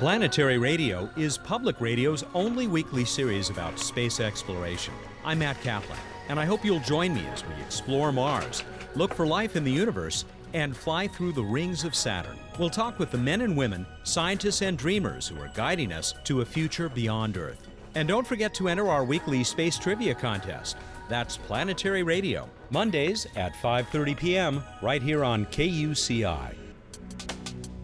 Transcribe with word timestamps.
Planetary 0.00 0.56
Radio 0.56 1.10
is 1.14 1.36
public 1.36 1.78
radio's 1.78 2.24
only 2.32 2.66
weekly 2.66 3.04
series 3.04 3.50
about 3.50 3.78
space 3.78 4.18
exploration. 4.18 4.94
I'm 5.26 5.40
Matt 5.40 5.60
Kaplan, 5.60 5.98
and 6.30 6.40
I 6.40 6.46
hope 6.46 6.64
you'll 6.64 6.80
join 6.80 7.12
me 7.12 7.26
as 7.26 7.44
we 7.44 7.52
explore 7.60 8.10
Mars, 8.10 8.64
look 8.94 9.12
for 9.12 9.26
life 9.26 9.56
in 9.56 9.62
the 9.62 9.70
universe, 9.70 10.24
and 10.54 10.74
fly 10.74 11.06
through 11.06 11.34
the 11.34 11.42
rings 11.42 11.84
of 11.84 11.94
Saturn. 11.94 12.38
We'll 12.58 12.70
talk 12.70 12.98
with 12.98 13.10
the 13.10 13.18
men 13.18 13.42
and 13.42 13.54
women, 13.54 13.84
scientists 14.04 14.62
and 14.62 14.78
dreamers 14.78 15.28
who 15.28 15.38
are 15.38 15.52
guiding 15.54 15.92
us 15.92 16.14
to 16.24 16.40
a 16.40 16.46
future 16.46 16.88
beyond 16.88 17.36
Earth. 17.36 17.68
And 17.94 18.08
don't 18.08 18.26
forget 18.26 18.54
to 18.54 18.70
enter 18.70 18.88
our 18.88 19.04
weekly 19.04 19.44
space 19.44 19.78
trivia 19.78 20.14
contest. 20.14 20.78
That's 21.10 21.36
Planetary 21.36 22.04
Radio, 22.04 22.48
Mondays 22.70 23.26
at 23.36 23.52
5:30 23.52 24.16
p.m. 24.16 24.62
right 24.80 25.02
here 25.02 25.24
on 25.24 25.44
KUCI. 25.44 26.54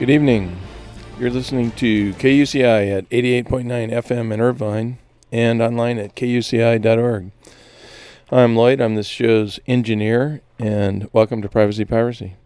Good 0.00 0.08
evening. 0.08 0.56
You're 1.18 1.28
listening 1.28 1.72
to 1.72 2.14
KUCI 2.14 2.90
at 2.90 3.10
88.9 3.10 3.66
FM 3.92 4.32
in 4.32 4.40
Irvine 4.40 4.96
and 5.30 5.60
online 5.60 5.98
at 5.98 6.16
kuci.org. 6.16 7.30
I'm 8.32 8.56
Lloyd. 8.56 8.80
I'm 8.80 8.94
this 8.94 9.06
show's 9.06 9.60
engineer, 9.66 10.40
and 10.58 11.10
welcome 11.12 11.42
to 11.42 11.50
Privacy 11.50 11.84
Piracy. 11.84 12.36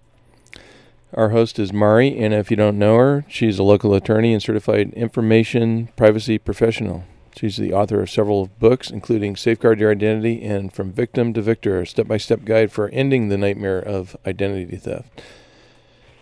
Our 1.12 1.28
host 1.28 1.60
is 1.60 1.72
Mari, 1.72 2.18
and 2.18 2.34
if 2.34 2.50
you 2.50 2.56
don't 2.56 2.76
know 2.76 2.96
her, 2.96 3.24
she's 3.28 3.60
a 3.60 3.62
local 3.62 3.94
attorney 3.94 4.32
and 4.32 4.42
certified 4.42 4.92
information 4.94 5.90
privacy 5.94 6.38
professional. 6.38 7.04
She's 7.36 7.56
the 7.56 7.72
author 7.72 8.02
of 8.02 8.10
several 8.10 8.48
books, 8.58 8.90
including 8.90 9.36
Safeguard 9.36 9.78
Your 9.78 9.92
Identity 9.92 10.42
and 10.42 10.72
From 10.72 10.90
Victim 10.90 11.32
to 11.34 11.40
Victor, 11.40 11.82
a 11.82 11.86
step 11.86 12.08
by 12.08 12.16
step 12.16 12.44
guide 12.44 12.72
for 12.72 12.88
ending 12.88 13.28
the 13.28 13.38
nightmare 13.38 13.78
of 13.78 14.16
identity 14.26 14.76
theft 14.76 15.22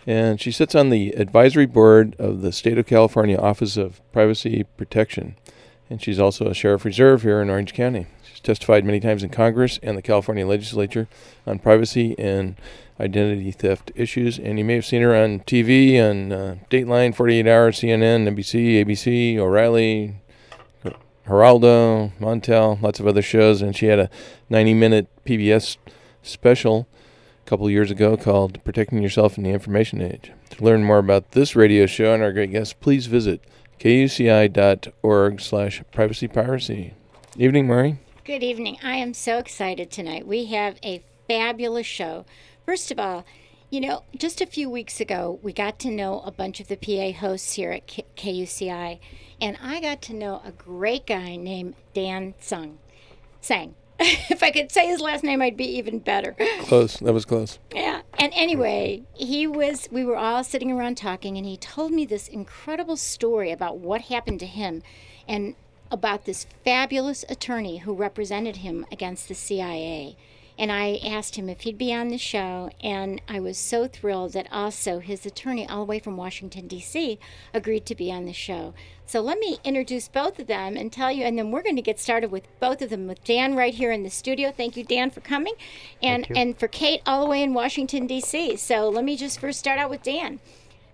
and 0.05 0.39
she 0.39 0.51
sits 0.51 0.75
on 0.75 0.89
the 0.89 1.11
advisory 1.11 1.65
board 1.65 2.15
of 2.19 2.41
the 2.41 2.51
State 2.51 2.77
of 2.77 2.85
California 2.85 3.37
Office 3.37 3.77
of 3.77 4.01
Privacy 4.11 4.65
Protection. 4.77 5.35
And 5.89 6.01
she's 6.01 6.19
also 6.19 6.47
a 6.47 6.53
sheriff 6.53 6.85
reserve 6.85 7.21
here 7.21 7.41
in 7.41 7.49
Orange 7.49 7.73
County. 7.73 8.07
She's 8.23 8.39
testified 8.39 8.85
many 8.85 8.99
times 8.99 9.23
in 9.23 9.29
Congress 9.29 9.79
and 9.83 9.97
the 9.97 10.01
California 10.01 10.45
legislature 10.45 11.07
on 11.45 11.59
privacy 11.59 12.15
and 12.17 12.55
identity 12.99 13.51
theft 13.51 13.91
issues. 13.95 14.39
And 14.39 14.57
you 14.57 14.65
may 14.65 14.75
have 14.75 14.85
seen 14.85 15.01
her 15.01 15.15
on 15.15 15.41
TV 15.41 16.01
on 16.01 16.31
uh, 16.31 16.55
Dateline, 16.69 17.15
48 17.15 17.47
Hours, 17.47 17.79
CNN, 17.79 18.27
NBC, 18.27 18.83
ABC, 18.83 19.37
O'Reilly, 19.37 20.15
Geraldo, 21.27 22.11
Montel, 22.19 22.81
lots 22.81 22.99
of 22.99 23.07
other 23.07 23.21
shows. 23.21 23.61
And 23.61 23.75
she 23.75 23.85
had 23.85 23.99
a 23.99 24.09
90 24.49 24.73
minute 24.73 25.07
PBS 25.25 25.77
special 26.21 26.87
couple 27.45 27.69
years 27.69 27.91
ago 27.91 28.17
called 28.17 28.63
Protecting 28.63 29.01
Yourself 29.01 29.37
in 29.37 29.43
the 29.43 29.51
Information 29.51 30.01
Age. 30.01 30.31
To 30.51 30.63
learn 30.63 30.83
more 30.83 30.97
about 30.97 31.31
this 31.31 31.55
radio 31.55 31.85
show 31.85 32.13
and 32.13 32.23
our 32.23 32.31
great 32.31 32.51
guests, 32.51 32.73
please 32.73 33.07
visit 33.07 33.43
kuci.org 33.79 35.41
slash 35.41 35.83
privacy 35.91 36.27
piracy. 36.27 36.93
Evening, 37.37 37.67
Mari. 37.67 37.99
Good 38.23 38.43
evening. 38.43 38.77
I 38.83 38.95
am 38.95 39.13
so 39.13 39.37
excited 39.37 39.91
tonight. 39.91 40.25
We 40.25 40.45
have 40.45 40.77
a 40.83 41.03
fabulous 41.27 41.87
show. 41.87 42.25
First 42.65 42.91
of 42.91 42.99
all, 42.99 43.25
you 43.69 43.81
know, 43.81 44.03
just 44.15 44.39
a 44.39 44.45
few 44.45 44.69
weeks 44.69 45.01
ago, 45.01 45.39
we 45.41 45.51
got 45.51 45.79
to 45.79 45.89
know 45.89 46.21
a 46.21 46.31
bunch 46.31 46.59
of 46.59 46.67
the 46.67 46.77
PA 46.77 47.17
hosts 47.19 47.53
here 47.53 47.71
at 47.71 47.87
KUCI, 47.87 48.99
and 49.41 49.57
I 49.61 49.81
got 49.81 50.01
to 50.03 50.13
know 50.13 50.41
a 50.45 50.51
great 50.51 51.07
guy 51.07 51.35
named 51.35 51.75
Dan 51.93 52.35
Sung. 52.39 52.77
Tsang. 53.41 53.75
if 54.29 54.43
I 54.43 54.51
could 54.51 54.71
say 54.71 54.87
his 54.87 54.99
last 54.99 55.23
name, 55.23 55.41
I'd 55.41 55.55
be 55.55 55.77
even 55.77 55.99
better. 55.99 56.35
Close. 56.61 56.97
That 56.97 57.13
was 57.13 57.25
close. 57.25 57.57
Yeah. 57.73 58.01
And 58.19 58.33
anyway, 58.35 59.03
he 59.13 59.47
was, 59.47 59.87
we 59.91 60.03
were 60.03 60.17
all 60.17 60.43
sitting 60.43 60.71
around 60.71 60.97
talking, 60.97 61.37
and 61.37 61.45
he 61.45 61.57
told 61.57 61.91
me 61.91 62.05
this 62.05 62.27
incredible 62.27 62.97
story 62.97 63.51
about 63.51 63.77
what 63.77 64.01
happened 64.01 64.39
to 64.41 64.45
him 64.45 64.83
and 65.27 65.55
about 65.89 66.25
this 66.25 66.47
fabulous 66.65 67.23
attorney 67.29 67.77
who 67.77 67.93
represented 67.93 68.57
him 68.57 68.85
against 68.91 69.27
the 69.29 69.35
CIA. 69.35 70.17
And 70.57 70.71
I 70.71 70.99
asked 71.03 71.35
him 71.35 71.49
if 71.49 71.61
he'd 71.61 71.77
be 71.77 71.93
on 71.93 72.09
the 72.09 72.17
show, 72.17 72.69
and 72.81 73.21
I 73.27 73.39
was 73.39 73.57
so 73.57 73.87
thrilled 73.87 74.33
that 74.33 74.47
also 74.51 74.99
his 74.99 75.25
attorney, 75.25 75.67
all 75.67 75.79
the 75.79 75.89
way 75.89 75.99
from 75.99 76.15
Washington, 76.15 76.67
D.C., 76.67 77.19
agreed 77.53 77.85
to 77.87 77.95
be 77.95 78.11
on 78.11 78.25
the 78.25 78.33
show. 78.33 78.73
So 79.05 79.19
let 79.21 79.39
me 79.39 79.57
introduce 79.63 80.07
both 80.07 80.39
of 80.39 80.47
them 80.47 80.77
and 80.77 80.91
tell 80.91 81.11
you, 81.11 81.23
and 81.23 81.37
then 81.37 81.51
we're 81.51 81.63
going 81.63 81.75
to 81.75 81.81
get 81.81 81.99
started 81.99 82.31
with 82.31 82.47
both 82.59 82.81
of 82.81 82.89
them 82.89 83.07
with 83.07 83.23
Dan 83.23 83.55
right 83.55 83.73
here 83.73 83.91
in 83.91 84.03
the 84.03 84.09
studio. 84.09 84.51
Thank 84.51 84.77
you, 84.77 84.83
Dan, 84.83 85.09
for 85.09 85.21
coming, 85.21 85.55
and 86.01 86.25
and 86.35 86.57
for 86.57 86.67
Kate 86.67 87.01
all 87.05 87.23
the 87.23 87.29
way 87.29 87.43
in 87.43 87.53
Washington 87.53 88.07
D.C. 88.07 88.55
So 88.57 88.89
let 88.89 89.03
me 89.03 89.17
just 89.17 89.39
first 89.39 89.59
start 89.59 89.79
out 89.79 89.89
with 89.89 90.03
Dan. 90.03 90.39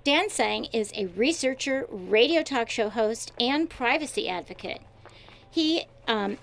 Dan 0.04 0.30
Tsang 0.30 0.66
is 0.74 0.92
a 0.96 1.08
researcher, 1.08 1.86
radio 1.90 2.42
talk 2.42 2.70
show 2.70 2.90
host, 2.90 3.32
and 3.40 3.70
privacy 3.70 4.30
advocate. 4.30 4.82
He 5.52 5.86
um, 6.08 6.38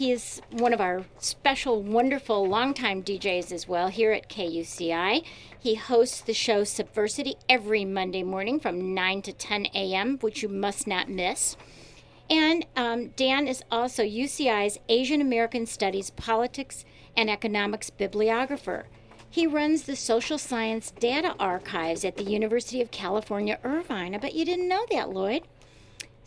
he 0.00 0.12
is 0.12 0.40
one 0.48 0.72
of 0.72 0.80
our 0.80 1.04
special, 1.18 1.82
wonderful, 1.82 2.48
longtime 2.48 3.02
DJs 3.02 3.52
as 3.52 3.68
well 3.68 3.88
here 3.88 4.12
at 4.12 4.30
KUCI. 4.30 5.22
He 5.58 5.74
hosts 5.74 6.22
the 6.22 6.32
show 6.32 6.62
Subversity 6.62 7.34
every 7.50 7.84
Monday 7.84 8.22
morning 8.22 8.58
from 8.58 8.94
9 8.94 9.20
to 9.20 9.34
10 9.34 9.66
a.m., 9.74 10.16
which 10.20 10.42
you 10.42 10.48
must 10.48 10.86
not 10.86 11.10
miss. 11.10 11.54
And 12.30 12.64
um, 12.74 13.08
Dan 13.08 13.46
is 13.46 13.62
also 13.70 14.02
UCI's 14.02 14.78
Asian 14.88 15.20
American 15.20 15.66
Studies 15.66 16.08
Politics 16.08 16.86
and 17.14 17.28
Economics 17.28 17.90
bibliographer. 17.90 18.86
He 19.28 19.46
runs 19.46 19.82
the 19.82 19.96
Social 19.96 20.38
Science 20.38 20.92
Data 20.98 21.34
Archives 21.38 22.06
at 22.06 22.16
the 22.16 22.24
University 22.24 22.80
of 22.80 22.90
California, 22.90 23.58
Irvine. 23.62 24.14
I 24.14 24.18
bet 24.18 24.32
you 24.34 24.46
didn't 24.46 24.66
know 24.66 24.86
that, 24.90 25.10
Lloyd. 25.10 25.42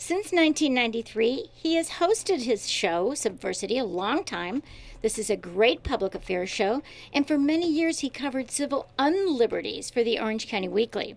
Since 0.06 0.34
1993, 0.34 1.50
he 1.54 1.76
has 1.76 1.92
hosted 1.92 2.42
his 2.42 2.70
show, 2.70 3.12
Subversity, 3.12 3.80
a 3.80 3.86
long 3.86 4.26
time. 4.26 4.62
This 5.02 5.18
is 5.18 5.30
a 5.30 5.38
great 5.38 5.82
public 5.82 6.14
affairs 6.14 6.50
show, 6.50 6.82
and 7.14 7.26
for 7.26 7.38
many 7.38 7.72
years 7.72 8.00
he 8.00 8.10
covered 8.10 8.52
civil 8.52 8.90
unliberties 9.00 9.90
for 9.90 10.04
the 10.04 10.20
Orange 10.20 10.50
County 10.50 10.68
Weekly. 10.68 11.16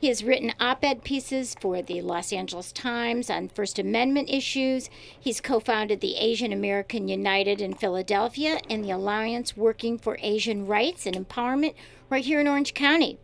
He 0.00 0.06
has 0.06 0.24
written 0.24 0.54
op 0.58 0.82
ed 0.82 1.04
pieces 1.04 1.54
for 1.60 1.82
the 1.82 2.00
Los 2.00 2.32
Angeles 2.32 2.72
Times 2.72 3.28
on 3.28 3.50
First 3.50 3.78
Amendment 3.78 4.30
issues. 4.30 4.88
He's 5.20 5.42
co 5.42 5.60
founded 5.60 6.00
the 6.00 6.16
Asian 6.16 6.50
American 6.50 7.08
United 7.08 7.60
in 7.60 7.74
Philadelphia 7.74 8.58
and 8.70 8.82
the 8.82 8.92
Alliance 8.92 9.54
Working 9.54 9.98
for 9.98 10.16
Asian 10.22 10.66
Rights 10.66 11.04
and 11.04 11.14
Empowerment 11.14 11.74
right 12.08 12.24
here 12.24 12.40
in 12.40 12.48
Orange 12.48 12.72
County. 12.72 13.18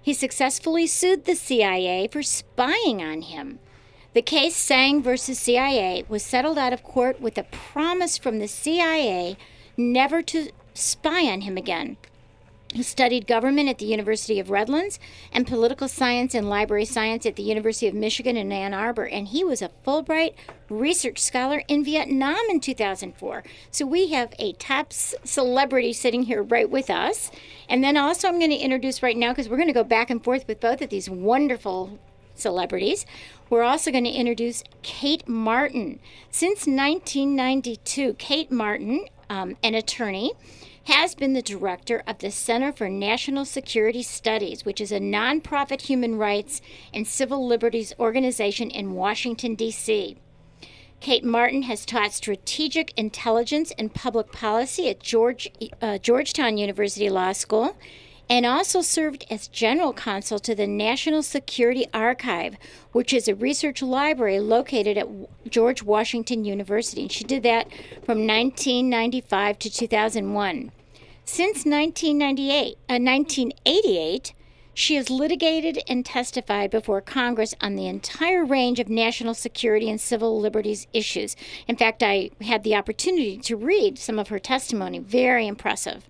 He 0.00 0.14
successfully 0.14 0.86
sued 0.86 1.26
the 1.26 1.34
CIA 1.34 2.08
for 2.08 2.22
spying 2.22 3.02
on 3.02 3.20
him. 3.20 3.58
The 4.16 4.22
case 4.22 4.56
Tsang 4.56 5.02
versus 5.02 5.38
CIA 5.38 6.06
was 6.08 6.22
settled 6.22 6.56
out 6.56 6.72
of 6.72 6.82
court 6.82 7.20
with 7.20 7.36
a 7.36 7.42
promise 7.42 8.16
from 8.16 8.38
the 8.38 8.48
CIA 8.48 9.36
never 9.76 10.22
to 10.22 10.48
spy 10.72 11.26
on 11.26 11.42
him 11.42 11.58
again. 11.58 11.98
He 12.72 12.82
studied 12.82 13.26
government 13.26 13.68
at 13.68 13.76
the 13.76 13.84
University 13.84 14.40
of 14.40 14.48
Redlands 14.48 14.98
and 15.32 15.46
political 15.46 15.86
science 15.86 16.34
and 16.34 16.48
library 16.48 16.86
science 16.86 17.26
at 17.26 17.36
the 17.36 17.42
University 17.42 17.88
of 17.88 17.94
Michigan 17.94 18.38
in 18.38 18.50
Ann 18.52 18.72
Arbor, 18.72 19.04
and 19.04 19.28
he 19.28 19.44
was 19.44 19.60
a 19.60 19.70
Fulbright 19.86 20.32
research 20.70 21.18
scholar 21.18 21.62
in 21.68 21.84
Vietnam 21.84 22.40
in 22.48 22.58
2004. 22.58 23.44
So 23.70 23.84
we 23.84 24.08
have 24.12 24.32
a 24.38 24.54
top 24.54 24.94
celebrity 24.94 25.92
sitting 25.92 26.22
here 26.22 26.42
right 26.42 26.70
with 26.70 26.88
us. 26.88 27.30
And 27.68 27.84
then 27.84 27.98
also, 27.98 28.28
I'm 28.28 28.38
going 28.38 28.50
to 28.50 28.56
introduce 28.56 29.02
right 29.02 29.16
now 29.16 29.32
because 29.32 29.50
we're 29.50 29.58
going 29.58 29.68
to 29.68 29.74
go 29.74 29.84
back 29.84 30.08
and 30.08 30.24
forth 30.24 30.48
with 30.48 30.58
both 30.58 30.80
of 30.80 30.88
these 30.88 31.10
wonderful 31.10 31.98
celebrities. 32.38 33.06
We're 33.48 33.62
also 33.62 33.90
going 33.90 34.04
to 34.04 34.10
introduce 34.10 34.64
Kate 34.82 35.26
Martin. 35.28 36.00
Since 36.30 36.66
1992, 36.66 38.14
Kate 38.14 38.50
Martin, 38.50 39.06
um, 39.30 39.56
an 39.62 39.74
attorney, 39.74 40.32
has 40.84 41.16
been 41.16 41.32
the 41.32 41.42
director 41.42 42.02
of 42.06 42.18
the 42.18 42.30
Center 42.30 42.70
for 42.72 42.88
National 42.88 43.44
Security 43.44 44.02
Studies, 44.02 44.64
which 44.64 44.80
is 44.80 44.92
a 44.92 45.00
nonprofit 45.00 45.82
human 45.82 46.16
rights 46.16 46.62
and 46.94 47.06
civil 47.06 47.44
liberties 47.44 47.92
organization 47.98 48.70
in 48.70 48.94
Washington, 48.94 49.56
D.C. 49.56 50.16
Kate 51.00 51.24
Martin 51.24 51.62
has 51.62 51.84
taught 51.84 52.12
strategic 52.12 52.92
intelligence 52.96 53.72
and 53.78 53.94
public 53.94 54.32
policy 54.32 54.88
at 54.88 55.00
George, 55.00 55.50
uh, 55.82 55.98
Georgetown 55.98 56.56
University 56.56 57.10
Law 57.10 57.32
School 57.32 57.76
and 58.28 58.44
also 58.44 58.80
served 58.80 59.24
as 59.30 59.48
general 59.48 59.92
counsel 59.92 60.38
to 60.40 60.54
the 60.54 60.66
National 60.66 61.22
Security 61.22 61.86
Archive, 61.94 62.56
which 62.92 63.12
is 63.12 63.28
a 63.28 63.34
research 63.34 63.82
library 63.82 64.40
located 64.40 64.98
at 64.98 65.08
George 65.48 65.82
Washington 65.82 66.44
University. 66.44 67.02
And 67.02 67.12
she 67.12 67.24
did 67.24 67.42
that 67.44 67.70
from 68.04 68.26
1995 68.26 69.58
to 69.60 69.70
2001. 69.70 70.72
Since 71.24 71.64
1998, 71.64 72.78
uh, 72.88 72.98
1988, 72.98 74.32
she 74.74 74.96
has 74.96 75.08
litigated 75.08 75.78
and 75.88 76.04
testified 76.04 76.70
before 76.70 77.00
Congress 77.00 77.54
on 77.60 77.76
the 77.76 77.86
entire 77.86 78.44
range 78.44 78.78
of 78.78 78.88
national 78.88 79.34
security 79.34 79.88
and 79.88 80.00
civil 80.00 80.38
liberties 80.38 80.86
issues. 80.92 81.34
In 81.66 81.76
fact, 81.76 82.02
I 82.02 82.30
had 82.42 82.62
the 82.62 82.76
opportunity 82.76 83.38
to 83.38 83.56
read 83.56 83.98
some 83.98 84.18
of 84.18 84.28
her 84.28 84.38
testimony. 84.38 84.98
Very 84.98 85.46
impressive. 85.46 86.04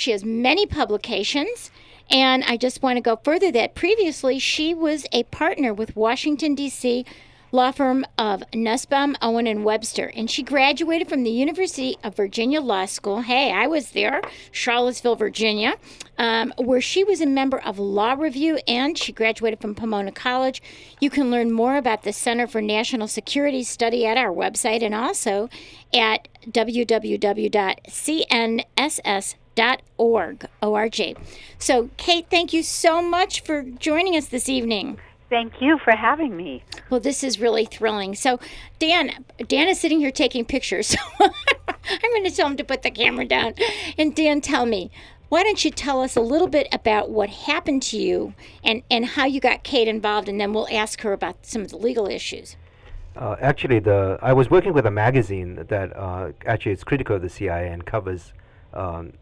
She 0.00 0.12
has 0.12 0.24
many 0.24 0.64
publications. 0.64 1.70
And 2.10 2.42
I 2.44 2.56
just 2.56 2.82
want 2.82 2.96
to 2.96 3.02
go 3.02 3.20
further 3.22 3.52
that 3.52 3.74
previously 3.74 4.38
she 4.38 4.74
was 4.74 5.06
a 5.12 5.24
partner 5.24 5.72
with 5.72 5.94
Washington, 5.94 6.54
D.C 6.54 7.04
law 7.52 7.72
firm 7.72 8.04
of 8.18 8.42
Nussbaum, 8.54 9.16
Owen, 9.20 9.46
and 9.46 9.64
Webster. 9.64 10.12
And 10.14 10.30
she 10.30 10.42
graduated 10.42 11.08
from 11.08 11.22
the 11.22 11.30
University 11.30 11.96
of 12.02 12.16
Virginia 12.16 12.60
Law 12.60 12.86
School. 12.86 13.22
Hey, 13.22 13.52
I 13.52 13.66
was 13.66 13.90
there, 13.90 14.20
Charlottesville, 14.52 15.16
Virginia, 15.16 15.74
um, 16.18 16.52
where 16.58 16.80
she 16.80 17.04
was 17.04 17.20
a 17.20 17.26
member 17.26 17.60
of 17.60 17.78
Law 17.78 18.12
Review 18.14 18.58
and 18.66 18.96
she 18.96 19.12
graduated 19.12 19.60
from 19.60 19.74
Pomona 19.74 20.12
College. 20.12 20.62
You 21.00 21.10
can 21.10 21.30
learn 21.30 21.52
more 21.52 21.76
about 21.76 22.02
the 22.02 22.12
Center 22.12 22.46
for 22.46 22.62
National 22.62 23.08
Security 23.08 23.62
Study 23.62 24.06
at 24.06 24.16
our 24.16 24.32
website 24.32 24.82
and 24.82 24.94
also 24.94 25.48
at 25.94 26.28
www.cnss.org. 26.46 27.50
O-R-G. 30.62 31.16
So, 31.58 31.90
Kate, 31.96 32.26
thank 32.30 32.52
you 32.52 32.62
so 32.62 33.02
much 33.02 33.42
for 33.42 33.62
joining 33.62 34.16
us 34.16 34.26
this 34.26 34.48
evening. 34.48 34.98
Thank 35.30 35.62
you 35.62 35.78
for 35.78 35.92
having 35.92 36.36
me. 36.36 36.64
Well, 36.90 36.98
this 36.98 37.22
is 37.22 37.38
really 37.38 37.64
thrilling. 37.64 38.16
So, 38.16 38.40
Dan, 38.80 39.24
Dan 39.46 39.68
is 39.68 39.80
sitting 39.80 40.00
here 40.00 40.10
taking 40.10 40.44
pictures. 40.44 40.88
So 40.88 40.98
I'm 41.20 42.10
going 42.10 42.24
to 42.24 42.30
tell 42.30 42.48
him 42.48 42.56
to 42.56 42.64
put 42.64 42.82
the 42.82 42.90
camera 42.90 43.24
down. 43.24 43.54
And 43.96 44.14
Dan, 44.14 44.40
tell 44.40 44.66
me, 44.66 44.90
why 45.28 45.44
don't 45.44 45.64
you 45.64 45.70
tell 45.70 46.02
us 46.02 46.16
a 46.16 46.20
little 46.20 46.48
bit 46.48 46.66
about 46.72 47.10
what 47.10 47.30
happened 47.30 47.82
to 47.84 47.96
you 47.96 48.34
and, 48.64 48.82
and 48.90 49.06
how 49.06 49.24
you 49.24 49.40
got 49.40 49.62
Kate 49.62 49.88
involved, 49.88 50.28
and 50.28 50.40
then 50.40 50.52
we'll 50.52 50.68
ask 50.70 51.00
her 51.02 51.12
about 51.12 51.46
some 51.46 51.62
of 51.62 51.68
the 51.70 51.76
legal 51.76 52.06
issues. 52.08 52.56
Uh, 53.16 53.36
actually, 53.40 53.78
the 53.78 54.18
I 54.20 54.32
was 54.32 54.50
working 54.50 54.72
with 54.72 54.86
a 54.86 54.90
magazine 54.90 55.64
that 55.68 55.96
uh, 55.96 56.32
actually 56.46 56.72
is 56.72 56.84
critical 56.84 57.16
of 57.16 57.22
the 57.22 57.28
CIA 57.28 57.68
and 57.68 57.84
covers 57.84 58.32
um, 58.74 59.12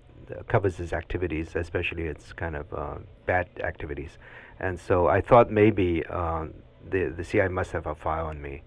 covers 0.47 0.81
its 0.81 0.93
activities, 0.93 1.55
especially 1.55 2.05
its 2.05 2.33
kind 2.33 2.57
of 2.57 2.73
uh, 2.73 2.95
bad 3.27 3.49
activities. 3.61 4.19
And 4.61 4.79
so 4.79 5.07
I 5.07 5.21
thought 5.21 5.51
maybe 5.51 6.05
um, 6.07 6.55
the, 6.89 7.13
the 7.17 7.25
CIA 7.25 7.49
must 7.49 7.73
have 7.73 7.87
a 7.87 7.95
file 7.95 8.27
on 8.27 8.41
me. 8.41 8.63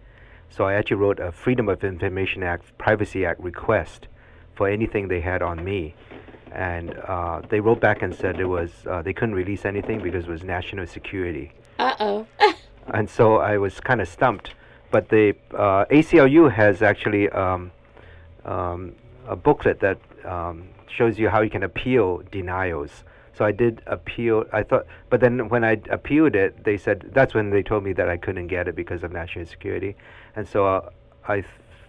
So 0.49 0.65
I 0.65 0.73
actually 0.73 0.97
wrote 0.97 1.19
a 1.19 1.31
Freedom 1.31 1.69
of 1.69 1.83
Information 1.83 2.43
Act, 2.43 2.77
Privacy 2.77 3.25
Act 3.25 3.39
request 3.39 4.07
for 4.55 4.67
anything 4.67 5.07
they 5.07 5.21
had 5.21 5.41
on 5.41 5.63
me. 5.63 5.95
And 6.51 6.93
uh, 7.07 7.41
they 7.49 7.61
wrote 7.61 7.79
back 7.79 8.01
and 8.01 8.13
said 8.13 8.39
it 8.39 8.45
was 8.45 8.71
uh, 8.89 9.01
they 9.01 9.13
couldn't 9.13 9.35
release 9.35 9.63
anything 9.63 10.01
because 10.01 10.25
it 10.25 10.29
was 10.29 10.43
national 10.43 10.85
security. 10.87 11.53
Uh 11.79 11.95
oh. 11.99 12.27
and 12.93 13.09
so 13.09 13.37
I 13.37 13.57
was 13.57 13.79
kind 13.79 14.01
of 14.01 14.09
stumped. 14.09 14.53
But 14.91 15.07
the 15.07 15.35
uh, 15.53 15.85
ACLU 15.85 16.51
has 16.51 16.81
actually 16.81 17.29
um, 17.29 17.71
um, 18.43 18.95
a 19.25 19.37
booklet 19.37 19.79
that 19.79 19.99
um, 20.25 20.67
shows 20.87 21.17
you 21.17 21.29
how 21.29 21.41
you 21.41 21.49
can 21.49 21.63
appeal 21.63 22.21
denials. 22.29 23.05
So 23.41 23.45
I 23.47 23.51
did 23.51 23.81
appeal. 23.87 24.45
I 24.53 24.61
thought, 24.61 24.85
but 25.09 25.19
then 25.19 25.49
when 25.49 25.63
I 25.63 25.81
appealed 25.89 26.35
it, 26.35 26.63
they 26.63 26.77
said 26.77 27.09
that's 27.11 27.33
when 27.33 27.49
they 27.49 27.63
told 27.63 27.83
me 27.83 27.91
that 27.93 28.07
I 28.07 28.15
couldn't 28.15 28.45
get 28.45 28.67
it 28.67 28.75
because 28.75 29.03
of 29.03 29.11
national 29.11 29.47
security, 29.47 29.95
and 30.35 30.47
so 30.47 30.67
uh, 30.67 30.91
I 31.27 31.43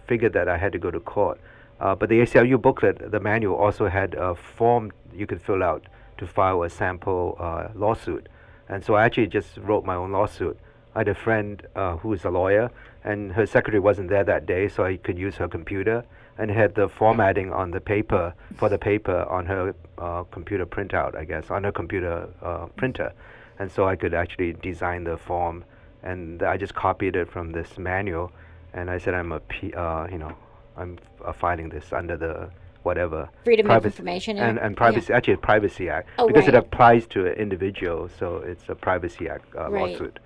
figured 0.07 0.33
that 0.33 0.47
I 0.47 0.57
had 0.57 0.71
to 0.71 0.79
go 0.79 0.89
to 0.89 0.99
court. 0.99 1.39
Uh, 1.79 1.93
but 1.93 2.09
the 2.09 2.21
ACLU 2.21 2.59
booklet, 2.59 3.11
the 3.11 3.19
manual, 3.19 3.55
also 3.55 3.87
had 3.87 4.15
a 4.15 4.33
form 4.33 4.91
you 5.13 5.27
could 5.27 5.43
fill 5.43 5.61
out 5.61 5.85
to 6.17 6.25
file 6.25 6.63
a 6.63 6.71
sample 6.71 7.37
uh, 7.39 7.67
lawsuit, 7.75 8.29
and 8.67 8.83
so 8.83 8.95
I 8.95 9.05
actually 9.05 9.27
just 9.27 9.57
wrote 9.57 9.85
my 9.85 9.93
own 9.93 10.11
lawsuit. 10.11 10.57
I 10.95 11.01
had 11.01 11.07
a 11.07 11.13
friend 11.13 11.61
uh, 11.75 11.97
who 11.97 12.13
is 12.13 12.25
a 12.25 12.31
lawyer, 12.31 12.71
and 13.03 13.33
her 13.33 13.45
secretary 13.45 13.79
wasn't 13.79 14.09
there 14.09 14.23
that 14.23 14.47
day, 14.47 14.69
so 14.69 14.85
I 14.85 14.97
could 14.97 15.19
use 15.19 15.35
her 15.35 15.47
computer 15.47 16.03
and 16.37 16.49
had 16.49 16.75
the 16.75 16.89
formatting 16.89 17.51
on 17.51 17.71
the 17.71 17.79
paper 17.79 18.33
for 18.57 18.69
the 18.69 18.77
paper 18.77 19.23
on 19.29 19.45
her 19.45 19.75
uh, 19.97 20.23
computer 20.23 20.65
printout, 20.65 21.15
I 21.15 21.25
guess, 21.25 21.51
on 21.51 21.63
her 21.63 21.71
computer 21.71 22.29
uh, 22.41 22.65
printer, 22.75 23.13
and 23.59 23.71
so 23.71 23.87
I 23.87 23.95
could 23.95 24.13
actually 24.13 24.53
design 24.53 25.03
the 25.03 25.17
form, 25.17 25.63
and 26.01 26.41
I 26.43 26.57
just 26.57 26.73
copied 26.73 27.15
it 27.15 27.31
from 27.31 27.51
this 27.51 27.77
manual, 27.77 28.31
and 28.73 28.89
I 28.89 28.97
said 28.97 29.13
I'm 29.13 29.31
a 29.31 29.39
P, 29.39 29.73
uh, 29.73 30.07
you 30.11 30.17
know, 30.17 30.35
I'm 30.75 30.97
uh, 31.23 31.33
filing 31.33 31.69
this 31.69 31.93
under 31.93 32.17
the 32.17 32.49
whatever 32.83 33.29
freedom 33.45 33.65
privacy 33.65 33.87
of 33.87 33.93
information 33.93 34.37
and, 34.37 34.59
and 34.59 34.75
privacy 34.75 35.07
yeah. 35.09 35.17
actually 35.17 35.35
a 35.35 35.37
privacy 35.37 35.87
act 35.87 36.09
oh, 36.17 36.27
because 36.27 36.45
right. 36.45 36.53
it 36.53 36.57
applies 36.57 37.07
to 37.07 37.27
an 37.27 37.33
individual, 37.33 38.09
so 38.19 38.37
it's 38.37 38.63
a 38.67 38.75
privacy 38.75 39.29
act 39.29 39.45
uh, 39.55 39.69
right. 39.71 39.91
lawsuit. 39.91 40.19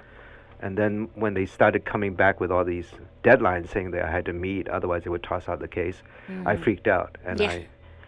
And 0.62 0.78
then 0.78 1.10
when 1.16 1.34
they 1.34 1.46
started 1.46 1.86
coming 1.86 2.16
back 2.16 2.40
with 2.40 2.52
all 2.52 2.66
these 2.66 2.88
deadlines 3.24 3.70
saying 3.70 3.92
that 3.92 4.04
I 4.04 4.12
had 4.12 4.26
to 4.26 4.34
meet, 4.34 4.68
otherwise 4.70 5.04
they 5.04 5.10
would 5.10 5.24
toss 5.24 5.48
out 5.48 5.60
the 5.60 5.68
case, 5.68 6.02
mm. 6.28 6.48
I 6.48 6.58
freaked 6.58 6.88
out 6.88 7.18
and 7.26 7.40
yeah. 7.40 7.60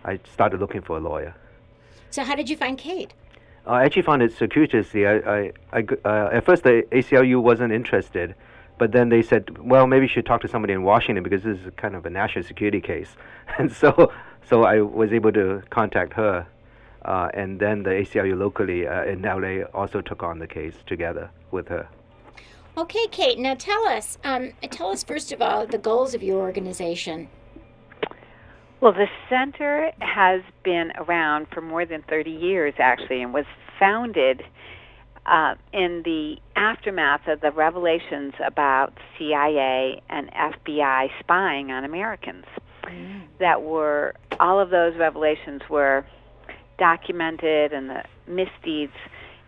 I, 0.03 0.13
I 0.13 0.19
started 0.33 0.59
looking 0.59 0.81
for 0.81 0.97
a 0.97 0.99
lawyer. 0.99 1.35
So 2.09 2.23
how 2.23 2.35
did 2.35 2.49
you 2.49 2.57
find 2.57 2.77
Kate? 2.77 3.13
I 3.65 3.85
actually 3.85 4.01
found 4.01 4.23
it 4.23 4.33
circuitously. 4.35 5.05
I, 5.05 5.17
I, 5.17 5.51
I 5.73 5.87
uh, 6.03 6.29
at 6.33 6.45
first 6.45 6.63
the 6.63 6.83
ACLU 6.91 7.41
wasn't 7.41 7.71
interested, 7.71 8.33
but 8.79 8.91
then 8.91 9.09
they 9.09 9.21
said, 9.21 9.57
well, 9.59 9.85
maybe 9.85 10.05
you 10.05 10.09
should 10.09 10.25
talk 10.25 10.41
to 10.41 10.47
somebody 10.47 10.73
in 10.73 10.83
Washington 10.83 11.23
because 11.23 11.43
this 11.43 11.59
is 11.59 11.71
kind 11.77 11.95
of 11.95 12.05
a 12.05 12.09
national 12.09 12.45
security 12.45 12.81
case, 12.81 13.15
and 13.59 13.71
so 13.71 14.11
so 14.49 14.63
I 14.63 14.81
was 14.81 15.13
able 15.13 15.31
to 15.33 15.61
contact 15.69 16.13
her, 16.13 16.47
uh, 17.05 17.29
and 17.33 17.59
then 17.59 17.83
the 17.83 17.91
ACLU 17.91 18.37
locally 18.37 18.87
uh, 18.87 19.03
in 19.03 19.21
LA 19.21 19.65
also 19.73 20.01
took 20.01 20.23
on 20.23 20.39
the 20.39 20.47
case 20.47 20.75
together 20.87 21.29
with 21.51 21.67
her. 21.67 21.87
Okay, 22.77 23.07
Kate. 23.11 23.37
Now 23.37 23.55
tell 23.55 23.87
us. 23.87 24.17
Um, 24.23 24.53
tell 24.69 24.89
us 24.89 25.03
first 25.03 25.31
of 25.31 25.41
all 25.41 25.65
the 25.65 25.77
goals 25.77 26.13
of 26.13 26.23
your 26.23 26.39
organization. 26.39 27.29
Well, 28.81 28.93
the 28.93 29.07
center 29.29 29.91
has 29.99 30.41
been 30.63 30.93
around 30.97 31.47
for 31.53 31.59
more 31.59 31.85
than 31.85 32.01
30 32.03 32.31
years, 32.31 32.73
actually, 32.79 33.21
and 33.21 33.33
was 33.33 33.45
founded 33.77 34.41
uh, 35.25 35.55
in 35.73 36.01
the 36.05 36.37
aftermath 36.55 37.27
of 37.27 37.41
the 37.41 37.51
revelations 37.51 38.33
about 38.45 38.93
CIA 39.17 40.01
and 40.09 40.29
FBI 40.31 41.09
spying 41.19 41.71
on 41.71 41.83
Americans. 41.83 42.45
Mm. 42.83 43.23
That 43.39 43.63
were 43.63 44.15
all 44.39 44.61
of 44.61 44.69
those 44.69 44.95
revelations 44.97 45.61
were 45.69 46.05
documented, 46.77 47.73
and 47.73 47.89
the 47.89 48.03
misdeeds 48.27 48.93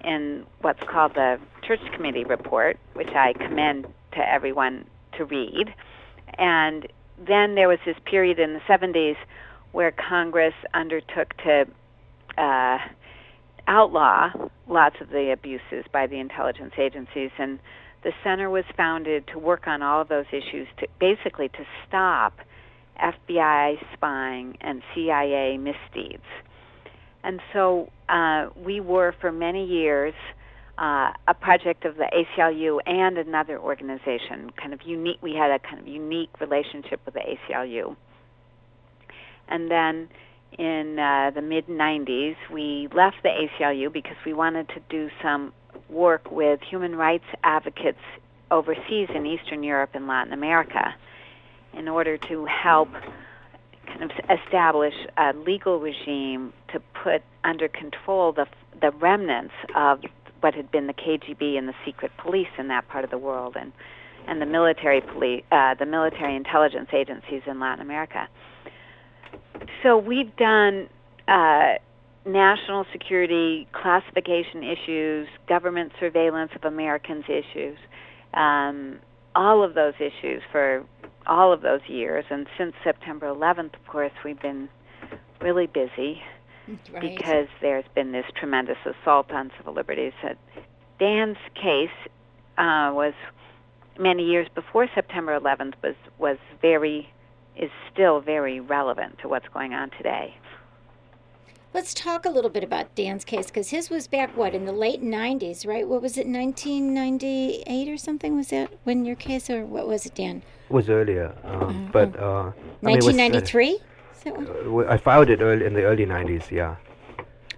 in 0.03 0.45
what's 0.61 0.81
called 0.83 1.13
the 1.15 1.39
Church 1.63 1.81
Committee 1.93 2.23
report, 2.23 2.77
which 2.93 3.09
I 3.09 3.33
commend 3.33 3.87
to 4.13 4.19
everyone 4.19 4.85
to 5.17 5.25
read. 5.25 5.73
And 6.37 6.87
then 7.17 7.55
there 7.55 7.67
was 7.67 7.79
this 7.85 7.97
period 8.05 8.39
in 8.39 8.53
the 8.53 8.59
70s 8.61 9.15
where 9.71 9.91
Congress 9.91 10.53
undertook 10.73 11.35
to 11.37 11.65
uh, 12.37 12.77
outlaw 13.67 14.31
lots 14.67 14.95
of 15.01 15.09
the 15.09 15.31
abuses 15.31 15.85
by 15.91 16.07
the 16.07 16.19
intelligence 16.19 16.73
agencies, 16.77 17.31
and 17.37 17.59
the 18.03 18.11
center 18.23 18.49
was 18.49 18.65
founded 18.75 19.27
to 19.27 19.39
work 19.39 19.67
on 19.67 19.81
all 19.81 20.01
of 20.01 20.07
those 20.07 20.25
issues, 20.31 20.67
to 20.79 20.87
basically 20.99 21.49
to 21.49 21.65
stop 21.87 22.39
FBI 23.01 23.77
spying 23.93 24.57
and 24.61 24.81
CIA 24.93 25.57
misdeeds. 25.57 26.23
And 27.23 27.39
so 27.53 27.89
uh, 28.09 28.49
we 28.55 28.79
were 28.79 29.13
for 29.19 29.31
many 29.31 29.65
years 29.65 30.13
uh, 30.77 31.13
a 31.27 31.33
project 31.33 31.85
of 31.85 31.95
the 31.97 32.05
ACLU 32.11 32.79
and 32.85 33.17
another 33.17 33.59
organization. 33.59 34.51
Kind 34.57 34.73
of 34.73 34.81
unique. 34.83 35.19
We 35.21 35.33
had 35.33 35.51
a 35.51 35.59
kind 35.59 35.79
of 35.79 35.87
unique 35.87 36.39
relationship 36.39 37.01
with 37.05 37.13
the 37.13 37.21
ACLU. 37.21 37.95
And 39.47 39.69
then 39.69 40.09
in 40.57 40.97
uh, 40.97 41.31
the 41.35 41.41
mid 41.41 41.67
90s, 41.67 42.35
we 42.51 42.87
left 42.93 43.17
the 43.21 43.29
ACLU 43.29 43.93
because 43.93 44.17
we 44.25 44.33
wanted 44.33 44.69
to 44.69 44.81
do 44.89 45.09
some 45.21 45.53
work 45.89 46.31
with 46.31 46.61
human 46.67 46.95
rights 46.95 47.25
advocates 47.43 47.99
overseas 48.49 49.09
in 49.13 49.25
Eastern 49.25 49.63
Europe 49.63 49.91
and 49.93 50.07
Latin 50.07 50.33
America 50.33 50.95
in 51.73 51.87
order 51.87 52.17
to 52.17 52.45
help 52.45 52.89
kind 53.91 54.03
of 54.03 54.11
establish 54.29 54.93
a 55.17 55.33
legal 55.33 55.79
regime 55.79 56.53
to 56.71 56.79
put 57.03 57.21
under 57.43 57.67
control 57.67 58.31
the 58.31 58.45
the 58.79 58.91
remnants 58.99 59.53
of 59.75 59.99
what 60.39 60.55
had 60.55 60.71
been 60.71 60.87
the 60.87 60.93
KGB 60.93 61.57
and 61.57 61.67
the 61.67 61.73
secret 61.85 62.11
police 62.17 62.47
in 62.57 62.67
that 62.69 62.87
part 62.87 63.03
of 63.03 63.11
the 63.11 63.17
world, 63.17 63.55
and 63.59 63.71
and 64.27 64.41
the 64.41 64.45
military 64.45 65.01
police, 65.01 65.43
uh, 65.51 65.75
the 65.75 65.85
military 65.85 66.35
intelligence 66.35 66.89
agencies 66.93 67.41
in 67.47 67.59
Latin 67.59 67.81
America. 67.81 68.27
So 69.83 69.97
we've 69.97 70.35
done 70.35 70.89
uh, 71.27 71.73
national 72.25 72.85
security 72.91 73.67
classification 73.73 74.63
issues, 74.63 75.27
government 75.47 75.91
surveillance 75.99 76.51
of 76.55 76.63
Americans 76.63 77.25
issues, 77.27 77.77
um, 78.33 78.99
all 79.35 79.63
of 79.63 79.73
those 79.73 79.93
issues 79.99 80.41
for 80.51 80.83
all 81.27 81.53
of 81.53 81.61
those 81.61 81.81
years. 81.87 82.25
And 82.29 82.47
since 82.57 82.73
September 82.83 83.27
11th, 83.27 83.73
of 83.75 83.87
course, 83.87 84.11
we've 84.23 84.41
been 84.41 84.69
really 85.39 85.67
busy 85.67 86.21
Right. 86.93 87.01
because 87.01 87.47
there's 87.59 87.85
been 87.95 88.11
this 88.11 88.25
tremendous 88.35 88.77
assault 88.85 89.31
on 89.31 89.51
civil 89.57 89.73
liberties. 89.73 90.13
Dan's 90.99 91.37
case 91.55 91.89
uh, 92.57 92.91
was 92.93 93.13
many 93.99 94.23
years 94.23 94.47
before 94.53 94.87
September 94.93 95.37
11th 95.37 95.73
was 95.83 95.95
was 96.17 96.37
very 96.61 97.11
is 97.57 97.71
still 97.91 98.21
very 98.21 98.59
relevant 98.59 99.17
to 99.19 99.27
what's 99.27 99.47
going 99.49 99.73
on 99.73 99.89
today. 99.97 100.35
Let's 101.73 101.93
talk 101.93 102.25
a 102.25 102.29
little 102.29 102.49
bit 102.49 102.65
about 102.65 102.93
Dan's 102.95 103.23
case 103.23 103.47
because 103.47 103.69
his 103.69 103.89
was 103.89 104.05
back 104.05 104.35
what 104.35 104.53
in 104.53 104.65
the 104.65 104.73
late 104.73 105.01
'90s, 105.01 105.65
right? 105.65 105.87
What 105.87 106.01
was 106.01 106.17
it, 106.17 106.27
1998 106.27 107.89
or 107.89 107.97
something? 107.97 108.35
Was 108.35 108.49
that 108.49 108.73
when 108.83 109.05
your 109.05 109.15
case, 109.15 109.49
or 109.49 109.65
what 109.65 109.87
was 109.87 110.05
it, 110.05 110.13
Dan? 110.15 110.43
It 110.69 110.73
was 110.73 110.89
earlier, 110.89 111.33
um, 111.45 111.89
but 111.93 112.13
uh, 112.19 112.51
I 112.83 112.85
mean, 112.85 112.97
uh, 113.01 113.05
1993. 113.05 113.67
Is 113.69 113.79
that 114.23 114.33
uh, 114.33 114.39
w- 114.63 114.87
I 114.87 114.97
filed 114.97 115.29
it 115.29 115.39
early 115.41 115.65
in 115.65 115.73
the 115.73 115.83
early 115.83 116.05
90s, 116.05 116.51
yeah. 116.51 116.75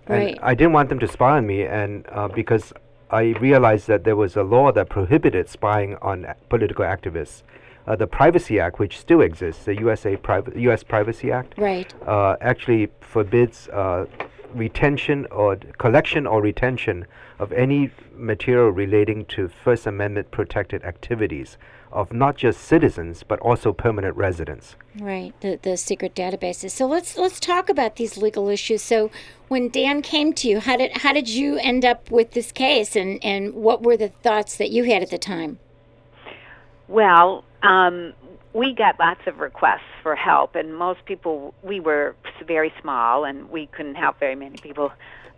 And 0.05 0.17
Right. 0.25 0.39
I 0.43 0.53
didn't 0.53 0.73
want 0.73 0.89
them 0.89 0.99
to 0.99 1.07
spy 1.07 1.37
on 1.37 1.47
me, 1.47 1.63
and 1.63 2.05
uh, 2.11 2.27
because 2.27 2.71
I 3.09 3.33
realized 3.39 3.87
that 3.87 4.03
there 4.03 4.15
was 4.15 4.35
a 4.35 4.43
law 4.43 4.71
that 4.73 4.89
prohibited 4.89 5.49
spying 5.49 5.95
on 6.01 6.27
political 6.49 6.85
activists. 6.85 7.41
Uh, 7.85 7.95
the 7.95 8.07
Privacy 8.07 8.59
Act, 8.59 8.79
which 8.79 8.97
still 8.97 9.21
exists, 9.21 9.65
the 9.65 9.75
USA 9.79 10.15
Priv- 10.15 10.55
U.S. 10.55 10.83
Privacy 10.83 11.31
Act, 11.31 11.53
Right. 11.57 11.93
uh, 12.07 12.37
actually 12.39 12.89
forbids 13.01 13.67
uh, 13.69 14.05
retention 14.53 15.25
or 15.31 15.57
d- 15.57 15.67
collection 15.77 16.25
or 16.25 16.41
retention 16.41 17.05
of 17.39 17.51
any 17.51 17.91
material 18.15 18.69
relating 18.69 19.25
to 19.25 19.49
First 19.49 19.85
Amendment 19.85 20.31
protected 20.31 20.83
activities 20.83 21.57
of 21.91 22.13
not 22.13 22.35
just 22.37 22.61
citizens 22.61 23.21
but 23.23 23.39
also 23.39 23.73
permanent 23.73 24.15
residents. 24.15 24.75
Right, 24.99 25.33
the 25.41 25.59
the 25.61 25.75
secret 25.75 26.15
databases. 26.15 26.71
So 26.71 26.85
let's 26.87 27.17
let's 27.17 27.39
talk 27.39 27.67
about 27.69 27.97
these 27.97 28.15
legal 28.17 28.47
issues. 28.49 28.81
So 28.81 29.11
when 29.47 29.69
Dan 29.69 30.01
came 30.01 30.33
to 30.33 30.47
you, 30.47 30.59
how 30.59 30.77
did 30.77 30.97
how 30.99 31.13
did 31.13 31.27
you 31.27 31.57
end 31.57 31.83
up 31.83 32.09
with 32.09 32.31
this 32.31 32.51
case, 32.51 32.95
and 32.95 33.23
and 33.23 33.53
what 33.55 33.83
were 33.83 33.97
the 33.97 34.09
thoughts 34.09 34.55
that 34.57 34.69
you 34.71 34.85
had 34.85 35.01
at 35.03 35.09
the 35.09 35.17
time? 35.17 35.59
Well, 36.87 37.43
um, 37.63 38.13
we 38.53 38.73
got 38.73 38.99
lots 38.99 39.21
of 39.25 39.39
requests 39.39 39.81
for 40.03 40.15
help, 40.15 40.55
and 40.55 40.75
most 40.75 41.05
people, 41.05 41.53
we 41.63 41.79
were 41.79 42.15
very 42.45 42.73
small 42.81 43.25
and 43.25 43.49
we 43.49 43.67
couldn't 43.67 43.95
help 43.95 44.19
very 44.19 44.35
many 44.35 44.57
people. 44.57 44.91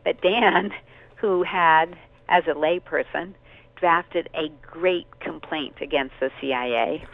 But 0.04 0.22
Dan, 0.22 0.72
who 1.16 1.44
had, 1.44 1.96
as 2.28 2.44
a 2.48 2.54
layperson, 2.54 3.34
drafted 3.76 4.30
a 4.34 4.50
great 4.62 5.08
complaint 5.20 5.76
against 5.82 6.16
the 6.20 6.32
CIA, 6.42 7.06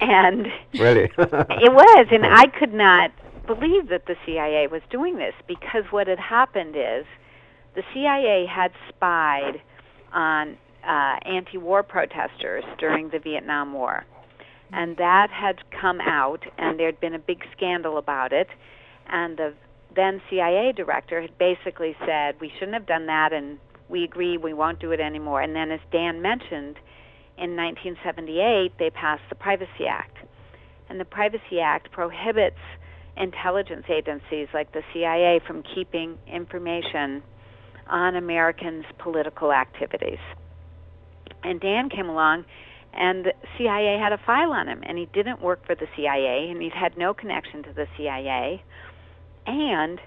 and 0.00 0.46
really? 0.74 1.04
it 1.18 1.72
was, 1.72 2.06
and 2.10 2.26
I 2.26 2.46
could 2.46 2.74
not 2.74 3.12
believe 3.46 3.88
that 3.88 4.06
the 4.06 4.16
CIA 4.24 4.66
was 4.66 4.82
doing 4.90 5.16
this 5.16 5.34
because 5.46 5.84
what 5.90 6.06
had 6.06 6.18
happened 6.18 6.74
is 6.76 7.04
the 7.74 7.82
CIA 7.92 8.46
had 8.46 8.72
spied 8.88 9.60
on 10.12 10.56
uh, 10.86 11.18
anti-war 11.26 11.82
protesters 11.82 12.64
during 12.78 13.10
the 13.10 13.18
Vietnam 13.18 13.72
War, 13.72 14.04
and 14.74 14.96
that 14.96 15.30
had 15.30 15.56
come 15.70 16.00
out, 16.00 16.42
and 16.58 16.78
there 16.78 16.86
had 16.86 17.00
been 17.00 17.14
a 17.14 17.18
big 17.18 17.44
scandal 17.56 17.96
about 17.96 18.32
it, 18.32 18.48
and 19.06 19.36
the 19.36 19.54
then 19.94 20.20
CIA 20.28 20.72
director 20.72 21.22
had 21.22 21.38
basically 21.38 21.94
said 22.04 22.34
we 22.40 22.50
shouldn't 22.58 22.74
have 22.74 22.86
done 22.86 23.06
that, 23.06 23.32
and 23.32 23.58
we 23.88 24.02
agree 24.02 24.36
we 24.36 24.52
won't 24.52 24.80
do 24.80 24.90
it 24.90 24.98
anymore. 24.98 25.40
And 25.40 25.54
then, 25.54 25.70
as 25.70 25.78
Dan 25.92 26.20
mentioned, 26.20 26.76
in 27.38 27.54
1978 27.54 28.72
they 28.78 28.90
passed 28.90 29.22
the 29.28 29.36
Privacy 29.36 29.86
Act, 29.88 30.16
and 30.88 30.98
the 30.98 31.04
Privacy 31.04 31.60
Act 31.62 31.92
prohibits 31.92 32.58
intelligence 33.16 33.84
agencies 33.88 34.48
like 34.52 34.72
the 34.72 34.82
CIA 34.92 35.40
from 35.46 35.62
keeping 35.62 36.18
information 36.26 37.22
on 37.86 38.16
Americans' 38.16 38.86
political 38.98 39.52
activities. 39.52 40.18
And 41.44 41.60
Dan 41.60 41.90
came 41.90 42.08
along, 42.08 42.46
and 42.96 43.24
the 43.24 43.32
CIA 43.58 43.98
had 43.98 44.12
a 44.12 44.18
file 44.18 44.52
on 44.52 44.68
him, 44.68 44.82
and 44.84 44.98
he 44.98 45.06
didn't 45.12 45.42
work 45.42 45.66
for 45.66 45.74
the 45.74 45.86
CIA, 45.96 46.48
and 46.50 46.62
he'd 46.62 46.72
had 46.72 46.96
no 46.96 47.14
connection 47.14 47.62
to 47.64 47.72
the 47.72 47.86
CIA, 47.96 48.62
and 49.46 50.00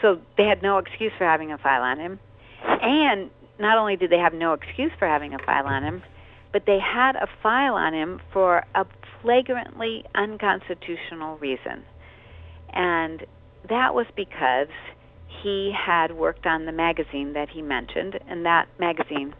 so 0.00 0.20
they 0.36 0.44
had 0.44 0.62
no 0.62 0.78
excuse 0.78 1.12
for 1.18 1.24
having 1.24 1.52
a 1.52 1.58
file 1.58 1.82
on 1.82 1.98
him. 1.98 2.20
And 2.62 3.30
not 3.58 3.78
only 3.78 3.96
did 3.96 4.10
they 4.10 4.18
have 4.18 4.34
no 4.34 4.52
excuse 4.52 4.92
for 4.98 5.08
having 5.08 5.34
a 5.34 5.38
file 5.38 5.66
on 5.66 5.82
him, 5.82 6.02
but 6.52 6.62
they 6.66 6.78
had 6.78 7.16
a 7.16 7.26
file 7.42 7.74
on 7.74 7.94
him 7.94 8.20
for 8.32 8.64
a 8.74 8.86
flagrantly 9.20 10.04
unconstitutional 10.14 11.36
reason. 11.38 11.84
And 12.72 13.24
that 13.68 13.94
was 13.94 14.06
because 14.16 14.68
he 15.42 15.72
had 15.76 16.16
worked 16.16 16.46
on 16.46 16.64
the 16.64 16.72
magazine 16.72 17.32
that 17.34 17.48
he 17.50 17.62
mentioned, 17.62 18.18
and 18.28 18.46
that 18.46 18.68
magazine 18.78 19.34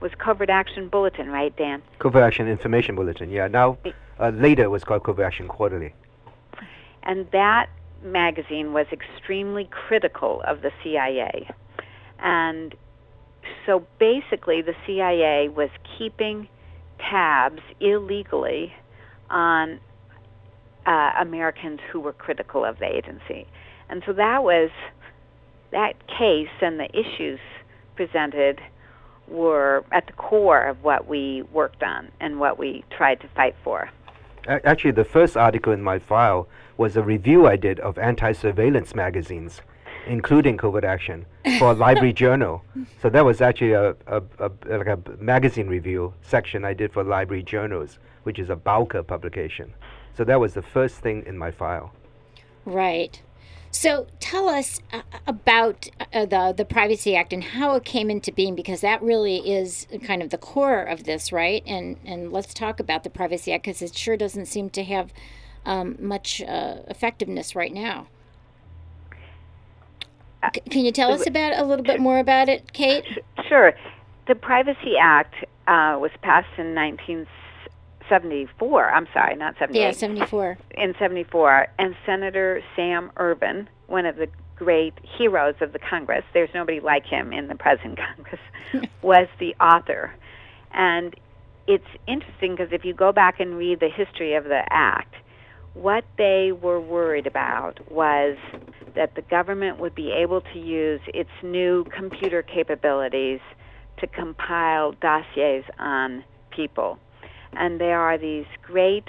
was 0.00 0.12
Covert 0.18 0.50
Action 0.50 0.88
Bulletin, 0.88 1.28
right, 1.28 1.54
Dan? 1.56 1.82
Covert 1.98 2.22
Action 2.22 2.48
Information 2.48 2.94
Bulletin, 2.94 3.30
yeah. 3.30 3.48
Now, 3.48 3.78
uh, 4.20 4.30
later 4.30 4.64
it 4.64 4.70
was 4.70 4.84
called 4.84 5.02
Covert 5.04 5.26
Action 5.26 5.48
Quarterly. 5.48 5.94
And 7.02 7.26
that 7.32 7.68
magazine 8.02 8.72
was 8.72 8.86
extremely 8.92 9.68
critical 9.70 10.42
of 10.46 10.62
the 10.62 10.70
CIA. 10.82 11.50
And 12.20 12.74
so 13.66 13.86
basically, 13.98 14.62
the 14.62 14.74
CIA 14.86 15.48
was 15.48 15.70
keeping 15.96 16.48
tabs 16.98 17.62
illegally 17.80 18.72
on 19.30 19.80
uh, 20.86 21.12
Americans 21.20 21.80
who 21.90 22.00
were 22.00 22.12
critical 22.12 22.64
of 22.64 22.78
the 22.78 22.86
agency. 22.86 23.46
And 23.88 24.02
so 24.06 24.12
that 24.14 24.42
was 24.42 24.70
that 25.70 25.94
case 26.06 26.48
and 26.60 26.80
the 26.80 26.88
issues 26.98 27.40
presented 27.94 28.60
were 29.28 29.84
at 29.92 30.06
the 30.06 30.12
core 30.14 30.62
of 30.64 30.82
what 30.82 31.06
we 31.06 31.42
worked 31.52 31.82
on 31.82 32.10
and 32.20 32.40
what 32.40 32.58
we 32.58 32.84
tried 32.90 33.20
to 33.20 33.28
fight 33.28 33.54
for. 33.62 33.90
Actually, 34.46 34.92
the 34.92 35.04
first 35.04 35.36
article 35.36 35.72
in 35.72 35.82
my 35.82 35.98
file 35.98 36.48
was 36.76 36.96
a 36.96 37.02
review 37.02 37.46
I 37.46 37.56
did 37.56 37.80
of 37.80 37.98
anti-surveillance 37.98 38.94
magazines, 38.94 39.60
including 40.06 40.56
Covert 40.56 40.84
Action, 40.84 41.26
for 41.58 41.72
a 41.72 41.74
library 41.86 42.12
journal. 42.12 42.62
So 43.02 43.10
that 43.10 43.24
was 43.24 43.40
actually 43.40 43.72
a, 43.72 43.90
a, 44.06 44.22
a 44.38 44.50
like 44.68 44.86
a 44.86 44.96
b- 44.96 45.12
magazine 45.20 45.66
review 45.66 46.14
section 46.22 46.64
I 46.64 46.72
did 46.72 46.92
for 46.92 47.04
library 47.04 47.42
journals, 47.42 47.98
which 48.22 48.38
is 48.38 48.48
a 48.48 48.56
Bowker 48.56 49.02
publication. 49.02 49.74
So 50.16 50.24
that 50.24 50.40
was 50.40 50.54
the 50.54 50.62
first 50.62 50.96
thing 50.96 51.24
in 51.26 51.36
my 51.36 51.50
file. 51.50 51.92
Right. 52.64 53.20
So 53.80 54.08
tell 54.18 54.48
us 54.48 54.80
uh, 54.92 55.02
about 55.24 55.88
uh, 56.12 56.26
the 56.26 56.52
the 56.52 56.64
Privacy 56.64 57.14
Act 57.14 57.32
and 57.32 57.44
how 57.44 57.76
it 57.76 57.84
came 57.84 58.10
into 58.10 58.32
being, 58.32 58.56
because 58.56 58.80
that 58.80 59.00
really 59.00 59.36
is 59.48 59.86
kind 60.02 60.20
of 60.20 60.30
the 60.30 60.36
core 60.36 60.82
of 60.82 61.04
this, 61.04 61.30
right? 61.30 61.62
And 61.64 61.96
and 62.04 62.32
let's 62.32 62.52
talk 62.52 62.80
about 62.80 63.04
the 63.04 63.10
Privacy 63.10 63.52
Act 63.52 63.62
because 63.62 63.80
it 63.80 63.94
sure 63.94 64.16
doesn't 64.16 64.46
seem 64.46 64.68
to 64.70 64.82
have 64.82 65.12
um, 65.64 65.94
much 66.00 66.42
uh, 66.42 66.78
effectiveness 66.88 67.54
right 67.54 67.72
now. 67.72 68.08
C- 70.52 70.60
can 70.68 70.84
you 70.84 70.90
tell 70.90 71.12
us 71.12 71.28
about 71.28 71.56
a 71.56 71.64
little 71.64 71.84
bit 71.84 72.00
more 72.00 72.18
about 72.18 72.48
it, 72.48 72.72
Kate? 72.72 73.04
Sure. 73.48 73.74
The 74.26 74.34
Privacy 74.34 74.96
Act 75.00 75.36
uh, 75.68 75.98
was 76.00 76.10
passed 76.22 76.58
in 76.58 76.74
1974. 78.10 78.90
I'm 78.90 79.06
sorry, 79.12 79.36
not 79.36 79.54
78. 79.58 79.80
Yeah, 79.80 79.92
seventy 79.92 80.24
four. 80.26 80.58
in 80.72 80.94
74, 80.98 81.68
and 81.78 81.94
Senator 82.06 82.62
Sam 82.76 83.10
Ervin, 83.16 83.68
one 83.86 84.06
of 84.06 84.16
the 84.16 84.28
great 84.56 84.94
heroes 85.16 85.54
of 85.60 85.72
the 85.72 85.78
Congress, 85.78 86.24
there's 86.34 86.50
nobody 86.54 86.80
like 86.80 87.06
him 87.06 87.32
in 87.32 87.48
the 87.48 87.54
present 87.54 87.98
Congress, 88.16 88.40
was 89.02 89.28
the 89.38 89.54
author. 89.56 90.12
And 90.72 91.14
it's 91.66 91.86
interesting 92.06 92.56
because 92.56 92.72
if 92.72 92.84
you 92.84 92.94
go 92.94 93.12
back 93.12 93.40
and 93.40 93.56
read 93.56 93.80
the 93.80 93.88
history 93.88 94.34
of 94.34 94.44
the 94.44 94.62
act, 94.70 95.14
what 95.74 96.04
they 96.16 96.50
were 96.52 96.80
worried 96.80 97.26
about 97.26 97.78
was 97.92 98.36
that 98.96 99.14
the 99.14 99.22
government 99.22 99.78
would 99.78 99.94
be 99.94 100.10
able 100.10 100.40
to 100.40 100.58
use 100.58 101.00
its 101.08 101.30
new 101.42 101.84
computer 101.96 102.42
capabilities 102.42 103.40
to 103.98 104.06
compile 104.06 104.92
dossiers 104.92 105.64
on 105.78 106.24
people. 106.50 106.98
And 107.52 107.80
there 107.80 107.98
are 107.98 108.18
these 108.18 108.46
great 108.62 109.06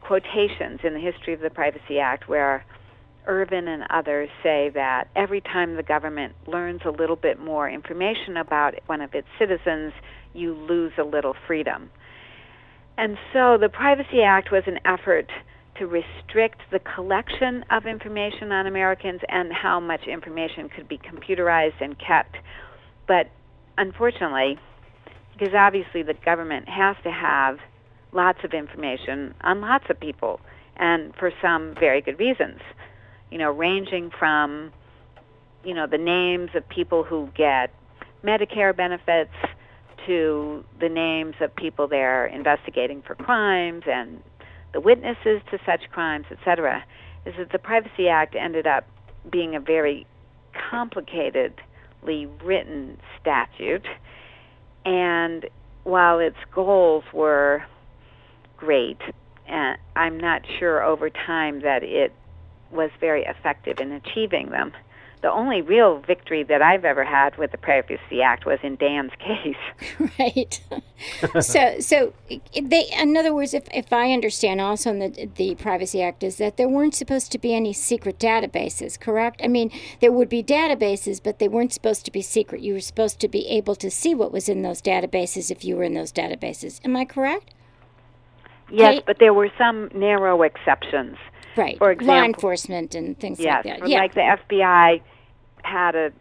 quotations 0.00 0.80
in 0.84 0.94
the 0.94 1.00
history 1.00 1.34
of 1.34 1.40
the 1.40 1.50
Privacy 1.50 1.98
Act 1.98 2.28
where 2.28 2.64
Ervin 3.26 3.66
and 3.66 3.84
others 3.90 4.28
say 4.42 4.70
that 4.74 5.08
every 5.16 5.40
time 5.40 5.76
the 5.76 5.82
government 5.82 6.34
learns 6.46 6.82
a 6.84 6.90
little 6.90 7.16
bit 7.16 7.40
more 7.40 7.68
information 7.68 8.36
about 8.36 8.74
one 8.86 9.00
of 9.00 9.14
its 9.14 9.26
citizens, 9.38 9.92
you 10.32 10.54
lose 10.54 10.92
a 10.98 11.02
little 11.02 11.34
freedom. 11.46 11.90
And 12.96 13.18
so 13.32 13.58
the 13.60 13.68
Privacy 13.68 14.22
Act 14.22 14.50
was 14.52 14.62
an 14.66 14.78
effort 14.84 15.30
to 15.78 15.86
restrict 15.86 16.60
the 16.70 16.78
collection 16.78 17.64
of 17.70 17.84
information 17.84 18.52
on 18.52 18.66
Americans 18.66 19.20
and 19.28 19.52
how 19.52 19.80
much 19.80 20.06
information 20.06 20.68
could 20.68 20.88
be 20.88 20.98
computerized 20.98 21.80
and 21.80 21.96
kept. 21.98 22.36
But 23.06 23.30
unfortunately, 23.76 24.58
because 25.36 25.54
obviously 25.54 26.02
the 26.02 26.14
government 26.14 26.68
has 26.68 26.96
to 27.02 27.10
have 27.10 27.58
lots 28.12 28.38
of 28.44 28.52
information 28.54 29.34
on 29.42 29.60
lots 29.60 29.84
of 29.90 29.98
people, 30.00 30.40
and 30.76 31.14
for 31.16 31.30
some 31.42 31.74
very 31.78 32.00
good 32.00 32.18
reasons, 32.18 32.60
you 33.30 33.38
know, 33.38 33.50
ranging 33.50 34.10
from, 34.18 34.72
you 35.64 35.74
know, 35.74 35.86
the 35.86 35.98
names 35.98 36.50
of 36.54 36.66
people 36.68 37.02
who 37.02 37.28
get 37.36 37.72
Medicare 38.24 38.74
benefits 38.74 39.34
to 40.06 40.64
the 40.80 40.88
names 40.88 41.34
of 41.40 41.54
people 41.54 41.88
they're 41.88 42.26
investigating 42.26 43.02
for 43.02 43.14
crimes 43.14 43.82
and 43.86 44.22
the 44.72 44.80
witnesses 44.80 45.40
to 45.50 45.58
such 45.66 45.90
crimes, 45.90 46.26
etc., 46.30 46.84
is 47.24 47.34
that 47.38 47.50
the 47.50 47.58
Privacy 47.58 48.08
Act 48.08 48.34
ended 48.36 48.66
up 48.66 48.86
being 49.30 49.56
a 49.56 49.60
very 49.60 50.06
complicatedly 50.70 52.28
written 52.42 52.98
statute. 53.20 53.86
And 54.86 55.46
while 55.82 56.20
its 56.20 56.36
goals 56.54 57.04
were 57.12 57.64
great, 58.56 59.00
uh, 59.50 59.74
I'm 59.96 60.18
not 60.18 60.42
sure 60.58 60.82
over 60.82 61.10
time 61.10 61.60
that 61.62 61.82
it 61.82 62.12
was 62.70 62.90
very 63.00 63.24
effective 63.24 63.78
in 63.80 63.92
achieving 63.92 64.50
them 64.50 64.72
the 65.22 65.30
only 65.30 65.62
real 65.62 65.98
victory 66.00 66.42
that 66.44 66.62
I've 66.62 66.84
ever 66.84 67.04
had 67.04 67.36
with 67.36 67.50
the 67.50 67.58
Privacy 67.58 68.22
Act 68.22 68.46
was 68.46 68.58
in 68.62 68.76
Dan's 68.76 69.12
case. 69.18 70.10
right. 70.18 70.60
so, 71.40 71.80
so 71.80 72.12
they, 72.54 72.86
in 72.96 73.16
other 73.16 73.34
words, 73.34 73.54
if, 73.54 73.66
if 73.72 73.92
I 73.92 74.12
understand 74.12 74.60
also 74.60 74.90
in 74.90 74.98
the, 74.98 75.28
the 75.34 75.54
Privacy 75.56 76.02
Act 76.02 76.22
is 76.22 76.36
that 76.36 76.56
there 76.56 76.68
weren't 76.68 76.94
supposed 76.94 77.32
to 77.32 77.38
be 77.38 77.54
any 77.54 77.72
secret 77.72 78.18
databases, 78.18 78.98
correct? 78.98 79.40
I 79.42 79.48
mean, 79.48 79.70
there 80.00 80.12
would 80.12 80.28
be 80.28 80.42
databases, 80.42 81.22
but 81.22 81.38
they 81.38 81.48
weren't 81.48 81.72
supposed 81.72 82.04
to 82.04 82.12
be 82.12 82.22
secret. 82.22 82.60
You 82.60 82.74
were 82.74 82.80
supposed 82.80 83.20
to 83.20 83.28
be 83.28 83.46
able 83.48 83.74
to 83.76 83.90
see 83.90 84.14
what 84.14 84.32
was 84.32 84.48
in 84.48 84.62
those 84.62 84.82
databases 84.82 85.50
if 85.50 85.64
you 85.64 85.76
were 85.76 85.84
in 85.84 85.94
those 85.94 86.12
databases. 86.12 86.80
Am 86.84 86.96
I 86.96 87.04
correct? 87.04 87.52
Yes, 88.70 88.94
Kate? 88.94 89.06
but 89.06 89.18
there 89.18 89.32
were 89.32 89.50
some 89.56 89.90
narrow 89.94 90.42
exceptions. 90.42 91.16
Right. 91.56 91.78
For 91.78 91.90
example, 91.90 92.14
law 92.14 92.24
enforcement 92.24 92.94
and 92.94 93.18
things 93.18 93.40
yes, 93.40 93.64
like 93.64 93.80
that. 93.80 93.88
Yeah. 93.88 93.98
Like 93.98 94.14
the 94.14 94.54
FBI 94.54 95.02
had 95.62 95.94
a 95.94 96.12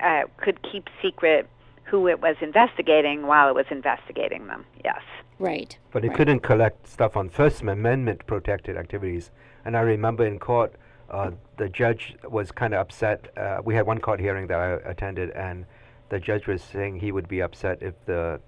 uh, 0.00 0.22
could 0.36 0.60
keep 0.70 0.88
secret 1.00 1.48
who 1.84 2.08
it 2.08 2.20
was 2.20 2.36
investigating 2.40 3.26
while 3.26 3.48
it 3.48 3.54
was 3.54 3.66
investigating 3.70 4.46
them. 4.46 4.64
Yes. 4.84 5.00
Right. 5.38 5.76
But 5.92 6.04
it 6.04 6.08
right. 6.08 6.16
couldn't 6.16 6.40
collect 6.40 6.88
stuff 6.88 7.16
on 7.16 7.28
First 7.28 7.62
Amendment 7.62 8.26
protected 8.26 8.76
activities. 8.76 9.30
And 9.64 9.76
I 9.76 9.80
remember 9.80 10.26
in 10.26 10.38
court, 10.38 10.74
uh, 11.10 11.32
the 11.58 11.68
judge 11.68 12.14
was 12.28 12.50
kind 12.50 12.74
of 12.74 12.80
upset. 12.80 13.36
Uh, 13.36 13.60
we 13.64 13.74
had 13.74 13.86
one 13.86 13.98
court 13.98 14.20
hearing 14.20 14.46
that 14.46 14.58
I 14.58 14.90
attended, 14.90 15.30
and 15.30 15.66
the 16.08 16.18
judge 16.18 16.46
was 16.46 16.62
saying 16.62 17.00
he 17.00 17.12
would 17.12 17.28
be 17.28 17.42
upset 17.42 17.82
if 17.82 17.94
the 18.06 18.40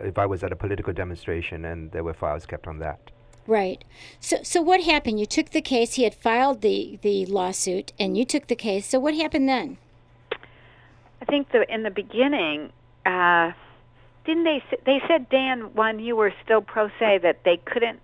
if 0.00 0.16
I 0.16 0.26
was 0.26 0.44
at 0.44 0.52
a 0.52 0.56
political 0.56 0.92
demonstration 0.92 1.64
and 1.64 1.90
there 1.90 2.04
were 2.04 2.14
files 2.14 2.46
kept 2.46 2.68
on 2.68 2.78
that. 2.78 3.00
Right. 3.46 3.84
So, 4.20 4.38
so 4.42 4.62
what 4.62 4.82
happened? 4.82 5.18
You 5.18 5.26
took 5.26 5.50
the 5.50 5.60
case. 5.60 5.94
He 5.94 6.04
had 6.04 6.14
filed 6.14 6.60
the 6.60 6.98
the 7.02 7.26
lawsuit, 7.26 7.92
and 7.98 8.16
you 8.16 8.24
took 8.24 8.46
the 8.46 8.56
case. 8.56 8.86
So, 8.86 9.00
what 9.00 9.14
happened 9.14 9.48
then? 9.48 9.78
I 11.20 11.24
think 11.24 11.50
the 11.50 11.64
in 11.72 11.82
the 11.82 11.90
beginning, 11.90 12.72
uh, 13.04 13.52
didn't 14.24 14.44
they? 14.44 14.62
They 14.86 15.02
said 15.08 15.28
Dan, 15.28 15.74
when 15.74 15.98
you 15.98 16.14
were 16.14 16.32
still 16.44 16.60
pro 16.60 16.88
se, 17.00 17.18
that 17.22 17.40
they 17.44 17.56
couldn't 17.64 18.00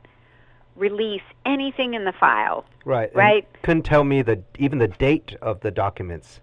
release 0.74 1.22
anything 1.44 1.94
in 1.94 2.04
the 2.04 2.12
file. 2.12 2.64
Right. 2.84 3.14
Right. 3.14 3.46
couldn't 3.62 3.82
tell 3.82 4.04
me 4.04 4.22
the 4.22 4.42
even 4.58 4.78
the 4.78 4.88
date 4.88 5.36
of 5.40 5.60
the 5.60 5.70
documents, 5.70 6.40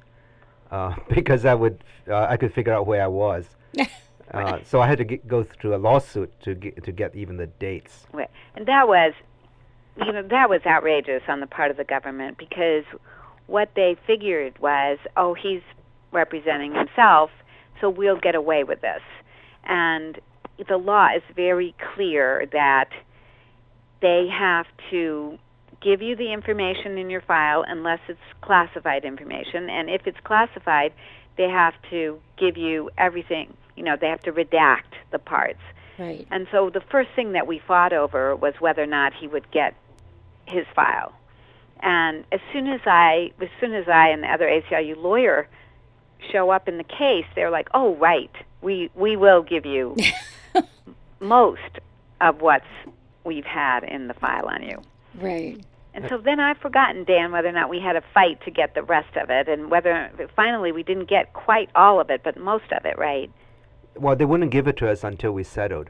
uh, 0.71 0.95
because 1.09 1.43
I 1.45 1.53
would 1.53 1.83
uh, 2.07 2.27
I 2.29 2.37
could 2.37 2.53
figure 2.53 2.73
out 2.73 2.87
where 2.87 3.03
I 3.03 3.07
was. 3.07 3.49
Uh, 4.33 4.59
so 4.63 4.81
I 4.81 4.87
had 4.87 4.97
to 4.97 5.03
get, 5.03 5.27
go 5.27 5.43
through 5.43 5.75
a 5.75 5.77
lawsuit 5.77 6.33
to 6.41 6.55
get, 6.55 6.83
to 6.83 6.91
get 6.91 7.15
even 7.15 7.37
the 7.37 7.47
dates. 7.47 8.07
Right. 8.11 8.29
And 8.55 8.65
that 8.67 8.87
was, 8.87 9.13
you 9.97 10.11
know, 10.11 10.23
that 10.23 10.49
was 10.49 10.61
outrageous 10.65 11.21
on 11.27 11.39
the 11.39 11.47
part 11.47 11.71
of 11.71 11.77
the 11.77 11.83
government 11.83 12.37
because 12.37 12.83
what 13.47 13.69
they 13.75 13.95
figured 14.07 14.59
was, 14.59 14.97
oh, 15.15 15.35
he's 15.35 15.61
representing 16.11 16.73
himself, 16.73 17.29
so 17.79 17.89
we'll 17.89 18.19
get 18.19 18.35
away 18.35 18.63
with 18.63 18.81
this. 18.81 19.01
And 19.63 20.19
the 20.67 20.77
law 20.77 21.09
is 21.15 21.23
very 21.35 21.75
clear 21.93 22.47
that 22.51 22.89
they 24.01 24.27
have 24.31 24.65
to 24.91 25.37
give 25.81 26.01
you 26.01 26.15
the 26.15 26.33
information 26.33 26.97
in 26.97 27.09
your 27.09 27.21
file 27.21 27.63
unless 27.67 27.99
it's 28.07 28.19
classified 28.41 29.05
information. 29.05 29.69
And 29.69 29.89
if 29.89 30.07
it's 30.07 30.17
classified, 30.23 30.93
they 31.37 31.49
have 31.49 31.73
to 31.91 32.19
give 32.39 32.57
you 32.57 32.89
everything. 32.97 33.55
You 33.75 33.83
know, 33.83 33.95
they 33.99 34.07
have 34.07 34.21
to 34.21 34.31
redact 34.31 34.93
the 35.11 35.19
parts. 35.19 35.59
Right. 35.97 36.27
And 36.31 36.47
so 36.51 36.69
the 36.69 36.81
first 36.81 37.09
thing 37.15 37.33
that 37.33 37.47
we 37.47 37.59
fought 37.59 37.93
over 37.93 38.35
was 38.35 38.53
whether 38.59 38.83
or 38.83 38.87
not 38.87 39.13
he 39.13 39.27
would 39.27 39.49
get 39.51 39.75
his 40.45 40.65
file. 40.75 41.13
And 41.79 42.25
as 42.31 42.39
soon 42.51 42.67
as 42.67 42.81
I, 42.85 43.31
as 43.41 43.49
soon 43.59 43.73
as 43.73 43.87
I 43.87 44.09
and 44.09 44.23
the 44.23 44.27
other 44.27 44.47
ACLU 44.47 44.97
lawyer 44.97 45.47
show 46.31 46.49
up 46.49 46.67
in 46.67 46.77
the 46.77 46.83
case, 46.83 47.25
they're 47.35 47.51
like, 47.51 47.67
"Oh, 47.73 47.95
right, 47.95 48.31
we 48.61 48.89
we 48.95 49.15
will 49.15 49.43
give 49.43 49.65
you 49.65 49.95
most 51.19 51.61
of 52.21 52.41
what's 52.41 52.65
we've 53.23 53.45
had 53.45 53.83
in 53.83 54.07
the 54.07 54.13
file 54.13 54.47
on 54.47 54.63
you." 54.63 54.81
Right. 55.19 55.63
And 55.93 56.09
so 56.09 56.17
then 56.17 56.41
I've 56.41 56.57
forgotten, 56.57 57.05
Dan, 57.05 57.31
whether 57.31 57.47
or 57.47 57.53
not 57.53 57.69
we 57.69 57.79
had 57.79 57.95
a 57.95 58.03
fight 58.13 58.43
to 58.43 58.51
get 58.51 58.75
the 58.75 58.83
rest 58.83 59.15
of 59.15 59.29
it, 59.29 59.47
and 59.47 59.71
whether 59.71 60.11
finally 60.35 60.73
we 60.73 60.83
didn't 60.83 61.07
get 61.09 61.31
quite 61.31 61.69
all 61.73 62.01
of 62.01 62.09
it, 62.09 62.21
but 62.21 62.35
most 62.37 62.69
of 62.73 62.83
it, 62.85 62.97
right? 62.97 63.31
Well, 63.97 64.15
they 64.15 64.25
wouldn't 64.25 64.51
give 64.51 64.67
it 64.67 64.77
to 64.77 64.89
us 64.89 65.03
until 65.03 65.31
we 65.31 65.43
settled. 65.43 65.89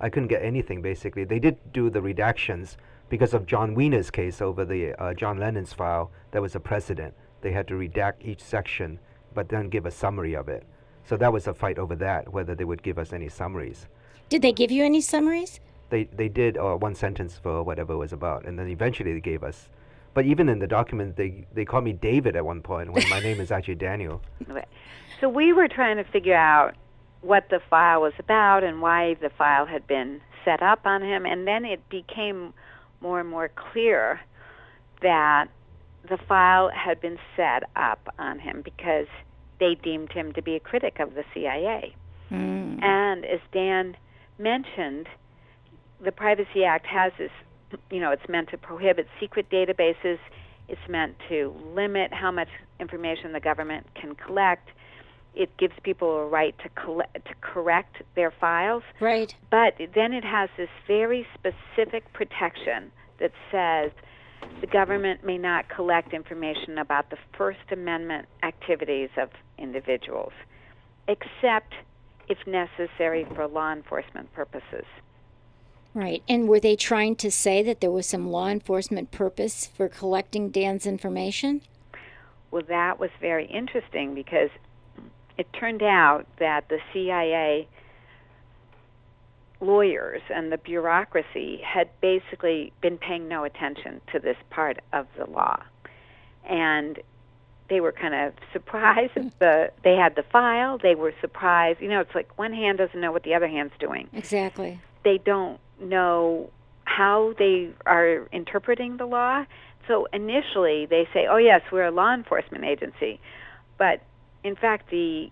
I 0.00 0.08
couldn't 0.08 0.28
get 0.28 0.42
anything 0.42 0.82
basically. 0.82 1.24
They 1.24 1.38
did 1.38 1.72
do 1.72 1.90
the 1.90 2.00
redactions 2.00 2.76
because 3.08 3.34
of 3.34 3.46
Jon 3.46 3.74
Wiener's 3.74 4.10
case 4.10 4.40
over 4.40 4.64
the 4.64 4.94
uh, 5.00 5.14
John 5.14 5.38
Lennon's 5.38 5.72
file. 5.72 6.10
That 6.30 6.42
was 6.42 6.54
a 6.54 6.60
precedent. 6.60 7.14
They 7.40 7.52
had 7.52 7.66
to 7.68 7.74
redact 7.74 8.24
each 8.24 8.42
section 8.42 8.98
but 9.34 9.48
then 9.48 9.68
give 9.68 9.86
a 9.86 9.90
summary 9.90 10.34
of 10.34 10.48
it. 10.48 10.64
So 11.04 11.16
that 11.16 11.32
was 11.32 11.46
a 11.46 11.54
fight 11.54 11.78
over 11.78 11.96
that, 11.96 12.32
whether 12.32 12.54
they 12.54 12.64
would 12.64 12.82
give 12.82 12.98
us 12.98 13.12
any 13.12 13.28
summaries. 13.28 13.86
Did 14.28 14.42
they 14.42 14.52
give 14.52 14.70
you 14.70 14.84
any 14.84 15.00
summaries? 15.00 15.60
They 15.88 16.04
they 16.04 16.28
did 16.28 16.56
uh, 16.56 16.76
one 16.76 16.94
sentence 16.94 17.38
for 17.42 17.62
whatever 17.62 17.94
it 17.94 17.96
was 17.96 18.12
about, 18.12 18.44
and 18.44 18.58
then 18.58 18.68
eventually 18.68 19.12
they 19.12 19.20
gave 19.20 19.42
us. 19.42 19.68
But 20.14 20.24
even 20.24 20.48
in 20.48 20.60
the 20.60 20.68
document, 20.68 21.16
they 21.16 21.46
they 21.52 21.64
called 21.64 21.84
me 21.84 21.92
David 21.92 22.36
at 22.36 22.44
one 22.44 22.62
point 22.62 22.92
when 22.92 23.08
my 23.08 23.20
name 23.20 23.40
is 23.40 23.50
actually 23.50 23.76
Daniel. 23.76 24.22
So 25.20 25.28
we 25.28 25.52
were 25.52 25.68
trying 25.68 25.98
to 25.98 26.04
figure 26.04 26.34
out 26.34 26.76
what 27.22 27.48
the 27.50 27.60
file 27.68 28.00
was 28.00 28.12
about 28.18 28.64
and 28.64 28.80
why 28.80 29.14
the 29.14 29.30
file 29.30 29.66
had 29.66 29.86
been 29.86 30.20
set 30.44 30.62
up 30.62 30.80
on 30.86 31.02
him, 31.02 31.26
and 31.26 31.46
then 31.46 31.64
it 31.64 31.86
became 31.88 32.54
more 33.00 33.20
and 33.20 33.28
more 33.28 33.50
clear 33.54 34.20
that 35.02 35.46
the 36.08 36.18
file 36.28 36.70
had 36.70 37.00
been 37.00 37.18
set 37.36 37.64
up 37.76 38.08
on 38.18 38.38
him 38.38 38.62
because 38.64 39.06
they 39.58 39.74
deemed 39.74 40.12
him 40.12 40.32
to 40.32 40.42
be 40.42 40.56
a 40.56 40.60
critic 40.60 40.98
of 40.98 41.14
the 41.14 41.24
CIA. 41.34 41.94
Mm. 42.30 42.82
And 42.82 43.24
as 43.24 43.40
Dan 43.52 43.96
mentioned, 44.38 45.06
the 46.02 46.12
Privacy 46.12 46.64
Act 46.64 46.86
has 46.86 47.12
this, 47.18 47.30
you 47.90 48.00
know, 48.00 48.10
it's 48.10 48.28
meant 48.28 48.48
to 48.50 48.58
prohibit 48.58 49.06
secret 49.20 49.50
databases, 49.50 50.18
it's 50.68 50.80
meant 50.88 51.16
to 51.28 51.54
limit 51.74 52.12
how 52.14 52.30
much 52.30 52.48
information 52.78 53.32
the 53.32 53.40
government 53.40 53.86
can 53.94 54.14
collect. 54.14 54.68
It 55.34 55.56
gives 55.58 55.74
people 55.82 56.16
a 56.16 56.26
right 56.26 56.56
to 56.58 56.68
collect, 56.70 57.14
to 57.14 57.34
correct 57.40 58.02
their 58.16 58.30
files. 58.30 58.82
Right. 58.98 59.34
But 59.50 59.74
then 59.94 60.12
it 60.12 60.24
has 60.24 60.50
this 60.56 60.68
very 60.86 61.26
specific 61.34 62.12
protection 62.12 62.90
that 63.20 63.32
says 63.50 63.92
the 64.60 64.66
government 64.66 65.24
may 65.24 65.38
not 65.38 65.68
collect 65.68 66.12
information 66.12 66.78
about 66.78 67.10
the 67.10 67.18
First 67.36 67.60
Amendment 67.70 68.26
activities 68.42 69.10
of 69.16 69.30
individuals, 69.58 70.32
except 71.06 71.74
if 72.28 72.38
necessary 72.46 73.26
for 73.34 73.46
law 73.46 73.72
enforcement 73.72 74.32
purposes. 74.32 74.84
Right. 75.94 76.22
And 76.28 76.48
were 76.48 76.60
they 76.60 76.76
trying 76.76 77.16
to 77.16 77.30
say 77.30 77.62
that 77.64 77.80
there 77.80 77.90
was 77.90 78.06
some 78.06 78.30
law 78.30 78.48
enforcement 78.48 79.10
purpose 79.10 79.66
for 79.66 79.88
collecting 79.88 80.50
Dan's 80.50 80.86
information? 80.86 81.62
Well, 82.50 82.62
that 82.68 83.00
was 83.00 83.10
very 83.20 83.46
interesting 83.46 84.14
because 84.14 84.50
it 85.40 85.50
turned 85.54 85.82
out 85.82 86.26
that 86.38 86.68
the 86.68 86.78
CIA 86.92 87.66
lawyers 89.58 90.20
and 90.28 90.52
the 90.52 90.58
bureaucracy 90.58 91.62
had 91.64 91.88
basically 92.02 92.74
been 92.82 92.98
paying 92.98 93.26
no 93.26 93.44
attention 93.44 94.02
to 94.12 94.18
this 94.18 94.36
part 94.50 94.80
of 94.92 95.06
the 95.16 95.24
law. 95.24 95.62
And 96.46 96.98
they 97.70 97.80
were 97.80 97.92
kind 97.92 98.14
of 98.14 98.34
surprised 98.52 99.14
that 99.14 99.38
the 99.38 99.72
they 99.82 99.94
had 99.94 100.14
the 100.14 100.24
file. 100.30 100.76
They 100.76 100.94
were 100.94 101.14
surprised. 101.22 101.80
You 101.80 101.88
know, 101.88 102.00
it's 102.00 102.14
like 102.14 102.38
one 102.38 102.52
hand 102.52 102.76
doesn't 102.76 103.00
know 103.00 103.12
what 103.12 103.22
the 103.22 103.34
other 103.34 103.48
hand's 103.48 103.72
doing. 103.80 104.10
Exactly. 104.12 104.78
They 105.04 105.16
don't 105.16 105.58
know 105.80 106.50
how 106.84 107.32
they 107.38 107.70
are 107.86 108.28
interpreting 108.30 108.98
the 108.98 109.06
law. 109.06 109.46
So 109.88 110.06
initially 110.12 110.84
they 110.84 111.08
say, 111.14 111.26
oh, 111.30 111.38
yes, 111.38 111.62
we're 111.72 111.86
a 111.86 111.90
law 111.90 112.12
enforcement 112.12 112.64
agency. 112.64 113.20
But 113.78 114.02
in 114.44 114.56
fact, 114.56 114.90
the 114.90 115.30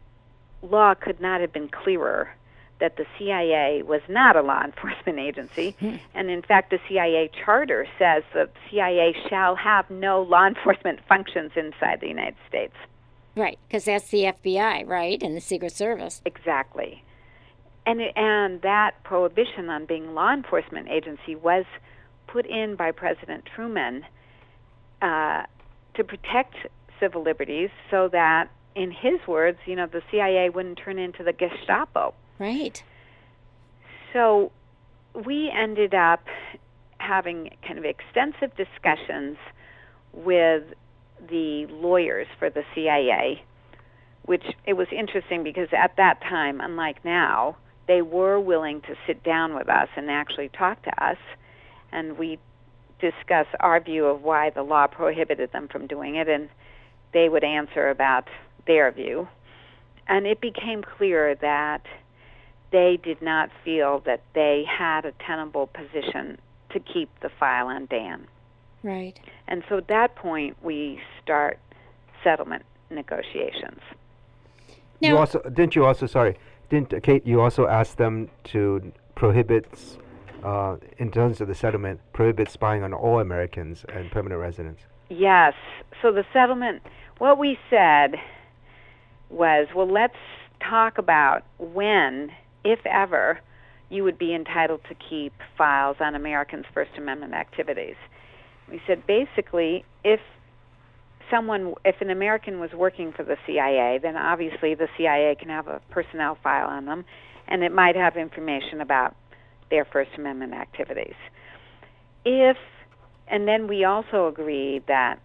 law 0.63 0.95
could 0.95 1.21
not 1.21 1.41
have 1.41 1.53
been 1.53 1.69
clearer 1.69 2.35
that 2.81 2.97
the 2.97 3.07
CIA 3.19 3.83
was 3.83 4.01
not 4.09 4.37
a 4.37 4.43
law 4.43 4.63
enforcement 4.65 5.19
agency. 5.19 5.77
and 6.15 6.31
in 6.31 6.43
fact, 6.43 6.71
the 6.71 6.79
CIA 6.89 7.31
charter 7.45 7.87
says 7.99 8.23
the 8.33 8.49
CIA 8.71 9.15
shall 9.29 9.57
have 9.57 9.89
no 9.91 10.23
law 10.23 10.47
enforcement 10.47 11.01
functions 11.09 11.53
inside 11.57 12.01
the 12.01 12.09
United 12.09 12.37
States. 12.49 12.75
Right, 13.37 13.59
because 13.69 13.85
that's 13.85 14.09
the 14.09 14.25
FBI, 14.25 14.87
right, 14.87 15.23
and 15.23 15.37
the 15.37 15.41
Secret 15.41 15.73
Service. 15.73 16.21
Exactly. 16.25 17.05
And, 17.87 18.01
and 18.17 18.61
that 18.63 19.03
prohibition 19.05 19.71
on 19.71 19.87
being 19.87 20.09
a 20.09 20.13
law 20.13 20.33
enforcement 20.33 20.89
agency 20.89 21.37
was 21.37 21.65
put 22.27 22.47
in 22.47 22.75
by 22.75 22.91
President 22.91 23.45
Truman 23.47 24.05
uh, 25.01 25.45
to 25.95 26.05
protect 26.05 26.55
civil 27.01 27.23
liberties 27.23 27.71
so 27.91 28.09
that, 28.09 28.51
in 28.79 28.93
his 28.93 29.19
words, 29.27 29.59
you 29.67 29.75
know, 29.75 29.87
the 29.87 30.03
CIA 30.11 30.51
wouldn't 30.51 30.79
turn 30.79 30.99
into 30.99 31.25
the 31.25 31.33
Gestapo. 31.33 32.15
Right. 32.39 32.81
So 34.13 34.53
we 35.15 35.51
ended 35.51 35.95
up 35.95 36.25
having 36.99 37.51
kind 37.67 37.77
of 37.79 37.85
extensive 37.85 38.57
discussions 38.57 39.37
with 40.13 40.63
the 41.29 41.67
lawyers 41.71 42.29
for 42.39 42.51
the 42.51 42.63
CIA, 42.73 43.43
which 44.27 44.45
it 44.65 44.75
was 44.75 44.87
interesting 44.97 45.43
because 45.43 45.69
at 45.77 45.97
that 45.97 46.21
time, 46.23 46.61
unlike 46.61 47.05
now, 47.05 47.57
they 47.89 48.01
were 48.01 48.39
willing 48.39 48.81
to 48.83 48.95
sit 49.09 49.25
down 49.25 49.57
with 49.57 49.69
us 49.69 49.89
and 49.97 50.09
actually 50.09 50.51
talk 50.51 50.81
to 50.85 51.05
us, 51.05 51.19
and 51.91 52.17
we 52.17 52.39
discuss 53.01 53.47
our 53.59 53.81
view 53.81 54.07
of 54.07 54.23
why 54.23 54.51
the 54.51 54.63
law 54.63 54.87
prohibited 54.87 55.51
them 55.51 55.67
from 55.67 55.89
doing 55.89 56.15
it, 56.15 56.29
and 56.29 56.49
they 57.13 57.29
would 57.29 57.43
answer 57.43 57.89
about 57.89 58.29
their 58.69 58.93
view. 58.93 59.27
And 60.07 60.27
it 60.27 60.41
became 60.41 60.83
clear 60.83 61.35
that 61.35 61.83
they 62.71 62.99
did 63.03 63.21
not 63.21 63.51
feel 63.65 64.01
that 64.07 64.23
they 64.35 64.65
had 64.69 65.05
a 65.05 65.13
tenable 65.27 65.67
position 65.67 66.39
to 66.71 66.79
keep 66.79 67.09
the 67.21 67.31
file 67.41 67.67
on 67.67 67.87
Dan. 67.87 68.29
Right. 68.83 69.19
And 69.49 69.65
so 69.69 69.79
at 69.79 69.89
that 69.89 70.15
point, 70.15 70.57
we 70.63 71.01
start 71.23 71.59
settlement 72.23 72.65
negotiations. 72.91 73.81
you 75.01 75.13
Now, 75.13 75.19
also 75.19 75.41
didn't 75.41 75.75
you 75.77 75.85
also 75.85 76.07
sorry 76.07 76.37
didn't 76.69 76.93
uh, 76.93 77.01
Kate 77.01 77.27
you 77.27 77.41
also 77.41 77.67
ask 77.67 77.97
them 77.97 78.31
to 78.45 78.93
prohibit 79.15 79.67
uh, 80.43 80.77
in 80.99 81.11
terms 81.11 81.41
of 81.41 81.49
the 81.49 81.55
settlement 81.55 82.01
prohibit 82.13 82.51
spying 82.51 82.83
on 82.83 82.93
all 82.93 83.21
Americans 83.21 83.85
and 83.93 84.11
permanent 84.11 84.41
residents. 84.41 84.83
Yes. 85.11 85.55
So 86.01 86.13
the 86.13 86.25
settlement, 86.33 86.83
what 87.19 87.39
we 87.39 87.59
said 87.71 88.17
was, 89.31 89.69
well, 89.75 89.91
let's 89.91 90.15
talk 90.69 90.99
about 90.99 91.43
when, 91.59 92.31
if 92.65 92.81
ever, 92.87 93.41
you 93.91 94.05
would 94.05 94.19
be 94.19 94.35
entitled 94.35 94.81
to 94.89 94.95
keep 95.09 95.33
files 95.57 95.97
on 96.01 96.15
Americans' 96.15 96.67
First 96.75 96.91
Amendment 96.97 97.35
activities. 97.35 97.97
We 98.71 98.81
said 98.87 99.07
basically, 99.07 99.85
if 100.05 100.21
someone, 101.31 101.75
if 101.85 101.97
an 102.01 102.11
American 102.11 102.61
was 102.61 102.71
working 102.75 103.13
for 103.17 103.23
the 103.23 103.37
CIA, 103.47 103.99
then 104.03 104.17
obviously 104.17 104.75
the 104.75 104.89
CIA 104.97 105.37
can 105.39 105.49
have 105.49 105.69
a 105.69 105.81
personnel 105.91 106.37
file 106.43 106.69
on 106.69 106.85
them, 106.85 107.05
and 107.47 107.63
it 107.63 107.73
might 107.73 107.97
have 107.97 108.17
information 108.17 108.81
about 108.81 109.17
their 109.71 109.87
First 109.87 110.11
Amendment 110.17 110.55
activities. 110.55 111.17
If, 112.25 112.57
and 113.31 113.49
then 113.49 113.69
we 113.69 113.85
also 113.85 114.27
agreed 114.27 114.85
that 114.89 115.19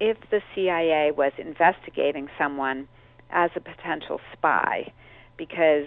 if 0.00 0.16
the 0.30 0.40
CIA 0.54 1.12
was 1.16 1.32
investigating 1.38 2.28
someone 2.38 2.88
as 3.32 3.50
a 3.56 3.60
potential 3.60 4.20
spy, 4.32 4.92
because 5.36 5.86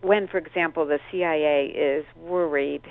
when, 0.00 0.26
for 0.28 0.38
example, 0.38 0.84
the 0.86 0.98
CIA 1.10 1.66
is 1.66 2.04
worried 2.16 2.82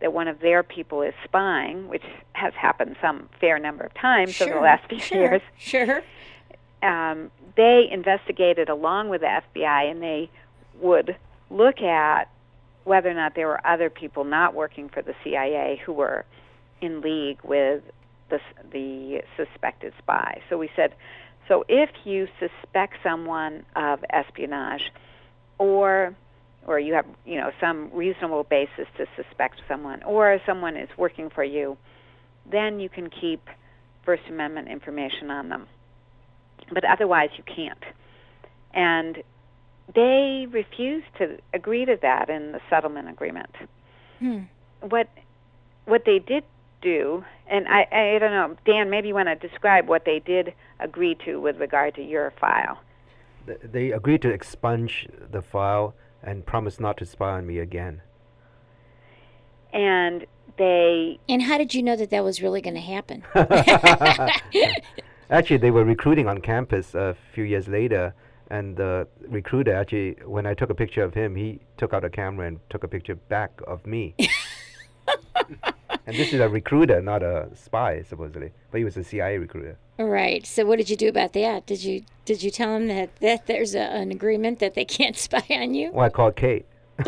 that 0.00 0.12
one 0.12 0.28
of 0.28 0.40
their 0.40 0.62
people 0.62 1.02
is 1.02 1.14
spying, 1.24 1.88
which 1.88 2.04
has 2.32 2.52
happened 2.54 2.96
some 3.00 3.28
fair 3.40 3.58
number 3.58 3.84
of 3.84 3.94
times 3.94 4.40
over 4.40 4.54
the 4.54 4.60
last 4.60 4.88
few 4.88 4.98
sure, 4.98 5.18
years, 5.18 5.42
Sure. 5.58 6.02
um, 6.82 7.30
they 7.56 7.88
investigated 7.90 8.68
along 8.68 9.08
with 9.08 9.22
the 9.22 9.40
FBI 9.54 9.90
and 9.90 10.02
they 10.02 10.30
would 10.80 11.16
look 11.50 11.80
at 11.80 12.28
whether 12.84 13.10
or 13.10 13.14
not 13.14 13.34
there 13.34 13.48
were 13.48 13.66
other 13.66 13.90
people 13.90 14.24
not 14.24 14.54
working 14.54 14.88
for 14.88 15.02
the 15.02 15.14
CIA 15.24 15.80
who 15.84 15.92
were 15.92 16.24
in 16.80 17.00
league 17.00 17.38
with 17.42 17.82
the, 18.28 18.38
the 18.70 19.22
suspected 19.36 19.92
spy. 19.98 20.42
So 20.48 20.58
we 20.58 20.70
said, 20.76 20.94
so 21.48 21.64
if 21.68 21.90
you 22.04 22.28
suspect 22.38 22.94
someone 23.02 23.64
of 23.74 24.04
espionage 24.10 24.92
or 25.58 26.14
or 26.66 26.78
you 26.78 26.94
have 26.94 27.06
you 27.24 27.36
know 27.36 27.50
some 27.60 27.90
reasonable 27.92 28.44
basis 28.44 28.86
to 28.96 29.06
suspect 29.16 29.60
someone 29.68 30.02
or 30.02 30.40
someone 30.46 30.76
is 30.76 30.88
working 30.96 31.30
for 31.30 31.44
you, 31.44 31.76
then 32.50 32.80
you 32.80 32.88
can 32.88 33.08
keep 33.10 33.48
First 34.04 34.22
Amendment 34.28 34.68
information 34.68 35.30
on 35.30 35.48
them 35.48 35.66
but 36.72 36.84
otherwise 36.84 37.30
you 37.36 37.44
can't. 37.44 37.82
And 38.74 39.22
they 39.94 40.46
refused 40.50 41.06
to 41.18 41.38
agree 41.54 41.84
to 41.84 41.96
that 42.02 42.28
in 42.28 42.52
the 42.52 42.60
settlement 42.68 43.08
agreement. 43.08 43.54
Hmm. 44.18 44.40
What 44.80 45.08
what 45.84 46.02
they 46.04 46.18
did 46.18 46.44
do, 46.82 47.24
and 47.48 47.66
I, 47.68 47.86
I 47.90 48.18
don't 48.18 48.30
know, 48.30 48.56
Dan, 48.64 48.90
maybe 48.90 49.08
you 49.08 49.14
want 49.14 49.28
to 49.28 49.48
describe 49.48 49.88
what 49.88 50.04
they 50.04 50.20
did 50.20 50.54
agree 50.80 51.16
to 51.24 51.40
with 51.40 51.58
regard 51.58 51.94
to 51.96 52.02
your 52.02 52.32
file. 52.40 52.80
They 53.62 53.92
agreed 53.92 54.22
to 54.22 54.30
expunge 54.30 55.08
the 55.30 55.42
file 55.42 55.94
and 56.22 56.44
promise 56.44 56.80
not 56.80 56.96
to 56.98 57.06
spy 57.06 57.30
on 57.32 57.46
me 57.46 57.58
again. 57.58 58.02
And 59.72 60.26
they 60.58 61.18
And 61.28 61.42
how 61.42 61.58
did 61.58 61.74
you 61.74 61.82
know 61.82 61.96
that 61.96 62.10
that 62.10 62.24
was 62.24 62.42
really 62.42 62.60
going 62.60 62.74
to 62.74 62.80
happen? 62.80 63.22
Actually, 65.30 65.58
they 65.58 65.70
were 65.70 65.84
recruiting 65.84 66.28
on 66.28 66.40
campus 66.40 66.94
a 66.94 67.16
few 67.34 67.44
years 67.44 67.68
later, 67.68 68.14
and 68.48 68.76
the 68.76 69.08
recruiter 69.26 69.74
actually, 69.74 70.16
when 70.24 70.46
I 70.46 70.54
took 70.54 70.70
a 70.70 70.74
picture 70.74 71.02
of 71.02 71.14
him, 71.14 71.34
he 71.34 71.58
took 71.76 71.92
out 71.92 72.04
a 72.04 72.10
camera 72.10 72.46
and 72.46 72.60
took 72.70 72.84
a 72.84 72.88
picture 72.88 73.16
back 73.16 73.50
of 73.66 73.84
me. 73.86 74.14
and 76.06 76.16
this 76.16 76.32
is 76.32 76.40
a 76.40 76.48
recruiter, 76.48 77.02
not 77.02 77.22
a 77.22 77.48
spy, 77.54 78.02
supposedly, 78.02 78.52
but 78.70 78.78
he 78.78 78.84
was 78.84 78.96
a 78.96 79.04
CIA 79.04 79.38
recruiter. 79.38 79.76
All 79.98 80.06
right. 80.06 80.46
So 80.46 80.64
what 80.64 80.76
did 80.76 80.88
you 80.88 80.96
do 80.96 81.08
about 81.08 81.32
that? 81.32 81.66
Did 81.66 81.82
you 81.82 82.04
did 82.24 82.42
you 82.42 82.50
tell 82.50 82.74
them 82.74 82.88
that, 82.88 83.16
that 83.16 83.46
there's 83.46 83.74
a, 83.74 83.80
an 83.80 84.10
agreement 84.10 84.58
that 84.58 84.74
they 84.74 84.84
can't 84.84 85.16
spy 85.26 85.44
on 85.50 85.74
you? 85.74 85.90
Well, 85.92 86.06
I 86.06 86.10
called 86.10 86.36
Kate. 86.36 86.66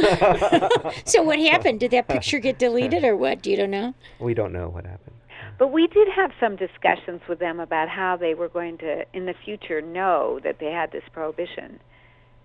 So 1.05 1.23
what 1.23 1.39
happened? 1.39 1.81
Did 1.81 1.93
that 1.93 2.09
picture 2.09 2.39
get 2.39 2.59
deleted 2.59 3.05
or 3.05 3.17
what? 3.17 3.47
You 3.47 3.57
don't 3.57 3.71
know? 3.71 3.95
We 4.21 4.35
don't 4.35 4.53
know 4.53 4.69
what 4.69 4.85
happened. 4.85 5.17
But 5.59 5.73
we 5.73 5.87
did 5.89 6.09
have 6.15 6.31
some 6.39 6.57
discussions 6.57 7.21
with 7.29 7.41
them 7.41 7.59
about 7.59 7.89
how 7.89 8.17
they 8.17 8.35
were 8.35 8.49
going 8.49 8.79
to, 8.79 9.05
in 9.13 9.27
the 9.27 9.35
future, 9.45 9.81
know 9.81 10.39
that 10.45 10.61
they 10.61 10.71
had 10.71 10.93
this 10.93 11.03
prohibition, 11.13 11.81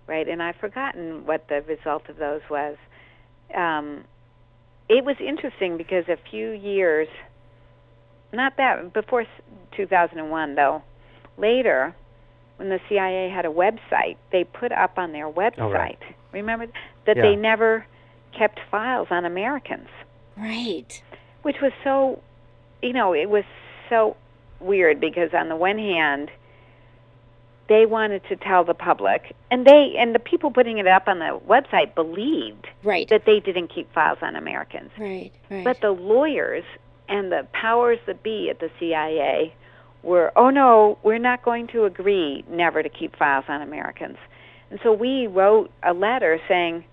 right? 0.08 0.28
And 0.28 0.42
I've 0.42 0.56
forgotten 0.56 1.24
what 1.24 1.48
the 1.48 1.62
result 1.62 2.08
of 2.08 2.16
those 2.16 2.40
was. 2.50 2.76
Um, 3.54 4.04
it 4.88 5.04
was 5.04 5.16
interesting 5.20 5.76
because 5.76 6.08
a 6.08 6.16
few 6.30 6.50
years, 6.50 7.08
not 8.32 8.56
that 8.56 8.92
before 8.92 9.24
2001 9.76 10.54
though, 10.54 10.82
later, 11.38 11.94
when 12.56 12.68
the 12.68 12.80
CIA 12.88 13.28
had 13.30 13.44
a 13.44 13.48
website, 13.48 14.16
they 14.30 14.44
put 14.44 14.72
up 14.72 14.98
on 14.98 15.12
their 15.12 15.28
website. 15.30 15.58
Oh, 15.58 15.70
right. 15.70 15.98
Remember 16.32 16.66
that 17.06 17.16
they 17.16 17.36
never 17.36 17.86
kept 18.36 18.58
files 18.70 19.08
on 19.10 19.24
Americans 19.24 19.88
Right. 20.36 21.00
which 21.42 21.56
was 21.62 21.70
so 21.84 22.20
you 22.82 22.92
know 22.92 23.14
it 23.14 23.30
was 23.30 23.44
so 23.88 24.16
weird 24.58 24.98
because 24.98 25.30
on 25.32 25.48
the 25.48 25.54
one 25.56 25.78
hand 25.78 26.30
they 27.68 27.86
wanted 27.86 28.22
to 28.28 28.36
tell 28.36 28.64
the 28.64 28.74
public 28.74 29.34
and 29.50 29.66
they 29.66 29.94
and 29.98 30.14
the 30.14 30.18
people 30.18 30.50
putting 30.50 30.78
it 30.78 30.86
up 30.86 31.08
on 31.08 31.18
the 31.18 31.38
website 31.48 31.94
believed 31.94 32.66
Right. 32.82 33.08
that 33.08 33.24
they 33.24 33.40
didn't 33.40 33.68
keep 33.74 33.92
files 33.92 34.18
on 34.22 34.36
Americans 34.36 34.90
right. 34.98 35.32
Right. 35.50 35.64
but 35.64 35.80
the 35.80 35.90
lawyers 35.90 36.64
and 37.08 37.30
the 37.32 37.46
powers 37.52 37.98
that 38.06 38.22
be 38.22 38.50
at 38.50 38.60
the 38.60 38.70
CIA 38.78 39.54
were 40.02 40.32
oh 40.36 40.50
no 40.50 40.98
we're 41.02 41.18
not 41.18 41.42
going 41.42 41.66
to 41.68 41.84
agree 41.84 42.44
never 42.48 42.82
to 42.82 42.88
keep 42.88 43.16
files 43.16 43.44
on 43.48 43.62
Americans 43.62 44.18
and 44.70 44.78
so 44.82 44.92
we 44.92 45.26
wrote 45.26 45.70
a 45.82 45.92
letter 45.94 46.38
saying 46.48 46.84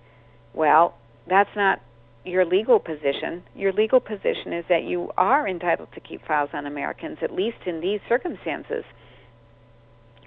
well 0.54 0.94
that's 1.26 1.54
not 1.54 1.80
your 2.24 2.44
legal 2.44 2.78
position. 2.78 3.42
Your 3.56 3.72
legal 3.72 3.98
position 4.00 4.52
is 4.52 4.64
that 4.68 4.84
you 4.84 5.10
are 5.16 5.46
entitled 5.48 5.88
to 5.94 6.00
keep 6.00 6.24
files 6.24 6.50
on 6.52 6.66
Americans, 6.66 7.18
at 7.20 7.32
least 7.34 7.58
in 7.66 7.80
these 7.80 8.00
circumstances. 8.08 8.84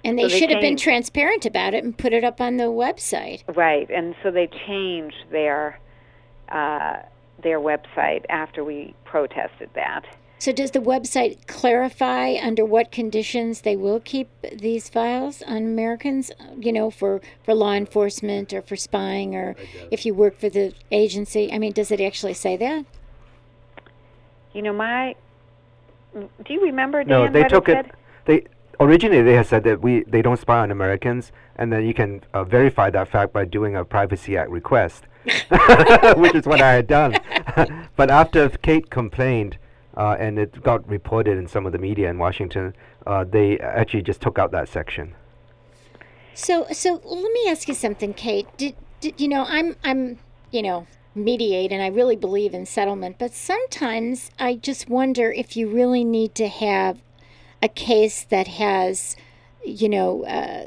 And 0.06 0.18
so 0.18 0.26
they 0.26 0.32
they 0.32 0.38
should 0.38 0.50
have 0.50 0.60
been 0.60 0.76
transparent 0.76 1.44
about 1.44 1.74
it 1.74 1.84
and 1.84 1.96
put 1.96 2.12
it 2.12 2.24
up 2.24 2.40
on 2.40 2.56
the 2.56 2.64
website. 2.64 3.42
Right, 3.54 3.88
and 3.90 4.14
so 4.22 4.30
they 4.30 4.48
changed 4.66 5.24
their 5.30 5.80
uh, 6.48 6.96
their 7.42 7.60
website 7.60 8.24
after 8.28 8.64
we 8.64 8.94
protested 9.04 9.70
that. 9.74 10.04
So, 10.38 10.52
does 10.52 10.72
the 10.72 10.80
website 10.80 11.46
clarify 11.46 12.36
under 12.40 12.64
what 12.64 12.92
conditions 12.92 13.62
they 13.62 13.74
will 13.74 14.00
keep 14.00 14.28
these 14.52 14.88
files 14.88 15.42
on 15.42 15.58
Americans? 15.58 16.30
You 16.58 16.72
know, 16.72 16.90
for 16.90 17.22
for 17.42 17.54
law 17.54 17.72
enforcement 17.72 18.52
or 18.52 18.60
for 18.62 18.76
spying, 18.76 19.34
or 19.34 19.56
if 19.90 20.04
you 20.04 20.14
work 20.14 20.38
for 20.38 20.50
the 20.50 20.74
agency. 20.92 21.50
I 21.52 21.58
mean, 21.58 21.72
does 21.72 21.90
it 21.90 22.00
actually 22.00 22.34
say 22.34 22.56
that? 22.58 22.84
You 24.52 24.62
know, 24.62 24.74
my. 24.74 25.16
Do 26.14 26.52
you 26.52 26.62
remember? 26.62 27.02
Dan, 27.02 27.08
no, 27.08 27.28
they 27.28 27.40
what 27.40 27.48
took 27.48 27.68
it. 27.68 27.86
it. 27.86 27.94
They 28.26 28.44
originally 28.80 29.22
they 29.22 29.34
had 29.34 29.46
said 29.46 29.64
that 29.64 29.80
we 29.80 30.04
they 30.04 30.22
don't 30.22 30.38
spy 30.38 30.60
on 30.60 30.70
Americans, 30.70 31.32
and 31.56 31.72
then 31.72 31.86
you 31.86 31.94
can 31.94 32.22
uh, 32.32 32.44
verify 32.44 32.90
that 32.90 33.08
fact 33.08 33.32
by 33.32 33.44
doing 33.44 33.76
a 33.76 33.84
Privacy 33.84 34.36
Act 34.36 34.50
request, 34.50 35.04
which 36.16 36.34
is 36.34 36.46
what 36.46 36.60
I 36.60 36.72
had 36.72 36.86
done. 36.86 37.18
but 37.96 38.10
after 38.10 38.48
Kate 38.48 38.90
complained, 38.90 39.58
uh, 39.96 40.16
and 40.18 40.38
it 40.38 40.62
got 40.62 40.88
reported 40.88 41.38
in 41.38 41.46
some 41.46 41.66
of 41.66 41.72
the 41.72 41.78
media 41.78 42.10
in 42.10 42.18
Washington, 42.18 42.74
uh, 43.06 43.24
they 43.24 43.58
actually 43.58 44.02
just 44.02 44.20
took 44.20 44.38
out 44.38 44.52
that 44.52 44.68
section. 44.68 45.14
So, 46.34 46.66
so 46.70 47.00
let 47.04 47.32
me 47.32 47.48
ask 47.48 47.66
you 47.66 47.74
something, 47.74 48.12
Kate. 48.12 48.46
Did, 48.58 48.76
did 49.00 49.20
you 49.20 49.28
know 49.28 49.46
I'm 49.48 49.76
I'm 49.82 50.18
you 50.50 50.62
know 50.62 50.86
mediate 51.14 51.72
and 51.72 51.82
I 51.82 51.86
really 51.86 52.16
believe 52.16 52.52
in 52.52 52.66
settlement, 52.66 53.16
but 53.18 53.32
sometimes 53.32 54.30
I 54.38 54.56
just 54.56 54.88
wonder 54.88 55.32
if 55.32 55.56
you 55.56 55.68
really 55.68 56.04
need 56.04 56.34
to 56.34 56.48
have 56.48 57.00
a 57.62 57.68
case 57.68 58.24
that 58.24 58.48
has, 58.48 59.16
you 59.64 59.88
know, 59.88 60.24
uh, 60.24 60.64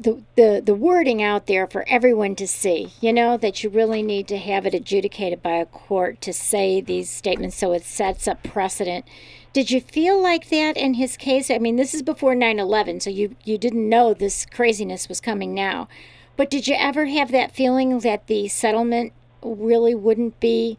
the, 0.00 0.22
the 0.36 0.62
the 0.64 0.74
wording 0.74 1.22
out 1.22 1.46
there 1.46 1.66
for 1.66 1.84
everyone 1.88 2.34
to 2.36 2.48
see. 2.48 2.92
You 3.00 3.12
know 3.12 3.36
that 3.36 3.62
you 3.62 3.70
really 3.70 4.02
need 4.02 4.26
to 4.28 4.38
have 4.38 4.66
it 4.66 4.74
adjudicated 4.74 5.42
by 5.42 5.56
a 5.56 5.66
court 5.66 6.20
to 6.22 6.32
say 6.32 6.80
these 6.80 7.10
statements, 7.10 7.56
so 7.56 7.72
it 7.72 7.84
sets 7.84 8.26
up 8.26 8.42
precedent. 8.42 9.04
Did 9.52 9.70
you 9.70 9.80
feel 9.80 10.20
like 10.20 10.48
that 10.48 10.76
in 10.76 10.94
his 10.94 11.16
case? 11.16 11.50
I 11.50 11.58
mean, 11.58 11.76
this 11.76 11.92
is 11.94 12.02
before 12.02 12.34
9/11, 12.34 13.02
so 13.02 13.10
you 13.10 13.36
you 13.44 13.58
didn't 13.58 13.88
know 13.88 14.14
this 14.14 14.46
craziness 14.46 15.08
was 15.08 15.20
coming 15.20 15.52
now. 15.54 15.88
But 16.36 16.50
did 16.50 16.66
you 16.66 16.74
ever 16.78 17.06
have 17.06 17.30
that 17.32 17.54
feeling 17.54 17.98
that 18.00 18.26
the 18.26 18.48
settlement 18.48 19.12
really 19.42 19.94
wouldn't 19.94 20.40
be, 20.40 20.78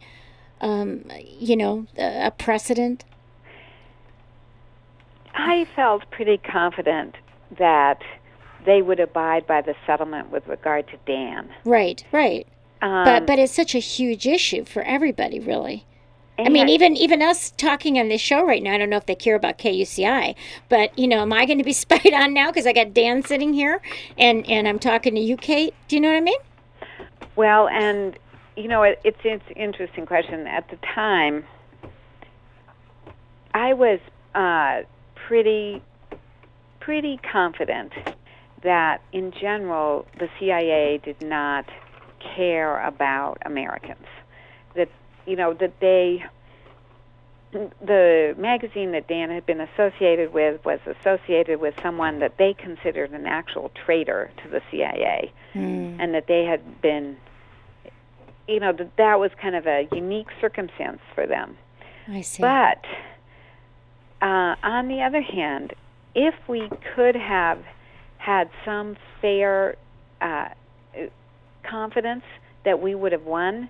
um, 0.61 1.05
you 1.39 1.55
know, 1.55 1.85
a 1.97 2.31
precedent? 2.31 3.03
I 5.33 5.67
felt 5.75 6.09
pretty 6.11 6.37
confident 6.37 7.15
that 7.57 8.01
they 8.65 8.81
would 8.81 8.99
abide 8.99 9.45
by 9.45 9.61
the 9.61 9.75
settlement 9.85 10.31
with 10.31 10.47
regard 10.47 10.87
to 10.87 10.97
Dan. 11.05 11.49
Right, 11.65 12.03
right. 12.11 12.47
Um, 12.81 13.05
but 13.05 13.25
but 13.25 13.39
it's 13.39 13.53
such 13.53 13.75
a 13.75 13.79
huge 13.79 14.27
issue 14.27 14.65
for 14.65 14.83
everybody, 14.83 15.39
really. 15.39 15.85
I 16.37 16.49
mean, 16.49 16.67
even 16.67 16.97
even 16.97 17.21
us 17.21 17.51
talking 17.51 17.99
on 17.99 18.09
this 18.09 18.19
show 18.19 18.43
right 18.45 18.61
now. 18.61 18.73
I 18.73 18.77
don't 18.77 18.89
know 18.89 18.97
if 18.97 19.05
they 19.05 19.15
care 19.15 19.35
about 19.35 19.59
KUCI, 19.59 20.35
but 20.67 20.97
you 20.97 21.07
know, 21.07 21.21
am 21.21 21.31
I 21.31 21.45
going 21.45 21.59
to 21.59 21.63
be 21.63 21.73
spied 21.73 22.13
on 22.13 22.33
now 22.33 22.47
because 22.47 22.65
I 22.65 22.73
got 22.73 22.93
Dan 22.93 23.23
sitting 23.23 23.53
here 23.53 23.81
and 24.17 24.47
and 24.49 24.67
I'm 24.67 24.79
talking 24.79 25.15
to 25.15 25.21
you, 25.21 25.37
Kate? 25.37 25.73
Do 25.87 25.95
you 25.95 26.01
know 26.01 26.09
what 26.09 26.17
I 26.17 26.21
mean? 26.21 26.39
Well, 27.35 27.67
and 27.69 28.17
you 28.55 28.67
know, 28.67 28.83
it, 28.83 28.99
it's 29.03 29.19
it's 29.23 29.43
an 29.49 29.55
interesting 29.55 30.05
question. 30.05 30.47
At 30.47 30.69
the 30.69 30.77
time, 30.77 31.45
I 33.53 33.73
was 33.73 33.99
uh, 34.33 34.81
pretty 35.27 35.81
pretty 36.79 37.17
confident 37.31 37.93
that, 38.63 39.01
in 39.13 39.31
general, 39.39 40.05
the 40.19 40.27
CIA 40.37 40.99
did 41.03 41.21
not 41.21 41.65
care 42.35 42.85
about 42.85 43.37
Americans. 43.45 44.05
That 44.75 44.89
you 45.25 45.35
know 45.35 45.53
that 45.53 45.79
they 45.79 46.23
the 47.51 48.33
magazine 48.37 48.91
that 48.93 49.07
Dan 49.07 49.29
had 49.29 49.45
been 49.45 49.61
associated 49.61 50.33
with 50.33 50.63
was 50.65 50.79
associated 50.87 51.59
with 51.59 51.75
someone 51.83 52.19
that 52.19 52.37
they 52.37 52.53
considered 52.53 53.11
an 53.11 53.27
actual 53.27 53.71
traitor 53.85 54.31
to 54.43 54.49
the 54.49 54.61
CIA, 54.71 55.31
hmm. 55.53 55.99
and 55.99 56.13
that 56.15 56.25
they 56.27 56.45
had 56.45 56.81
been, 56.81 57.15
you 58.47 58.59
know, 58.59 58.73
that 58.73 58.97
that 58.97 59.19
was 59.19 59.31
kind 59.39 59.55
of 59.55 59.67
a 59.67 59.87
unique 59.91 60.29
circumstance 60.41 60.99
for 61.13 61.27
them. 61.27 61.57
I 62.07 62.21
see. 62.21 62.41
But 62.41 62.83
uh, 64.23 64.55
on 64.63 64.87
the 64.87 65.01
other 65.03 65.21
hand, 65.21 65.73
if 66.15 66.33
we 66.47 66.69
could 66.95 67.15
have 67.15 67.59
had 68.17 68.49
some 68.65 68.95
fair 69.21 69.75
uh, 70.21 70.47
confidence 71.69 72.23
that 72.65 72.81
we 72.81 72.95
would 72.95 73.11
have 73.11 73.23
won, 73.25 73.69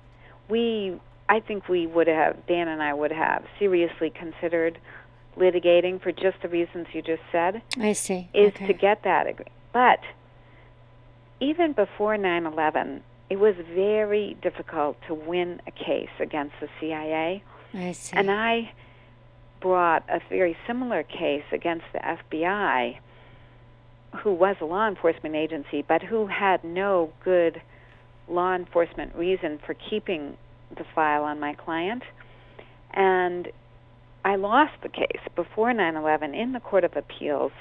we 0.49 0.99
I 1.29 1.39
think 1.39 1.67
we 1.67 1.87
would 1.87 2.07
have 2.07 2.45
Dan 2.47 2.67
and 2.67 2.81
I 2.83 2.93
would 2.93 3.11
have 3.11 3.43
seriously 3.57 4.11
considered 4.11 4.77
litigating 5.37 5.99
for 6.01 6.11
just 6.11 6.39
the 6.43 6.49
reasons 6.49 6.85
you 6.93 7.01
just 7.01 7.23
said 7.31 7.61
I 7.79 7.93
see. 7.93 8.29
is 8.33 8.53
okay. 8.53 8.67
to 8.67 8.73
get 8.73 9.03
that 9.03 9.25
agree- 9.25 9.45
but 9.71 9.99
even 11.39 11.71
before 11.73 12.15
9/11 12.17 13.01
it 13.31 13.37
was 13.37 13.55
very 13.73 14.37
difficult 14.43 14.97
to 15.07 15.15
win 15.15 15.59
a 15.65 15.71
case 15.71 16.11
against 16.19 16.53
the 16.59 16.69
CIA 16.79 17.41
I 17.73 17.93
see. 17.93 18.15
and 18.15 18.29
I 18.29 18.71
brought 19.63 20.03
a 20.09 20.19
very 20.29 20.55
similar 20.67 21.03
case 21.03 21.45
against 21.53 21.85
the 21.93 21.99
FBI, 21.99 22.97
who 24.21 24.33
was 24.33 24.57
a 24.61 24.65
law 24.65 24.87
enforcement 24.87 25.35
agency, 25.35 25.83
but 25.87 26.03
who 26.03 26.27
had 26.27 26.63
no 26.63 27.11
good 27.23 27.61
law 28.27 28.53
enforcement 28.53 29.15
reason 29.15 29.59
for 29.65 29.73
keeping 29.89 30.37
the 30.77 30.83
file 30.93 31.23
on 31.23 31.39
my 31.39 31.53
client. 31.53 32.03
And 32.91 33.47
I 34.25 34.35
lost 34.35 34.73
the 34.83 34.89
case 34.89 35.21
before 35.35 35.73
9 35.73 35.95
11 35.95 36.35
in 36.35 36.51
the 36.51 36.59
Court 36.59 36.83
of 36.83 36.95
Appeals 36.95 37.53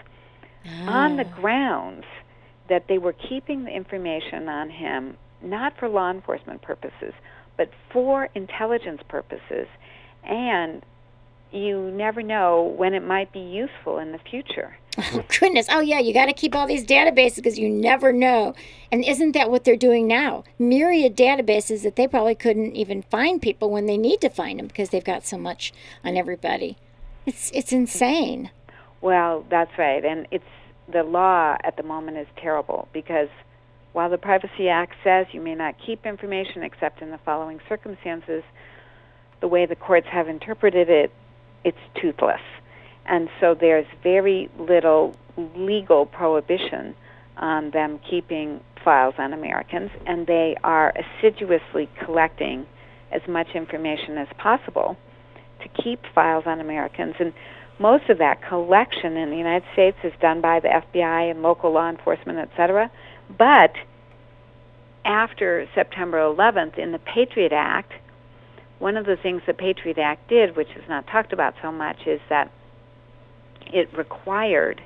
on 0.86 1.16
the 1.16 1.24
Ah. 1.24 1.40
grounds 1.40 2.04
that 2.68 2.86
they 2.88 2.98
were 2.98 3.14
keeping 3.14 3.64
the 3.64 3.70
information 3.70 4.48
on 4.48 4.70
him 4.70 5.16
not 5.40 5.76
for 5.78 5.88
law 5.88 6.10
enforcement 6.10 6.62
purposes, 6.62 7.14
but 7.56 7.70
for 7.90 8.28
intelligence 8.34 9.02
purposes. 9.08 9.66
And 10.24 10.84
you 11.52 11.90
never 11.90 12.22
know 12.22 12.74
when 12.76 12.94
it 12.94 13.04
might 13.04 13.32
be 13.32 13.40
useful 13.40 13.98
in 13.98 14.12
the 14.12 14.18
future. 14.18 14.76
Oh, 15.14 15.24
goodness. 15.40 15.68
Oh, 15.70 15.80
yeah, 15.80 16.00
you 16.00 16.12
got 16.12 16.26
to 16.26 16.34
keep 16.34 16.54
all 16.54 16.66
these 16.66 16.84
databases 16.84 17.36
because 17.36 17.58
you 17.58 17.66
never 17.70 18.12
know. 18.12 18.54
And 18.90 19.02
isn't 19.02 19.32
that 19.32 19.50
what 19.50 19.64
they're 19.64 19.74
doing 19.74 20.06
now? 20.06 20.44
Myriad 20.58 21.16
databases 21.16 21.82
that 21.82 21.96
they 21.96 22.06
probably 22.06 22.34
couldn't 22.34 22.76
even 22.76 23.00
find 23.00 23.40
people 23.40 23.70
when 23.70 23.86
they 23.86 23.96
need 23.96 24.20
to 24.20 24.28
find 24.28 24.58
them 24.58 24.66
because 24.66 24.90
they've 24.90 25.02
got 25.02 25.24
so 25.24 25.38
much 25.38 25.72
on 26.04 26.18
everybody. 26.18 26.76
It's 27.24 27.50
it's 27.52 27.72
insane. 27.72 28.50
Well, 29.00 29.46
that's 29.48 29.70
right. 29.78 30.04
And 30.04 30.28
it's 30.30 30.44
the 30.92 31.04
law 31.04 31.56
at 31.64 31.78
the 31.78 31.82
moment 31.82 32.18
is 32.18 32.26
terrible 32.36 32.88
because 32.92 33.28
while 33.92 34.10
the 34.10 34.18
Privacy 34.18 34.68
Act 34.68 34.94
says 35.04 35.26
you 35.32 35.40
may 35.40 35.54
not 35.54 35.74
keep 35.84 36.06
information 36.06 36.62
except 36.62 37.02
in 37.02 37.10
the 37.10 37.18
following 37.18 37.60
circumstances, 37.68 38.42
the 39.40 39.48
way 39.48 39.66
the 39.66 39.76
courts 39.76 40.06
have 40.10 40.28
interpreted 40.28 40.88
it, 40.88 41.12
it's 41.64 41.78
toothless. 42.00 42.40
And 43.06 43.28
so 43.40 43.54
there's 43.54 43.86
very 44.02 44.50
little 44.58 45.16
legal 45.56 46.06
prohibition 46.06 46.94
on 47.36 47.70
them 47.70 47.98
keeping 48.08 48.60
files 48.84 49.14
on 49.18 49.32
Americans, 49.32 49.90
and 50.06 50.26
they 50.26 50.56
are 50.62 50.92
assiduously 50.96 51.88
collecting 52.04 52.66
as 53.10 53.22
much 53.28 53.48
information 53.54 54.18
as 54.18 54.28
possible 54.38 54.96
to 55.62 55.82
keep 55.82 56.00
files 56.14 56.44
on 56.46 56.60
Americans. 56.60 57.14
And 57.18 57.32
most 57.78 58.08
of 58.10 58.18
that 58.18 58.42
collection 58.46 59.16
in 59.16 59.30
the 59.30 59.36
United 59.36 59.64
States 59.72 59.96
is 60.04 60.12
done 60.20 60.40
by 60.40 60.60
the 60.60 60.68
FBI 60.68 61.30
and 61.30 61.42
local 61.42 61.72
law 61.72 61.88
enforcement, 61.88 62.38
et 62.38 62.50
cetera. 62.56 62.90
But 63.38 63.72
after 65.04 65.68
September 65.74 66.18
11th, 66.18 66.78
in 66.78 66.92
the 66.92 66.98
Patriot 66.98 67.52
Act, 67.52 67.92
one 68.82 68.96
of 68.96 69.06
the 69.06 69.16
things 69.16 69.40
the 69.46 69.54
Patriot 69.54 69.96
Act 69.96 70.28
did, 70.28 70.56
which 70.56 70.70
is 70.70 70.82
not 70.88 71.06
talked 71.06 71.32
about 71.32 71.54
so 71.62 71.70
much, 71.70 71.98
is 72.04 72.20
that 72.28 72.50
it 73.72 73.88
required 73.96 74.82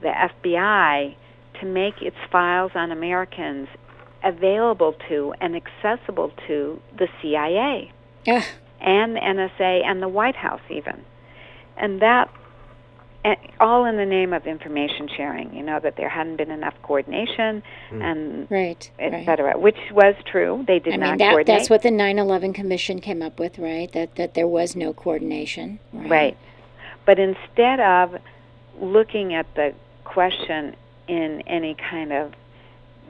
the 0.00 0.08
FBI 0.08 1.14
to 1.60 1.66
make 1.66 2.00
its 2.00 2.16
files 2.32 2.72
on 2.74 2.90
Americans 2.90 3.68
available 4.24 4.94
to 5.10 5.34
and 5.38 5.54
accessible 5.54 6.32
to 6.46 6.80
the 6.96 7.08
CIA 7.20 7.92
Ugh. 8.26 8.42
and 8.80 9.14
the 9.14 9.20
NSA 9.20 9.84
and 9.84 10.02
the 10.02 10.08
White 10.08 10.36
House 10.36 10.62
even. 10.70 11.04
And 11.76 12.00
that 12.00 12.30
and 13.26 13.36
all 13.58 13.84
in 13.86 13.96
the 13.96 14.06
name 14.06 14.32
of 14.32 14.46
information 14.46 15.08
sharing, 15.16 15.52
you 15.52 15.62
know, 15.62 15.80
that 15.80 15.96
there 15.96 16.08
hadn't 16.08 16.36
been 16.36 16.52
enough 16.52 16.74
coordination 16.82 17.62
hmm. 17.90 18.00
and 18.00 18.50
Right. 18.50 18.88
et 19.00 19.12
right. 19.12 19.26
cetera, 19.26 19.58
which 19.58 19.78
was 19.90 20.14
true. 20.30 20.64
They 20.66 20.78
did 20.78 20.94
I 20.94 20.96
not 20.96 21.08
mean, 21.10 21.18
that, 21.18 21.30
coordinate. 21.30 21.58
that's 21.58 21.68
what 21.68 21.82
the 21.82 21.90
9 21.90 22.18
11 22.20 22.52
Commission 22.52 23.00
came 23.00 23.22
up 23.22 23.40
with, 23.40 23.58
right? 23.58 23.90
That, 23.92 24.14
that 24.14 24.34
there 24.34 24.46
was 24.46 24.76
no 24.76 24.92
coordination. 24.92 25.80
Right. 25.92 26.10
Right. 26.10 26.36
But 27.04 27.18
instead 27.18 27.80
of 27.80 28.16
looking 28.80 29.34
at 29.34 29.52
the 29.56 29.74
question 30.04 30.76
in 31.08 31.42
any 31.48 31.74
kind 31.74 32.12
of 32.12 32.32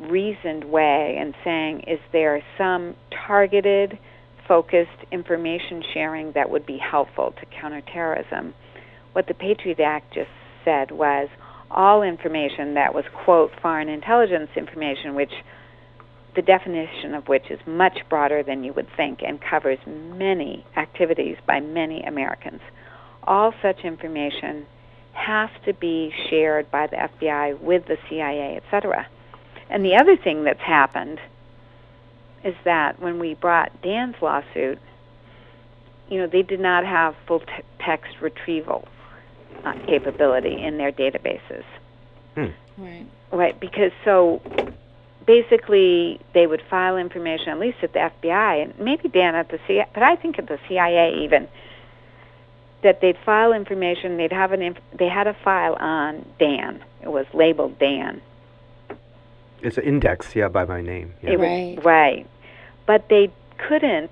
reasoned 0.01 0.65
way 0.65 1.17
and 1.19 1.35
saying, 1.45 1.81
is 1.81 2.01
there 2.13 2.43
some 2.57 2.95
targeted 3.11 3.99
focused 4.47 4.91
information 5.11 5.83
sharing 5.93 6.33
that 6.33 6.51
would 6.51 6.67
be 6.67 6.79
helpful 6.79 7.35
to 7.41 7.47
counterterrorism. 7.47 8.55
What 9.17 9.29
the 9.29 9.33
Patriot 9.33 9.81
Act 9.81 10.13
just 10.13 10.29
said 10.63 10.91
was 10.91 11.31
all 11.71 12.03
information 12.03 12.75
that 12.75 12.93
was, 12.93 13.07
quote, 13.25 13.51
foreign 13.63 13.89
intelligence 13.89 14.51
information, 14.55 15.15
which 15.15 15.33
the 16.35 16.43
definition 16.43 17.15
of 17.15 17.27
which 17.27 17.51
is 17.51 17.59
much 17.67 18.01
broader 18.11 18.43
than 18.43 18.63
you 18.63 18.75
would 18.75 18.89
think 18.95 19.21
and 19.27 19.41
covers 19.41 19.79
many 19.87 20.67
activities 20.77 21.39
by 21.47 21.61
many 21.61 22.03
Americans. 22.03 22.61
All 23.25 23.55
such 23.63 23.85
information 23.85 24.67
has 25.15 25.49
to 25.65 25.73
be 25.73 26.13
shared 26.29 26.71
by 26.71 26.87
the 26.87 26.97
FBI 26.97 27.59
with 27.59 27.87
the 27.87 27.97
CIA, 28.11 28.61
etc. 28.63 29.07
And 29.71 29.83
the 29.83 29.97
other 29.97 30.19
thing 30.19 30.45
that's 30.45 30.61
happened 30.61 31.21
is 32.45 32.55
that 32.67 33.01
when 33.01 33.19
we 33.19 33.33
brought 33.33 33.81
Dan's 33.81 34.17
lawsuit, 34.21 34.79
you 36.11 36.19
know, 36.19 36.27
they 36.31 36.43
did 36.43 36.61
not 36.61 36.85
have 36.85 37.15
full 37.27 37.41
t- 37.41 37.47
text 37.81 38.21
retrieval 38.21 38.87
uh, 39.65 39.73
capability 39.87 40.63
in 40.63 40.79
their 40.79 40.93
databases. 40.93 41.65
Hmm. 42.35 42.47
Right. 42.79 43.07
Right, 43.33 43.59
because 43.59 43.93
so 44.05 44.41
basically 45.27 46.21
they 46.33 46.47
would 46.47 46.63
file 46.71 46.97
information, 46.97 47.49
at 47.49 47.59
least 47.59 47.79
at 47.83 47.93
the 47.93 47.99
FBI, 48.23 48.63
and 48.63 48.79
maybe 48.79 49.09
Dan 49.09 49.35
at 49.35 49.49
the 49.49 49.59
CIA, 49.67 49.87
but 49.93 50.03
I 50.03 50.17
think 50.17 50.39
at 50.39 50.47
the 50.47 50.59
CIA 50.69 51.25
even, 51.25 51.49
that 52.83 53.01
they'd 53.01 53.17
file 53.25 53.53
information. 53.53 54.17
They'd 54.17 54.33
have 54.33 54.53
an 54.53 54.63
inf- 54.63 54.79
they 54.97 55.09
had 55.09 55.27
a 55.27 55.35
file 55.35 55.75
on 55.75 56.25
Dan. 56.39 56.85
It 57.03 57.09
was 57.11 57.27
labeled 57.35 57.79
Dan. 57.79 58.21
It's 59.63 59.79
an 59.79 59.85
index, 59.85 60.37
yeah, 60.37 60.49
by 60.49 60.65
my 60.67 60.83
name. 60.83 61.15
Yeah. 61.23 61.31
It 61.33 61.41
was- 61.41 61.49
Right. 61.49 61.85
right. 61.85 62.27
But 62.85 63.09
they 63.09 63.31
couldn't 63.59 64.11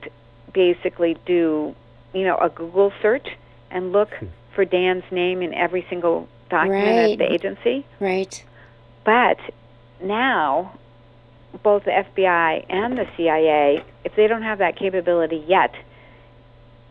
basically 0.53 1.16
do, 1.27 1.75
you 2.12 2.25
know, 2.25 2.37
a 2.38 2.49
Google 2.49 2.92
search 3.01 3.29
and 3.70 3.92
look 3.92 4.12
Hmm. 4.14 4.27
For 4.54 4.64
Dan's 4.64 5.04
name 5.10 5.42
in 5.42 5.52
every 5.54 5.84
single 5.88 6.28
document 6.50 6.86
Right. 6.86 7.12
at 7.12 7.18
the 7.18 7.32
agency. 7.32 7.84
Right. 8.00 8.44
But 9.04 9.38
now, 10.02 10.72
both 11.62 11.84
the 11.84 11.90
FBI 11.92 12.64
and 12.68 12.96
the 12.96 13.06
CIA, 13.16 13.82
if 14.04 14.14
they 14.16 14.26
don't 14.26 14.42
have 14.42 14.58
that 14.58 14.76
capability 14.76 15.42
yet, 15.46 15.74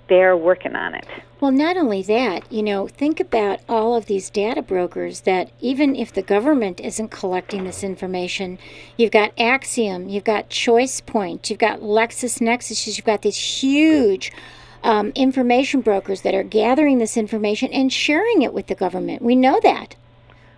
they're 0.10 0.36
working 0.36 0.76
on 0.76 0.95
it. 0.95 1.08
Well, 1.39 1.52
not 1.52 1.78
only 1.78 2.02
that, 2.04 2.52
you 2.52 2.62
know, 2.63 2.88
think 2.88 3.19
about 3.19 3.60
all 3.67 3.95
of 3.95 4.06
these 4.06 4.30
data 4.30 4.62
brokers 4.62 5.21
that 5.21 5.49
even 5.60 5.95
if 5.95 6.13
the 6.13 6.21
government 6.21 6.80
isn't 6.80 7.10
collecting 7.10 7.63
this 7.63 7.84
information, 7.84 8.60
you've 8.97 9.12
got 9.12 9.36
Acxiom, 9.38 10.10
you've 10.10 10.23
got 10.23 10.49
ChoicePoint, 10.49 11.49
you've 11.49 11.60
got 11.60 11.80
LexisNexis, 11.80 12.86
you've 12.95 13.06
got 13.06 13.21
these 13.21 13.38
huge 13.38 14.32
um, 14.84 15.12
information 15.15 15.82
brokers 15.82 16.22
that 16.22 16.34
are 16.36 16.43
gathering 16.43 16.98
this 17.00 17.17
information 17.17 17.72
and 17.72 17.91
sharing 17.91 18.41
it 18.41 18.54
with 18.54 18.67
the 18.67 18.76
government. 18.76 19.22
We 19.22 19.36
know 19.36 19.60
that. 19.63 19.96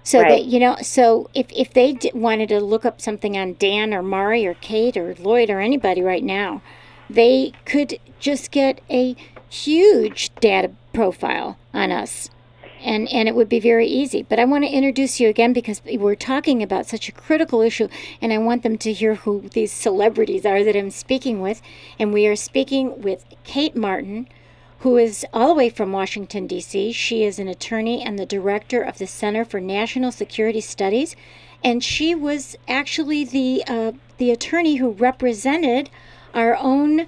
So 0.03 0.19
Right. 0.19 0.29
that 0.29 0.45
you 0.45 0.59
know, 0.59 0.75
so 0.81 1.29
if 1.33 1.47
if 1.51 1.73
they 1.73 1.93
d- 1.93 2.11
wanted 2.13 2.49
to 2.49 2.59
look 2.59 2.85
up 2.85 3.01
something 3.01 3.38
on 3.38 3.55
Dan 3.57 3.93
or 3.93 4.03
Mari 4.03 4.45
or 4.45 4.53
Kate 4.55 4.97
or 4.97 5.15
Lloyd 5.19 5.49
or 5.49 5.59
anybody 5.59 6.01
right 6.01 6.23
now, 6.23 6.61
they 7.09 7.53
could 7.65 7.97
just 8.19 8.51
get 8.51 8.81
a 8.89 9.15
huge 9.49 10.31
data 10.39 10.71
profile 10.93 11.57
on 11.73 11.91
us. 11.91 12.29
And, 12.86 13.12
and 13.12 13.28
it 13.28 13.36
would 13.36 13.50
be 13.50 13.60
very 13.60 13.88
easy. 13.88 14.21
But 14.21 14.39
I 14.39 14.45
want 14.45 14.63
to 14.63 14.69
introduce 14.69 15.19
you 15.19 15.28
again 15.28 15.54
because 15.54 15.82
we're 15.84 16.13
talking 16.15 16.62
about 16.62 16.86
such 16.86 17.10
a 17.10 17.12
critical 17.12 17.62
issue, 17.62 17.89
and 18.21 18.32
I 18.32 18.38
want 18.38 18.62
them 18.62 18.78
to 18.78 18.93
hear 18.93 19.15
who 19.15 19.50
these 19.54 19.71
celebrities 19.71 20.45
are 20.45 20.63
that 20.63 20.76
I'm 20.76 20.91
speaking 20.91 21.41
with. 21.41 21.63
And 21.98 22.13
we 22.13 22.28
are 22.28 22.36
speaking 22.36 23.02
with 23.02 23.26
Kate 23.43 23.76
Martin, 23.76 24.28
who 24.80 24.98
is 24.98 25.26
all 25.34 25.48
the 25.48 25.56
way 25.56 25.69
from 25.69 25.91
Washington, 25.91 26.45
D.C. 26.45 26.91
She 26.91 27.24
is 27.24 27.39
an 27.39 27.48
attorney 27.48 28.04
and 28.04 28.19
the 28.19 28.26
director 28.26 28.84
of 28.84 29.00
the 29.00 29.08
Center 29.08 29.43
for 29.43 29.60
National 29.60 30.12
Security 30.12 30.62
Studies. 30.62 31.15
And 31.63 31.84
she 31.84 32.13
was 32.13 32.56
actually 32.67 33.26
the, 33.26 33.63
uh, 33.67 33.93
the 34.19 34.30
attorney 34.30 34.76
who 34.76 34.91
represented 34.91 35.89
our 36.36 36.56
own 36.56 37.08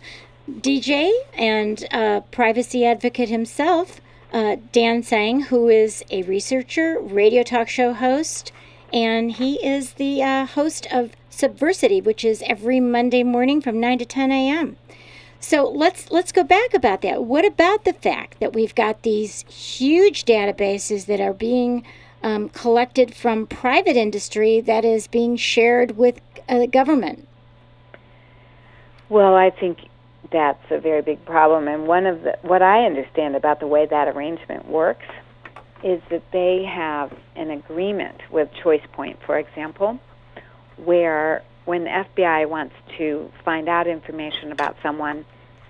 DJ 0.49 1.11
and 1.33 1.85
uh, 1.91 2.21
privacy 2.31 2.85
advocate 2.85 3.29
himself, 3.29 4.01
uh, 4.37 4.57
Dan 4.71 5.01
Tsang, 5.01 5.39
who 5.45 5.67
is 5.67 6.05
a 6.11 6.21
researcher, 6.21 6.99
radio 6.99 7.41
talk 7.41 7.67
show 7.67 7.93
host, 7.93 8.51
and 8.93 9.31
he 9.31 9.55
is 9.65 9.93
the 9.93 10.21
uh, 10.21 10.45
host 10.45 10.85
of 10.91 11.13
Subversity, 11.31 12.03
which 12.03 12.23
is 12.23 12.43
every 12.45 12.79
Monday 12.79 13.23
morning 13.23 13.61
from 13.61 13.79
9 13.79 13.97
to 13.97 14.05
10 14.05 14.31
a.m. 14.31 14.77
So 15.39 15.67
let's 15.67 16.11
let's 16.11 16.31
go 16.31 16.43
back 16.43 16.75
about 16.75 17.01
that. 17.01 17.23
What 17.23 17.45
about 17.45 17.83
the 17.83 17.93
fact 17.93 18.39
that 18.39 18.53
we've 18.53 18.75
got 18.75 19.01
these 19.01 19.41
huge 19.49 20.23
databases 20.23 21.07
that 21.07 21.19
are 21.19 21.33
being 21.33 21.83
um, 22.21 22.49
collected 22.49 23.15
from 23.15 23.47
private 23.47 23.95
industry 23.95 24.61
that 24.61 24.85
is 24.85 25.07
being 25.07 25.35
shared 25.35 25.97
with 25.97 26.21
uh, 26.47 26.59
the 26.59 26.67
government? 26.67 27.27
Well, 29.09 29.33
I 29.33 29.49
think 29.49 29.79
that's 30.31 30.63
a 30.71 30.79
very 30.79 31.01
big 31.01 31.23
problem. 31.25 31.67
And 31.67 31.87
one 31.87 32.05
of 32.05 32.23
the 32.23 32.37
what 32.41 32.61
I 32.61 32.85
understand 32.85 33.35
about 33.35 33.59
the 33.59 33.67
way 33.67 33.85
that 33.85 34.07
arrangement 34.07 34.67
works 34.67 35.05
is 35.83 36.01
that 36.09 36.23
they 36.31 36.63
have 36.63 37.13
an 37.35 37.51
agreement 37.51 38.19
with 38.31 38.49
ChoicePoint, 38.63 39.17
for 39.25 39.37
example, 39.37 39.99
where 40.77 41.43
when 41.65 41.83
the 41.83 41.89
FBI 41.89 42.49
wants 42.49 42.73
to 42.97 43.31
find 43.45 43.69
out 43.69 43.87
information 43.87 44.51
about 44.51 44.75
someone, 44.81 45.25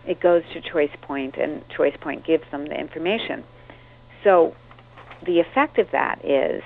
it 0.06 0.20
goes 0.20 0.44
to 0.54 0.62
ChoicePoint, 0.62 1.42
and 1.42 1.68
ChoicePoint 1.70 2.26
gives 2.26 2.50
them 2.52 2.66
the 2.66 2.80
information. 2.80 3.44
So 4.24 4.56
the 5.26 5.40
effect 5.40 5.80
of 5.80 5.92
that 5.92 6.24
is 6.24 6.64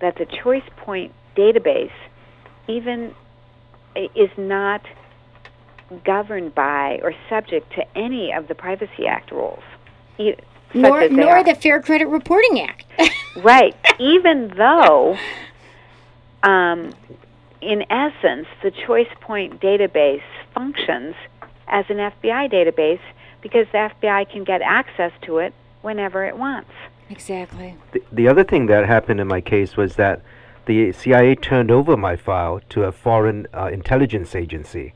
that 0.00 0.16
the 0.16 0.26
ChoicePoint 0.26 1.10
database 1.36 1.92
even 2.68 3.14
is 3.94 4.30
not 4.38 4.82
governed 6.04 6.54
by 6.54 7.00
or 7.02 7.14
subject 7.28 7.72
to 7.74 7.84
any 7.98 8.32
of 8.32 8.48
the 8.48 8.54
Privacy 8.54 9.06
Act 9.06 9.30
rules. 9.30 9.62
E- 10.18 10.34
Nor, 10.74 11.08
nor 11.10 11.36
are. 11.36 11.44
the 11.44 11.54
Fair 11.54 11.82
Credit 11.82 12.06
Reporting 12.08 12.60
Act. 12.60 12.84
Right. 13.42 13.74
Even 13.98 14.52
though, 14.58 15.16
um, 16.42 16.92
in 17.62 17.82
essence, 17.90 18.46
the 18.62 18.70
ChoicePoint 18.70 19.58
database 19.60 20.22
functions 20.54 21.14
as 21.66 21.86
an 21.88 21.96
FBI 21.96 22.52
database 22.52 23.00
because 23.40 23.66
the 23.72 23.90
FBI 23.90 24.30
can 24.30 24.44
get 24.44 24.60
access 24.62 25.12
to 25.22 25.38
it 25.38 25.54
whenever 25.80 26.26
it 26.26 26.36
wants. 26.36 26.70
exactly. 27.08 27.74
The, 27.92 28.02
the 28.12 28.28
other 28.28 28.44
thing 28.44 28.66
that 28.66 28.86
happened 28.86 29.18
in 29.20 29.28
my 29.28 29.40
case 29.40 29.76
was 29.78 29.96
that 29.96 30.20
the 30.66 30.92
CIA 30.92 31.34
turned 31.34 31.70
over 31.70 31.96
my 31.96 32.14
file 32.16 32.60
to 32.68 32.84
a 32.84 32.92
foreign 32.92 33.46
uh, 33.54 33.70
intelligence 33.72 34.34
agency 34.34 34.92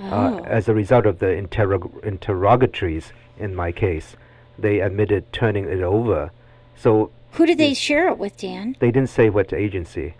Oh. 0.00 0.38
as 0.44 0.68
a 0.68 0.74
result 0.74 1.06
of 1.06 1.18
the 1.20 1.26
interrog- 1.26 2.02
interrogatories 2.04 3.12
in 3.38 3.54
my 3.54 3.72
case. 3.72 4.16
They 4.58 4.80
admitted 4.80 5.32
turning 5.32 5.64
it 5.64 5.82
over. 5.82 6.30
So 6.76 7.10
Who 7.32 7.46
did 7.46 7.58
they 7.58 7.74
share 7.74 8.08
it 8.08 8.18
with, 8.18 8.36
Dan? 8.36 8.76
they 8.80 8.90
didn't 8.90 9.10
say 9.10 9.30
what 9.30 9.52
agency. 9.52 10.14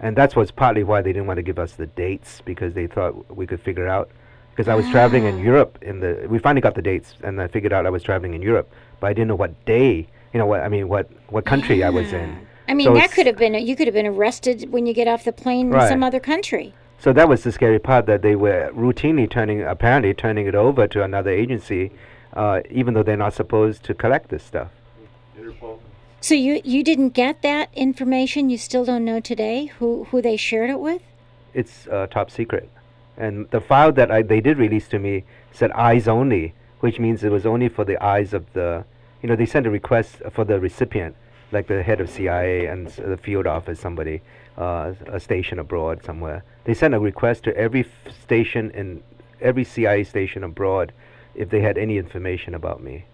And 0.00 0.16
that's 0.16 0.34
what's 0.34 0.50
partly 0.50 0.84
why 0.84 1.02
they 1.02 1.12
didn't 1.12 1.26
want 1.26 1.36
to 1.38 1.42
give 1.42 1.58
us 1.58 1.72
the 1.72 1.86
dates 1.86 2.40
because 2.44 2.72
they 2.74 2.86
thought 2.86 3.34
we 3.36 3.46
could 3.46 3.60
figure 3.60 3.88
out. 3.88 4.10
Because 4.50 4.68
I 4.68 4.74
was 4.74 4.88
traveling 4.90 5.24
in 5.24 5.36
Ah. 5.38 5.42
Europe 5.42 5.78
in 5.82 6.00
the. 6.00 6.26
We 6.28 6.38
finally 6.38 6.60
got 6.60 6.74
the 6.74 6.82
dates, 6.82 7.14
and 7.22 7.40
I 7.40 7.46
figured 7.48 7.72
out 7.72 7.86
I 7.86 7.90
was 7.90 8.02
traveling 8.02 8.34
in 8.34 8.42
Europe, 8.42 8.70
but 9.00 9.06
I 9.06 9.12
didn't 9.14 9.28
know 9.28 9.34
what 9.34 9.52
day. 9.64 10.06
You 10.32 10.38
know 10.40 10.46
what 10.46 10.60
I 10.60 10.68
mean? 10.68 10.88
What 10.88 11.08
what 11.28 11.44
country 11.46 11.82
I 11.82 11.88
was 11.90 12.12
in. 12.12 12.36
I 12.68 12.74
mean, 12.74 12.86
So 12.86 12.94
that 12.94 13.12
could 13.12 13.26
have 13.26 13.36
been, 13.36 13.54
you 13.54 13.74
could 13.76 13.86
have 13.86 13.94
been 13.94 14.06
arrested 14.06 14.70
when 14.70 14.86
you 14.86 14.94
get 14.94 15.08
off 15.08 15.24
the 15.24 15.32
plane 15.32 15.72
in 15.74 15.80
some 15.88 16.02
other 16.02 16.20
country. 16.20 16.74
So 17.02 17.12
that 17.14 17.28
was 17.28 17.42
the 17.42 17.50
scary 17.50 17.80
part 17.80 18.06
that 18.06 18.22
they 18.22 18.36
were 18.36 18.70
routinely 18.72 19.28
turning, 19.28 19.60
apparently 19.60 20.14
turning 20.14 20.46
it 20.46 20.54
over 20.54 20.86
to 20.86 21.02
another 21.02 21.30
agency, 21.30 21.90
uh, 22.32 22.60
even 22.70 22.94
though 22.94 23.02
they're 23.02 23.16
not 23.16 23.34
supposed 23.34 23.82
to 23.86 23.92
collect 23.92 24.28
this 24.28 24.44
stuff. 24.44 24.68
So 26.20 26.36
you, 26.36 26.60
you 26.62 26.84
didn't 26.84 27.08
get 27.08 27.42
that 27.42 27.70
information? 27.74 28.50
You 28.50 28.56
still 28.56 28.84
don't 28.84 29.04
know 29.04 29.18
today 29.18 29.66
who, 29.80 30.04
who 30.04 30.22
they 30.22 30.36
shared 30.36 30.70
it 30.70 30.78
with? 30.78 31.02
It's 31.54 31.88
uh, 31.88 32.06
top 32.06 32.30
secret. 32.30 32.70
And 33.16 33.50
the 33.50 33.60
file 33.60 33.90
that 33.90 34.12
I, 34.12 34.22
they 34.22 34.40
did 34.40 34.56
release 34.56 34.86
to 34.90 35.00
me 35.00 35.24
said 35.50 35.72
eyes 35.72 36.06
only, 36.06 36.54
which 36.78 37.00
means 37.00 37.24
it 37.24 37.32
was 37.32 37.44
only 37.44 37.68
for 37.68 37.84
the 37.84 38.00
eyes 38.00 38.32
of 38.32 38.52
the, 38.52 38.84
you 39.20 39.28
know, 39.28 39.34
they 39.34 39.46
sent 39.46 39.66
a 39.66 39.70
request 39.70 40.22
for 40.30 40.44
the 40.44 40.60
recipient, 40.60 41.16
like 41.50 41.66
the 41.66 41.82
head 41.82 42.00
of 42.00 42.08
CIA 42.08 42.66
and 42.66 42.86
the 42.86 43.16
field 43.16 43.48
office, 43.48 43.80
somebody, 43.80 44.22
uh, 44.58 44.92
a 45.06 45.18
station 45.20 45.58
abroad 45.58 46.04
somewhere. 46.04 46.44
They 46.64 46.74
sent 46.74 46.94
a 46.94 46.98
request 47.00 47.44
to 47.44 47.56
every 47.56 47.80
f- 47.80 48.12
station 48.24 48.70
in 48.72 49.02
every 49.40 49.64
CIA 49.64 50.04
station 50.04 50.44
abroad 50.44 50.92
if 51.34 51.50
they 51.50 51.60
had 51.60 51.78
any 51.78 51.96
information 51.98 52.54
about 52.54 52.82
me. 52.82 53.04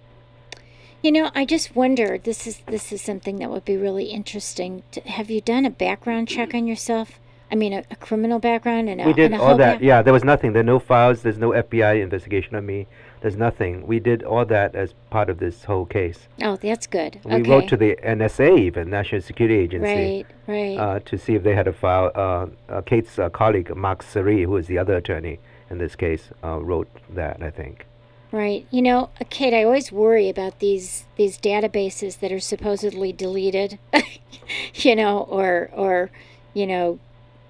You 1.02 1.12
know, 1.12 1.30
I 1.34 1.44
just 1.44 1.76
wonder. 1.76 2.18
This 2.18 2.46
is 2.46 2.58
this 2.66 2.92
is 2.92 3.00
something 3.00 3.36
that 3.36 3.50
would 3.50 3.64
be 3.64 3.76
really 3.76 4.06
interesting. 4.06 4.82
To, 4.92 5.00
have 5.02 5.30
you 5.30 5.40
done 5.40 5.64
a 5.64 5.70
background 5.70 6.28
check 6.28 6.54
on 6.54 6.66
yourself? 6.66 7.20
I 7.50 7.54
mean, 7.54 7.72
a, 7.72 7.84
a 7.90 7.96
criminal 7.96 8.40
background 8.40 8.88
and 8.90 9.00
a 9.00 9.04
we 9.06 9.12
did 9.14 9.32
all 9.32 9.56
that. 9.56 9.74
back- 9.74 9.80
Yeah, 9.80 10.02
there 10.02 10.12
was 10.12 10.24
nothing. 10.24 10.52
There 10.52 10.60
are 10.60 10.64
no 10.64 10.80
files. 10.80 11.22
There's 11.22 11.38
no 11.38 11.50
FBI 11.50 12.02
investigation 12.02 12.56
on 12.56 12.66
me. 12.66 12.88
There's 13.20 13.36
nothing. 13.36 13.86
We 13.86 14.00
did 14.00 14.22
all 14.22 14.44
that 14.46 14.74
as 14.74 14.94
part 15.10 15.30
of 15.30 15.38
this 15.38 15.64
whole 15.64 15.86
case. 15.86 16.28
Oh, 16.42 16.56
that's 16.56 16.86
good. 16.86 17.20
We 17.24 17.34
okay. 17.34 17.50
wrote 17.50 17.68
to 17.68 17.76
the 17.76 17.96
NSA, 18.04 18.58
even 18.58 18.90
National 18.90 19.20
Security 19.20 19.58
Agency, 19.58 20.26
Right, 20.46 20.76
right. 20.76 20.78
uh, 20.78 21.00
to 21.00 21.18
see 21.18 21.34
if 21.34 21.42
they 21.42 21.54
had 21.54 21.68
a 21.68 21.72
file. 21.72 22.10
Uh, 22.14 22.46
uh, 22.68 22.82
Kate's 22.82 23.18
uh, 23.18 23.28
colleague, 23.30 23.74
Mark 23.74 24.02
Sari, 24.02 24.44
who 24.44 24.56
is 24.56 24.66
the 24.66 24.78
other 24.78 24.96
attorney 24.96 25.38
in 25.70 25.78
this 25.78 25.96
case, 25.96 26.30
uh, 26.42 26.58
wrote 26.60 26.88
that, 27.10 27.42
I 27.42 27.50
think. 27.50 27.86
Right. 28.30 28.66
You 28.70 28.82
know, 28.82 29.10
uh, 29.20 29.24
Kate, 29.30 29.54
I 29.54 29.64
always 29.64 29.90
worry 29.90 30.28
about 30.28 30.58
these 30.58 31.06
these 31.16 31.38
databases 31.38 32.20
that 32.20 32.30
are 32.30 32.40
supposedly 32.40 33.10
deleted, 33.10 33.78
you 34.74 34.94
know, 34.94 35.20
or 35.20 35.70
or 35.72 36.10
you 36.52 36.66
know, 36.66 36.98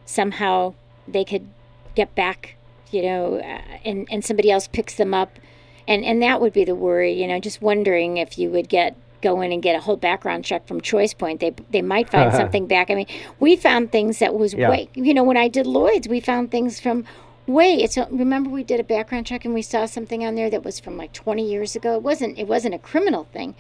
somehow 0.05 0.75
they 1.09 1.25
could 1.25 1.49
get 1.97 2.15
back, 2.15 2.55
you 2.93 3.03
know, 3.03 3.39
uh, 3.39 3.79
and 3.85 4.07
and 4.09 4.25
somebody 4.25 4.53
else 4.53 4.69
picks 4.69 4.95
them 4.95 5.15
up, 5.15 5.39
and 5.89 6.05
and 6.05 6.23
that 6.23 6.41
would 6.41 6.53
be 6.53 6.65
the 6.65 6.77
worry. 6.77 7.13
You 7.21 7.27
know, 7.27 7.41
just 7.41 7.61
wondering 7.61 8.19
if 8.19 8.39
you 8.39 8.51
would 8.51 8.69
get 8.69 8.95
go 9.21 9.41
in 9.41 9.51
and 9.51 9.61
get 9.61 9.75
a 9.75 9.81
whole 9.81 9.97
background 9.97 10.45
check 10.45 10.69
from 10.69 10.81
Choice 10.81 11.13
Point. 11.15 11.41
They 11.41 11.53
they 11.71 11.83
might 11.83 12.09
find 12.17 12.33
something 12.33 12.69
back. 12.69 12.91
I 12.91 12.95
mean, 12.95 13.07
we 13.41 13.57
found 13.57 13.91
things 13.91 14.21
that 14.21 14.35
was 14.35 14.55
Yeah. 14.55 14.71
way. 14.71 14.89
You 14.95 15.15
know, 15.15 15.25
when 15.25 15.37
I 15.37 15.49
did 15.49 15.67
Lloyd's, 15.67 16.07
we 16.07 16.21
found 16.21 16.53
things 16.53 16.79
from 16.79 17.05
way 17.49 17.77
it's 17.83 17.97
remember 18.11 18.51
we 18.51 18.63
did 18.63 18.79
a 18.79 18.85
background 18.85 19.25
check 19.25 19.43
and 19.47 19.55
we 19.55 19.63
saw 19.63 19.87
something 19.87 20.23
on 20.23 20.35
there 20.35 20.51
that 20.51 20.63
was 20.63 20.79
from 20.79 20.99
like 20.99 21.15
20 21.15 21.51
years 21.51 21.75
ago 21.75 21.95
it 21.95 22.03
wasn't 22.03 22.39
it 22.39 22.47
wasn't 22.47 22.75
a 22.75 22.79
criminal 22.79 23.25
thing 23.33 23.55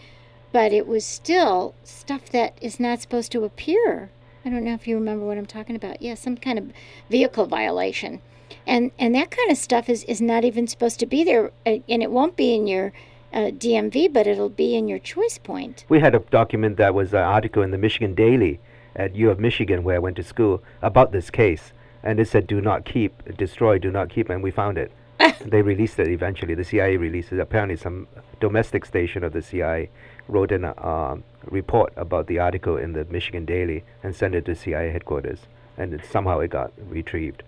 but 0.52 0.74
it 0.74 0.86
was 0.86 1.06
still 1.06 1.74
stuff 1.84 2.28
that 2.28 2.52
is 2.60 2.78
not 2.78 3.00
supposed 3.00 3.32
to 3.32 3.44
appear 3.44 4.10
i 4.44 4.50
don't 4.50 4.62
know 4.62 4.74
if 4.74 4.86
you 4.86 4.94
remember 4.94 5.24
what 5.24 5.38
i'm 5.38 5.46
talking 5.46 5.74
about 5.74 6.02
yeah 6.02 6.12
some 6.14 6.36
kind 6.36 6.58
of 6.58 6.70
vehicle 7.08 7.46
violation 7.46 8.20
and 8.66 8.90
and 8.98 9.14
that 9.14 9.30
kind 9.30 9.50
of 9.50 9.58
stuff 9.58 9.88
is 9.88 10.04
is 10.04 10.20
not 10.20 10.44
even 10.44 10.66
supposed 10.66 10.98
to 11.00 11.06
be 11.06 11.24
there 11.24 11.52
uh, 11.66 11.76
and 11.88 12.02
it 12.02 12.10
won't 12.10 12.36
be 12.36 12.54
in 12.54 12.66
your 12.66 12.92
uh, 13.32 13.50
dmv 13.50 14.12
but 14.12 14.26
it'll 14.26 14.48
be 14.48 14.74
in 14.74 14.88
your 14.88 14.98
choice 14.98 15.38
point 15.38 15.84
We 15.88 16.00
had 16.00 16.14
a 16.14 16.20
document 16.20 16.76
that 16.78 16.94
was 16.94 17.12
an 17.12 17.20
article 17.20 17.62
in 17.62 17.70
the 17.70 17.78
Michigan 17.78 18.14
Daily 18.14 18.60
at 18.98 19.14
U 19.14 19.30
of 19.30 19.38
Michigan, 19.38 19.84
where 19.84 19.96
I 19.96 20.00
went 20.00 20.16
to 20.16 20.22
school, 20.22 20.62
about 20.82 21.12
this 21.12 21.30
case. 21.30 21.72
And 22.02 22.20
it 22.20 22.28
said, 22.28 22.46
do 22.46 22.60
not 22.60 22.84
keep, 22.84 23.36
destroy, 23.36 23.78
do 23.78 23.90
not 23.90 24.10
keep, 24.10 24.28
and 24.28 24.42
we 24.42 24.50
found 24.50 24.76
it. 24.76 24.92
they 25.44 25.62
released 25.62 25.98
it 25.98 26.08
eventually. 26.08 26.54
The 26.54 26.64
CIA 26.64 26.96
released 26.96 27.32
it. 27.32 27.40
Apparently, 27.40 27.76
some 27.76 28.06
domestic 28.40 28.84
station 28.84 29.24
of 29.24 29.32
the 29.32 29.42
CIA 29.42 29.90
wrote 30.28 30.52
in 30.52 30.64
a 30.64 30.86
um, 30.86 31.24
report 31.44 31.92
about 31.96 32.26
the 32.26 32.38
article 32.38 32.76
in 32.76 32.92
the 32.92 33.04
Michigan 33.06 33.44
Daily 33.44 33.84
and 34.02 34.14
sent 34.14 34.34
it 34.34 34.44
to 34.44 34.54
CIA 34.54 34.90
headquarters. 34.90 35.40
And 35.76 35.94
it, 35.94 36.02
somehow 36.04 36.40
it 36.40 36.50
got 36.50 36.72
retrieved. 36.88 37.42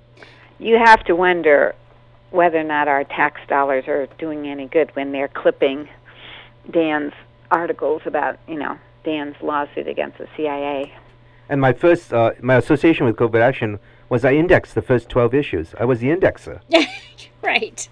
You 0.60 0.76
have 0.76 1.02
to 1.04 1.16
wonder 1.16 1.74
whether 2.30 2.58
or 2.58 2.64
not 2.64 2.86
our 2.86 3.02
tax 3.02 3.40
dollars 3.48 3.88
are 3.88 4.06
doing 4.18 4.46
any 4.46 4.66
good 4.66 4.94
when 4.94 5.10
they're 5.10 5.28
clipping 5.28 5.88
Dan's 6.70 7.14
articles 7.50 8.02
about, 8.04 8.38
you 8.46 8.58
know, 8.58 8.78
Dan's 9.02 9.36
lawsuit 9.42 9.88
against 9.88 10.18
the 10.18 10.28
CIA. 10.36 10.92
And 11.48 11.60
my 11.60 11.72
first, 11.72 12.12
uh, 12.12 12.32
my 12.42 12.56
association 12.56 13.06
with 13.06 13.16
Covert 13.16 13.40
Action 13.40 13.80
was 14.10 14.24
I 14.24 14.34
indexed 14.34 14.74
the 14.74 14.82
first 14.82 15.08
12 15.08 15.34
issues. 15.34 15.74
I 15.80 15.86
was 15.86 16.00
the 16.00 16.08
indexer. 16.08 16.60
right 17.42 17.88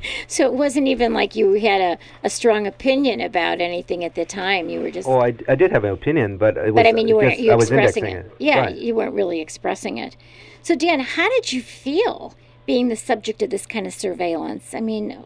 so 0.26 0.46
it 0.46 0.54
wasn't 0.54 0.86
even 0.88 1.12
like 1.12 1.34
you 1.36 1.54
had 1.54 1.80
a, 1.80 1.98
a 2.24 2.30
strong 2.30 2.66
opinion 2.66 3.20
about 3.20 3.60
anything 3.60 4.04
at 4.04 4.14
the 4.14 4.24
time 4.24 4.68
you 4.68 4.80
were 4.80 4.90
just 4.90 5.08
Oh, 5.08 5.20
I, 5.20 5.34
I 5.48 5.54
did 5.54 5.70
have 5.72 5.84
an 5.84 5.90
opinion, 5.90 6.36
but 6.38 6.56
it 6.56 6.66
was 6.66 6.74
but 6.74 6.86
I 6.86 6.92
mean, 6.92 7.08
you 7.08 7.16
weren't 7.16 7.38
you 7.38 7.52
expressing 7.52 8.04
indexing 8.06 8.30
it. 8.30 8.32
Yeah, 8.38 8.60
Right. 8.60 8.76
you 8.76 8.94
weren't 8.94 9.14
really 9.14 9.40
expressing 9.40 9.98
it. 9.98 10.16
So, 10.62 10.74
Dan, 10.74 11.00
how 11.00 11.28
did 11.30 11.52
you 11.52 11.62
feel 11.62 12.34
being 12.66 12.88
the 12.88 12.96
subject 12.96 13.42
of 13.42 13.50
this 13.50 13.66
kind 13.66 13.86
of 13.86 13.94
surveillance? 13.94 14.74
I 14.74 14.80
mean, 14.80 15.24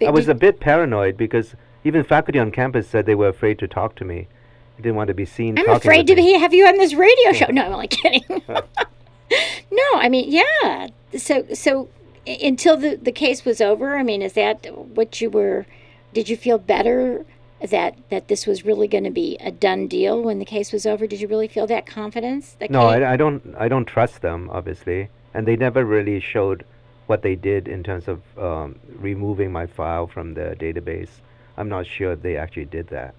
I 0.00 0.10
was 0.10 0.28
a 0.28 0.34
bit 0.34 0.60
paranoid 0.60 1.16
because 1.16 1.54
even 1.84 2.04
faculty 2.04 2.38
on 2.38 2.50
campus 2.50 2.88
said 2.88 3.06
they 3.06 3.14
were 3.14 3.28
afraid 3.28 3.58
to 3.60 3.68
talk 3.68 3.96
to 3.96 4.04
me. 4.04 4.28
They 4.76 4.82
didn't 4.82 4.96
want 4.96 5.08
to 5.08 5.14
be 5.14 5.24
seen. 5.24 5.58
I'm 5.58 5.70
afraid 5.70 6.06
to 6.08 6.14
me. 6.14 6.34
be, 6.34 6.38
have 6.38 6.52
you 6.52 6.66
on 6.66 6.76
this 6.76 6.94
radio 6.94 7.32
show. 7.32 7.46
No, 7.50 7.64
I'm 7.64 7.72
only 7.72 7.88
kidding. 7.88 8.22
no, 8.48 9.84
I 9.94 10.08
mean, 10.08 10.30
yeah. 10.30 10.88
So, 11.16 11.46
so 11.54 11.88
until 12.26 12.76
the 12.76 12.96
the 12.96 13.12
case 13.12 13.44
was 13.44 13.60
over, 13.60 13.96
I 13.96 14.02
mean, 14.02 14.22
is 14.22 14.34
that 14.34 14.66
what 14.76 15.20
you 15.20 15.30
were? 15.30 15.66
Did 16.12 16.28
you 16.28 16.36
feel 16.36 16.58
better 16.58 17.24
that 17.60 17.96
that 18.10 18.28
this 18.28 18.46
was 18.46 18.64
really 18.64 18.88
going 18.88 19.04
to 19.04 19.10
be 19.10 19.36
a 19.40 19.50
done 19.50 19.86
deal 19.86 20.22
when 20.22 20.38
the 20.38 20.44
case 20.44 20.72
was 20.72 20.86
over? 20.86 21.06
Did 21.06 21.20
you 21.20 21.28
really 21.28 21.48
feel 21.48 21.66
that 21.66 21.86
confidence? 21.86 22.56
That 22.58 22.70
No, 22.70 22.82
I, 22.82 23.12
I 23.12 23.16
don't. 23.16 23.54
I 23.58 23.68
don't 23.68 23.86
trust 23.86 24.22
them, 24.22 24.50
obviously, 24.50 25.08
and 25.34 25.46
they 25.46 25.56
never 25.56 25.84
really 25.84 26.20
showed 26.20 26.64
what 27.06 27.22
they 27.22 27.36
did 27.36 27.68
in 27.68 27.82
terms 27.84 28.08
of 28.08 28.20
um, 28.38 28.78
removing 28.98 29.52
my 29.52 29.66
file 29.66 30.06
from 30.06 30.34
the 30.34 30.56
database. 30.58 31.10
I'm 31.56 31.68
not 31.68 31.86
sure 31.86 32.16
they 32.16 32.36
actually 32.36 32.64
did 32.64 32.88
that. 32.88 33.14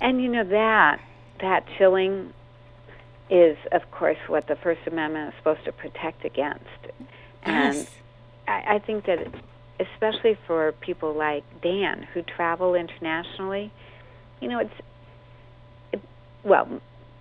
And 0.00 0.22
you 0.22 0.28
know 0.28 0.44
that 0.44 1.00
that 1.40 1.64
chilling 1.76 2.32
is, 3.30 3.56
of 3.72 3.90
course, 3.90 4.18
what 4.26 4.46
the 4.46 4.56
First 4.56 4.80
Amendment 4.86 5.32
is 5.32 5.38
supposed 5.38 5.64
to 5.64 5.72
protect 5.72 6.24
against. 6.24 6.64
And 7.46 7.76
Yes. 7.76 7.86
Um, 7.86 7.92
I, 8.48 8.74
I 8.74 8.78
think 8.78 9.06
that, 9.06 9.18
especially 9.80 10.38
for 10.46 10.72
people 10.80 11.14
like 11.14 11.44
Dan 11.62 12.06
who 12.14 12.22
travel 12.22 12.74
internationally, 12.74 13.72
you 14.40 14.48
know, 14.48 14.60
it's 14.60 14.74
it, 15.92 16.00
well, 16.44 16.80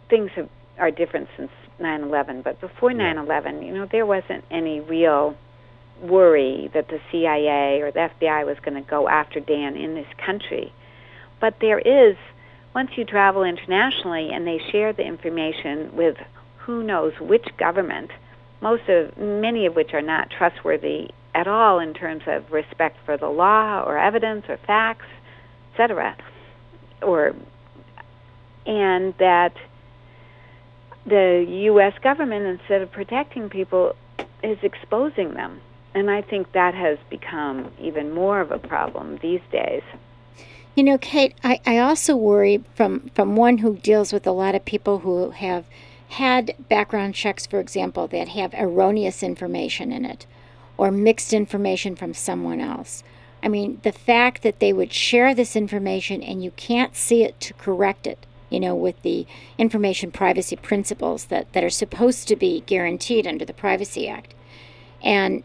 things 0.10 0.32
have, 0.36 0.50
are 0.78 0.92
different 0.92 1.30
since 1.38 1.52
9/11, 1.80 2.44
but 2.44 2.60
before 2.62 2.92
9/11, 2.92 3.66
you 3.66 3.74
know, 3.74 3.88
there 3.92 4.06
wasn't 4.06 4.44
any 4.52 4.80
real 4.80 5.36
worry 6.02 6.70
that 6.74 6.88
the 6.90 7.00
CIA 7.12 7.82
or 7.82 7.92
the 7.92 8.10
FBI 8.20 8.46
was 8.46 8.58
going 8.60 8.82
to 8.82 8.90
go 8.90 9.08
after 9.08 9.40
Dan 9.40 9.76
in 9.76 9.96
this 9.96 10.08
country. 10.24 10.74
But 11.40 11.56
there 11.62 11.80
is 11.80 12.18
once 12.74 12.92
you 12.98 13.06
travel 13.06 13.44
internationally 13.44 14.32
and 14.34 14.46
they 14.46 14.60
share 14.72 14.92
the 14.92 15.04
information 15.04 15.96
with 15.96 16.18
who 16.60 16.84
knows 16.84 17.14
which 17.22 17.46
government, 17.58 18.12
most 18.66 18.90
of 18.90 19.16
many 19.16 19.68
of 19.68 19.76
which 19.76 19.94
are 19.94 20.02
not 20.02 20.28
trustworthy 20.36 21.12
at 21.36 21.48
all 21.48 21.78
in 21.78 21.94
terms 21.94 22.24
of 22.26 22.52
respect 22.52 22.98
for 23.06 23.16
the 23.16 23.28
law 23.28 23.84
or 23.84 23.96
evidence 23.96 24.44
or 24.50 24.58
facts, 24.66 25.06
etc. 25.72 26.18
Or 27.04 27.36
and 28.66 29.14
that 29.20 29.54
the 31.06 31.46
US 31.48 31.94
government 32.02 32.60
instead 32.60 32.82
of 32.82 32.92
protecting 32.92 33.50
people 33.50 33.96
is 34.42 34.58
exposing 34.64 35.36
them. 35.36 35.62
And 35.94 36.10
I 36.10 36.24
think 36.24 36.52
that 36.54 36.74
has 36.74 36.98
become 37.12 37.72
even 37.80 38.12
more 38.16 38.42
of 38.42 38.50
a 38.50 38.58
problem 38.58 39.20
these 39.22 39.42
days. 39.52 39.84
You 40.74 40.84
know, 40.84 40.98
Kate, 40.98 41.36
I, 41.44 41.60
I 41.68 41.78
also 41.78 42.16
worry 42.16 42.64
from, 42.74 43.12
from 43.14 43.36
one 43.36 43.60
who 43.60 43.78
deals 43.78 44.12
with 44.12 44.26
a 44.26 44.32
lot 44.32 44.56
of 44.56 44.66
people 44.66 45.00
who 45.00 45.30
have 45.30 45.66
had 46.10 46.56
background 46.70 47.16
checks, 47.16 47.46
for 47.46 47.60
example, 47.60 48.08
that 48.08 48.30
have 48.30 48.54
erroneous 48.54 49.24
information 49.24 49.92
in 49.92 50.06
it 50.06 50.26
or 50.78 50.92
mixed 50.92 51.34
information 51.34 51.96
from 51.96 52.14
someone 52.14 52.60
else. 52.60 53.04
I 53.42 53.48
mean, 53.48 53.80
the 53.84 53.92
fact 53.92 54.42
that 54.44 54.60
they 54.60 54.74
would 54.74 54.92
share 54.92 55.36
this 55.36 55.56
information 55.56 56.24
and 56.24 56.44
you 56.44 56.52
can't 56.52 56.96
see 56.96 57.24
it 57.24 57.40
to 57.42 57.54
correct 57.54 58.08
it, 58.08 58.26
you 58.50 58.60
know, 58.60 58.76
with 58.76 59.02
the 59.04 59.28
information 59.58 60.12
privacy 60.12 60.56
principles 60.56 61.26
that, 61.26 61.52
that 61.54 61.64
are 61.64 61.70
supposed 61.70 62.28
to 62.28 62.36
be 62.36 62.62
guaranteed 62.66 63.28
under 63.28 63.46
the 63.46 63.54
Privacy 63.54 64.08
Act. 64.08 64.34
And 65.04 65.44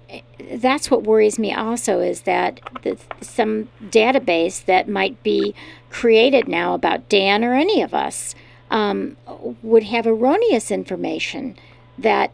that's 0.51 0.91
what 0.91 1.03
worries 1.03 1.39
me 1.39 1.53
also 1.53 2.01
is 2.01 2.23
that 2.23 2.61
the, 2.83 2.97
some 3.21 3.69
database 3.83 4.65
that 4.65 4.89
might 4.89 5.23
be 5.23 5.55
created 5.91 6.49
now 6.49 6.73
about 6.73 7.09
Dan 7.11 7.45
or 7.45 7.55
any 7.55 7.83
of 7.83 7.93
us 7.93 8.35
um, 8.71 9.17
would 9.63 9.85
have 9.85 10.07
erroneous 10.07 10.71
information 10.71 11.57
that 11.99 12.33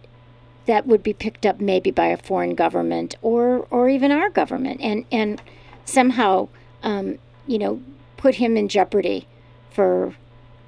that 0.67 0.87
would 0.87 1.03
be 1.03 1.13
picked 1.13 1.47
up 1.47 1.61
maybe 1.61 1.91
by 1.91 2.07
a 2.07 2.17
foreign 2.17 2.55
government 2.55 3.15
or 3.23 3.67
or 3.71 3.89
even 3.89 4.11
our 4.13 4.29
government 4.29 4.81
and 4.81 5.05
and 5.11 5.41
somehow 5.85 6.49
um, 6.83 7.19
you 7.47 7.59
know 7.59 7.81
put 8.17 8.37
him 8.37 8.57
in 8.57 8.69
jeopardy 8.69 9.27
for 9.71 10.15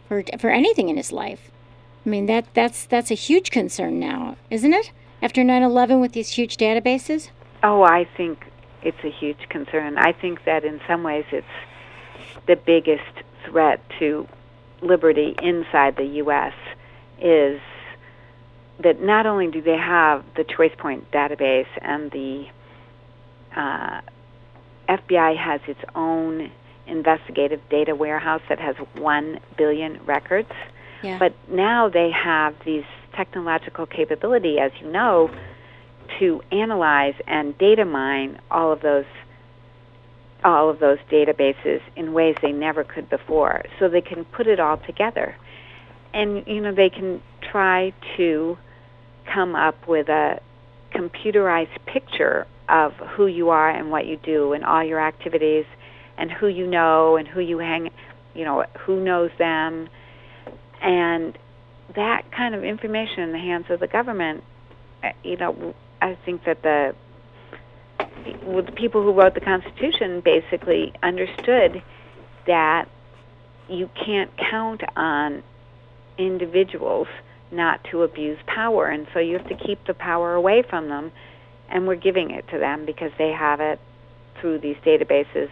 for 0.06 0.22
for 0.38 0.50
anything 0.50 0.88
in 0.88 0.96
his 0.96 1.12
life. 1.12 1.50
I 2.06 2.08
mean 2.08 2.26
that 2.26 2.46
that's 2.54 2.86
that's 2.86 3.10
a 3.10 3.14
huge 3.14 3.50
concern 3.50 3.98
now, 3.98 4.36
isn't 4.50 4.72
it? 4.72 4.92
After 5.20 5.42
9/11 5.42 6.00
with 6.00 6.12
these 6.12 6.30
huge 6.30 6.56
databases? 6.56 7.30
Oh, 7.62 7.82
I 7.82 8.08
think 8.16 8.44
it's 8.82 9.02
a 9.02 9.10
huge 9.10 9.48
concern. 9.48 9.98
I 9.98 10.12
think 10.12 10.44
that 10.44 10.64
in 10.64 10.80
some 10.86 11.02
ways 11.02 11.24
it's 11.32 11.46
the 12.46 12.56
biggest 12.56 13.02
threat 13.44 13.80
to 13.98 14.28
liberty 14.83 15.35
inside 15.43 15.97
the 15.97 16.05
U.S. 16.22 16.55
is 17.20 17.61
that 18.81 19.03
not 19.03 19.26
only 19.26 19.49
do 19.49 19.61
they 19.61 19.76
have 19.76 20.24
the 20.37 20.45
ChoicePoint 20.45 21.05
database 21.12 21.66
and 21.81 22.11
the 22.11 22.47
uh, 23.57 24.01
FBI 24.89 25.37
has 25.37 25.61
its 25.66 25.81
own 25.95 26.51
investigative 26.87 27.61
data 27.68 27.95
warehouse 27.95 28.41
that 28.49 28.59
has 28.59 28.76
1 28.95 29.41
billion 29.57 30.05
records. 30.05 30.51
Yeah. 31.03 31.18
But 31.18 31.35
now 31.49 31.89
they 31.89 32.11
have 32.11 32.55
these 32.64 32.85
technological 33.14 33.87
capability, 33.87 34.59
as 34.59 34.72
you 34.81 34.91
know, 34.91 35.31
to 36.18 36.43
analyze 36.51 37.14
and 37.26 37.57
data 37.59 37.85
mine 37.85 38.41
all 38.51 38.72
of 38.72 38.81
those 38.81 39.05
all 40.45 40.70
of 40.70 40.78
those 40.78 40.99
databases 41.11 41.80
in 41.97 42.12
ways 42.12 42.36
they 42.43 42.53
never 42.53 42.84
could 42.84 43.09
before. 43.11 43.64
So 43.78 43.89
they 43.89 44.01
can 44.01 44.24
put 44.24 44.47
it 44.47 44.61
all 44.61 44.76
together. 44.76 45.36
And, 46.14 46.47
you 46.47 46.61
know, 46.61 46.74
they 46.74 46.91
can 46.91 47.20
try 47.51 47.93
to 48.16 48.57
come 49.32 49.55
up 49.55 49.86
with 49.86 50.09
a 50.09 50.41
computerized 50.95 51.84
picture 51.86 52.47
of 52.68 52.93
who 53.16 53.26
you 53.26 53.51
are 53.51 53.70
and 53.70 53.91
what 53.91 54.07
you 54.07 54.16
do 54.16 54.53
and 54.53 54.64
all 54.64 54.84
your 54.84 55.01
activities 55.01 55.64
and 56.16 56.30
who 56.30 56.49
you 56.49 56.66
know 56.66 57.16
and 57.16 57.26
who 57.26 57.41
you 57.41 57.59
hang, 57.59 57.91
you 58.34 58.45
know, 58.45 58.64
who 58.80 59.03
knows 59.03 59.30
them. 59.39 59.89
And 60.82 61.36
that 61.95 62.30
kind 62.36 62.55
of 62.55 62.64
information 62.64 63.20
in 63.24 63.32
the 63.32 63.39
hands 63.39 63.66
of 63.70 63.80
the 63.80 63.86
government, 63.86 64.45
uh, 65.03 65.09
you 65.22 65.36
know, 65.36 65.74
I 66.01 66.16
think 66.24 66.45
that 66.45 66.62
the 66.62 66.95
well, 68.42 68.62
the 68.62 68.72
people 68.72 69.02
who 69.02 69.12
wrote 69.12 69.34
the 69.34 69.40
Constitution 69.40 70.20
basically 70.20 70.92
understood 71.02 71.82
that 72.46 72.88
you 73.68 73.90
can't 74.04 74.30
count 74.50 74.82
on 74.96 75.42
individuals 76.16 77.08
not 77.50 77.82
to 77.90 78.02
abuse 78.02 78.38
power, 78.46 78.86
and 78.86 79.06
so 79.12 79.18
you 79.18 79.38
have 79.38 79.48
to 79.48 79.54
keep 79.54 79.84
the 79.86 79.94
power 79.94 80.34
away 80.34 80.62
from 80.62 80.88
them, 80.88 81.12
and 81.68 81.86
we're 81.86 81.94
giving 81.96 82.30
it 82.30 82.46
to 82.48 82.58
them 82.58 82.84
because 82.84 83.12
they 83.18 83.30
have 83.30 83.60
it 83.60 83.78
through 84.40 84.58
these 84.58 84.76
databases, 84.84 85.50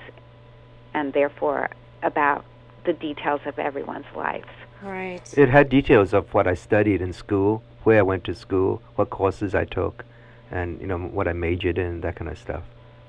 and 0.94 1.12
therefore 1.12 1.70
about 2.02 2.44
the 2.84 2.92
details 2.92 3.40
of 3.46 3.58
everyone's 3.58 4.06
lives. 4.14 4.48
Right. 4.82 5.20
It 5.36 5.48
had 5.48 5.68
details 5.68 6.12
of 6.12 6.32
what 6.34 6.46
I 6.46 6.54
studied 6.54 7.00
in 7.00 7.12
school, 7.12 7.62
where 7.84 7.98
I 7.98 8.02
went 8.02 8.24
to 8.24 8.34
school, 8.34 8.82
what 8.96 9.10
courses 9.10 9.54
I 9.54 9.64
took, 9.64 10.04
and 10.50 10.80
you 10.80 10.86
know 10.86 10.98
what 10.98 11.28
I 11.28 11.32
majored 11.32 11.78
in, 11.78 12.00
that 12.02 12.16
kind 12.16 12.30
of 12.30 12.38
stuff. 12.38 12.62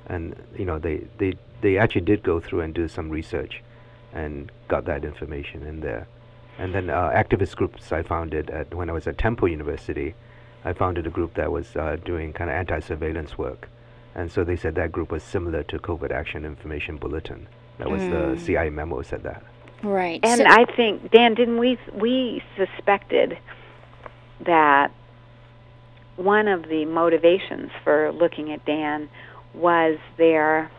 And 0.08 0.36
you 0.58 0.66
know 0.66 0.80
they 0.80 1.06
they 1.18 1.34
they 1.62 1.78
actually 1.78 2.02
did 2.02 2.24
go 2.24 2.40
through 2.40 2.62
and 2.62 2.74
do 2.74 2.88
some 2.88 3.10
research, 3.10 3.62
and 4.14 4.52
got 4.68 4.86
that 4.86 5.04
information 5.06 5.64
in 5.64 5.82
there. 5.82 6.08
And 6.60 6.74
then 6.74 6.90
uh, 6.90 7.10
activist 7.14 7.56
groups 7.56 7.92
I 7.92 8.02
founded 8.02 8.50
at 8.50 8.74
when 8.74 8.90
I 8.90 8.94
was 8.94 9.06
at 9.08 9.18
Temple 9.18 9.48
University, 9.48 10.16
I 10.66 10.74
founded 10.74 11.06
a 11.06 11.10
group 11.12 11.36
that 11.36 11.52
was 11.52 11.76
uh, 11.76 11.98
doing 12.04 12.34
kind 12.34 12.50
of 12.50 12.56
anti-surveillance 12.56 13.38
work, 13.38 13.70
and 14.16 14.32
so 14.32 14.44
they 14.44 14.56
said 14.56 14.76
that 14.76 14.92
group 14.92 15.12
was 15.12 15.24
similar 15.24 15.64
to 15.64 15.78
Covert 15.80 16.12
Action 16.12 16.46
Information 16.46 16.98
Bulletin. 16.98 17.48
That 17.78 17.92
was 17.92 18.02
the 18.02 18.36
CIA 18.44 18.72
memo 18.72 19.04
said 19.04 19.22
that. 19.24 19.44
Right. 19.84 20.20
And 20.24 20.40
So- 20.40 20.46
I 20.48 20.66
think 20.76 21.12
Dan, 21.12 21.36
didn't 21.36 21.60
we 21.60 21.78
we 21.94 22.42
suspected 22.56 23.38
that 24.46 24.92
one 26.18 26.48
of 26.48 26.64
the 26.68 26.86
motivations 26.86 27.72
for 27.84 28.12
looking 28.12 28.52
at 28.52 28.66
Dan 28.66 29.10
was 29.54 29.98
their 30.18 30.70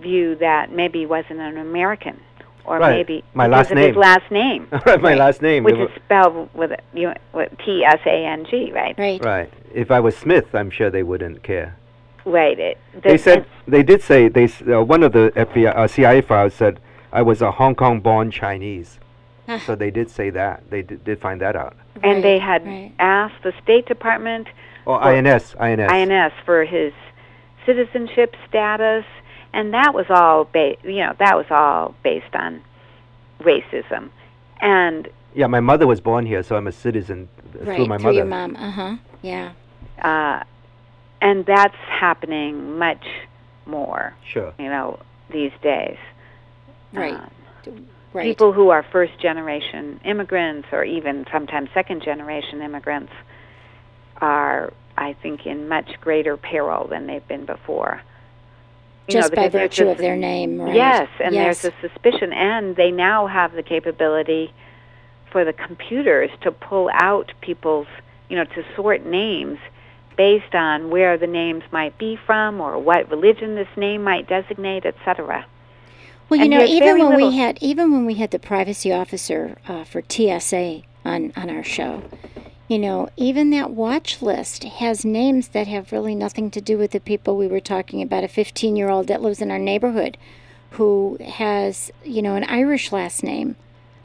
view 0.00 0.34
that 0.36 0.72
maybe 0.72 1.00
he 1.00 1.06
wasn't 1.06 1.38
an 1.40 1.58
American, 1.58 2.18
or 2.64 2.78
Right. 2.78 2.96
maybe 2.96 3.24
My 3.34 3.46
last 3.46 3.70
of 3.70 3.76
name. 3.76 3.88
his 3.88 3.96
last 3.96 4.30
name, 4.30 4.66
right, 4.86 5.00
my 5.00 5.14
last 5.14 5.42
name. 5.42 5.64
which 5.64 5.76
is 5.76 5.90
spelled 6.04 6.48
with 6.54 6.72
you 6.94 7.12
know, 7.34 7.46
T 7.64 7.84
S 7.84 8.00
A 8.06 8.24
N 8.26 8.44
G, 8.50 8.72
right? 8.72 8.96
right. 8.98 9.24
right. 9.24 9.52
If 9.74 9.90
I 9.90 10.00
was 10.00 10.16
Smith, 10.16 10.54
I'm 10.54 10.70
sure 10.70 10.90
they 10.90 11.02
wouldn't 11.02 11.42
care. 11.42 11.76
Right. 12.24 12.58
It, 12.58 12.78
They 13.02 13.18
said 13.18 13.46
they 13.66 13.82
did 13.82 14.00
say 14.02 14.28
they 14.28 14.44
uh, 14.72 14.80
one 14.82 15.02
of 15.02 15.12
the 15.12 15.32
FBI 15.36 15.74
uh, 15.76 15.86
CIA 15.88 16.20
files 16.20 16.54
said 16.54 16.78
I 17.12 17.22
was 17.22 17.42
a 17.42 17.50
Hong 17.52 17.74
Kong-born 17.74 18.30
Chinese. 18.30 18.98
So 19.66 19.74
they 19.74 19.90
did 19.90 20.08
say 20.10 20.30
that. 20.30 20.70
They 20.70 20.82
did, 20.82 21.04
did 21.04 21.20
find 21.20 21.40
that 21.40 21.56
out. 21.56 21.76
and 22.02 22.22
they 22.24 22.38
had 22.38 22.64
right. 22.66 22.92
asked 22.98 23.42
the 23.42 23.52
State 23.62 23.86
Department 23.86 24.48
Oh, 24.86 24.92
Well, 24.92 25.00
INS, 25.00 25.54
INS. 25.60 25.90
INS 25.90 26.32
for 26.44 26.64
his 26.64 26.92
citizenship 27.66 28.34
status, 28.48 29.04
and 29.52 29.72
that 29.74 29.94
was 29.94 30.06
all 30.10 30.44
ba- 30.44 30.76
you 30.82 30.96
know 31.04 31.14
that 31.18 31.36
was 31.36 31.46
all 31.50 31.94
based 32.02 32.34
on 32.34 32.62
racism, 33.40 34.10
and 34.60 35.08
Yeah, 35.34 35.46
my 35.46 35.60
mother 35.60 35.86
was 35.86 36.00
born 36.00 36.26
here, 36.26 36.42
so 36.42 36.56
I'm 36.56 36.66
a 36.66 36.72
citizen 36.72 37.28
Right. 37.60 37.76
through 37.76 37.86
my 37.86 37.96
through 37.98 38.04
mother. 38.06 38.16
your 38.18 38.26
mom. 38.26 38.56
Uh 38.56 38.70
huh. 38.70 38.96
Yeah. 39.22 39.52
uh, 40.02 40.42
and 41.20 41.46
that's 41.46 41.76
happening 41.88 42.78
much 42.78 43.04
more, 43.66 44.14
Sure. 44.24 44.52
you 44.58 44.68
know, 44.68 44.98
these 45.30 45.52
days. 45.62 45.96
Right. 46.92 47.14
Um, 47.66 47.86
Right. 48.14 48.24
People 48.24 48.52
who 48.52 48.68
are 48.70 48.82
first 48.82 49.18
generation 49.20 50.00
immigrants, 50.04 50.68
or 50.70 50.84
even 50.84 51.26
sometimes 51.32 51.70
second 51.72 52.02
generation 52.02 52.60
immigrants, 52.60 53.12
are, 54.20 54.72
I 54.96 55.14
think, 55.14 55.46
in 55.46 55.68
much 55.68 55.90
greater 56.00 56.36
peril 56.36 56.88
than 56.88 57.06
they've 57.06 57.26
been 57.26 57.46
before. 57.46 58.02
You 59.08 59.14
know, 59.14 59.20
just 59.22 59.34
by 59.34 59.42
because 59.48 59.52
there's 59.52 59.70
virtue 59.70 59.84
this- 59.84 59.92
of 59.92 59.98
their 59.98 60.16
name, 60.16 60.60
right? 60.60 60.74
Yes, 60.74 61.08
and 61.20 61.34
yes. 61.34 61.62
there's 61.62 61.74
a 61.74 61.88
suspicion, 61.88 62.32
and 62.32 62.76
they 62.76 62.90
now 62.90 63.26
have 63.26 63.52
the 63.52 63.62
capability 63.62 64.52
for 65.30 65.44
the 65.44 65.52
computers 65.54 66.30
to 66.42 66.52
pull 66.52 66.90
out 66.92 67.32
people's, 67.40 67.86
you 68.28 68.36
know, 68.36 68.44
to 68.44 68.64
sort 68.76 69.04
names 69.06 69.58
based 70.16 70.54
on 70.54 70.90
where 70.90 71.16
the 71.16 71.26
names 71.26 71.64
might 71.72 71.96
be 71.96 72.16
from 72.26 72.60
or 72.60 72.78
what 72.78 73.10
religion 73.10 73.54
this 73.54 73.74
name 73.76 74.04
might 74.04 74.28
designate, 74.28 74.84
etc. 74.84 75.46
Well, 76.32 76.38
you 76.38 76.50
And 76.50 76.60
know, 76.60 76.64
even 76.64 76.98
when 76.98 77.16
we 77.16 77.36
had 77.36 77.58
even 77.60 77.92
when 77.92 78.06
we 78.06 78.14
had 78.14 78.30
the 78.30 78.38
privacy 78.38 78.90
officer 78.90 79.58
uh, 79.68 79.84
for 79.84 80.00
TSA 80.00 80.80
on 81.04 81.30
on 81.36 81.50
our 81.50 81.62
show, 81.62 82.04
you 82.68 82.78
know, 82.78 83.10
even 83.18 83.50
that 83.50 83.72
watch 83.72 84.22
list 84.22 84.64
has 84.64 85.04
names 85.04 85.48
that 85.48 85.66
have 85.66 85.92
really 85.92 86.14
nothing 86.14 86.50
to 86.52 86.62
do 86.62 86.78
with 86.78 86.92
the 86.92 87.00
people 87.00 87.36
we 87.36 87.46
were 87.46 87.60
talking 87.60 88.00
about. 88.00 88.24
A 88.24 88.28
15 88.28 88.76
year 88.76 88.88
old 88.88 89.08
that 89.08 89.20
lives 89.20 89.42
in 89.42 89.50
our 89.50 89.58
neighborhood, 89.58 90.16
who 90.70 91.18
has 91.22 91.92
you 92.02 92.22
know 92.22 92.34
an 92.34 92.44
Irish 92.44 92.92
last 92.92 93.22
name, 93.22 93.56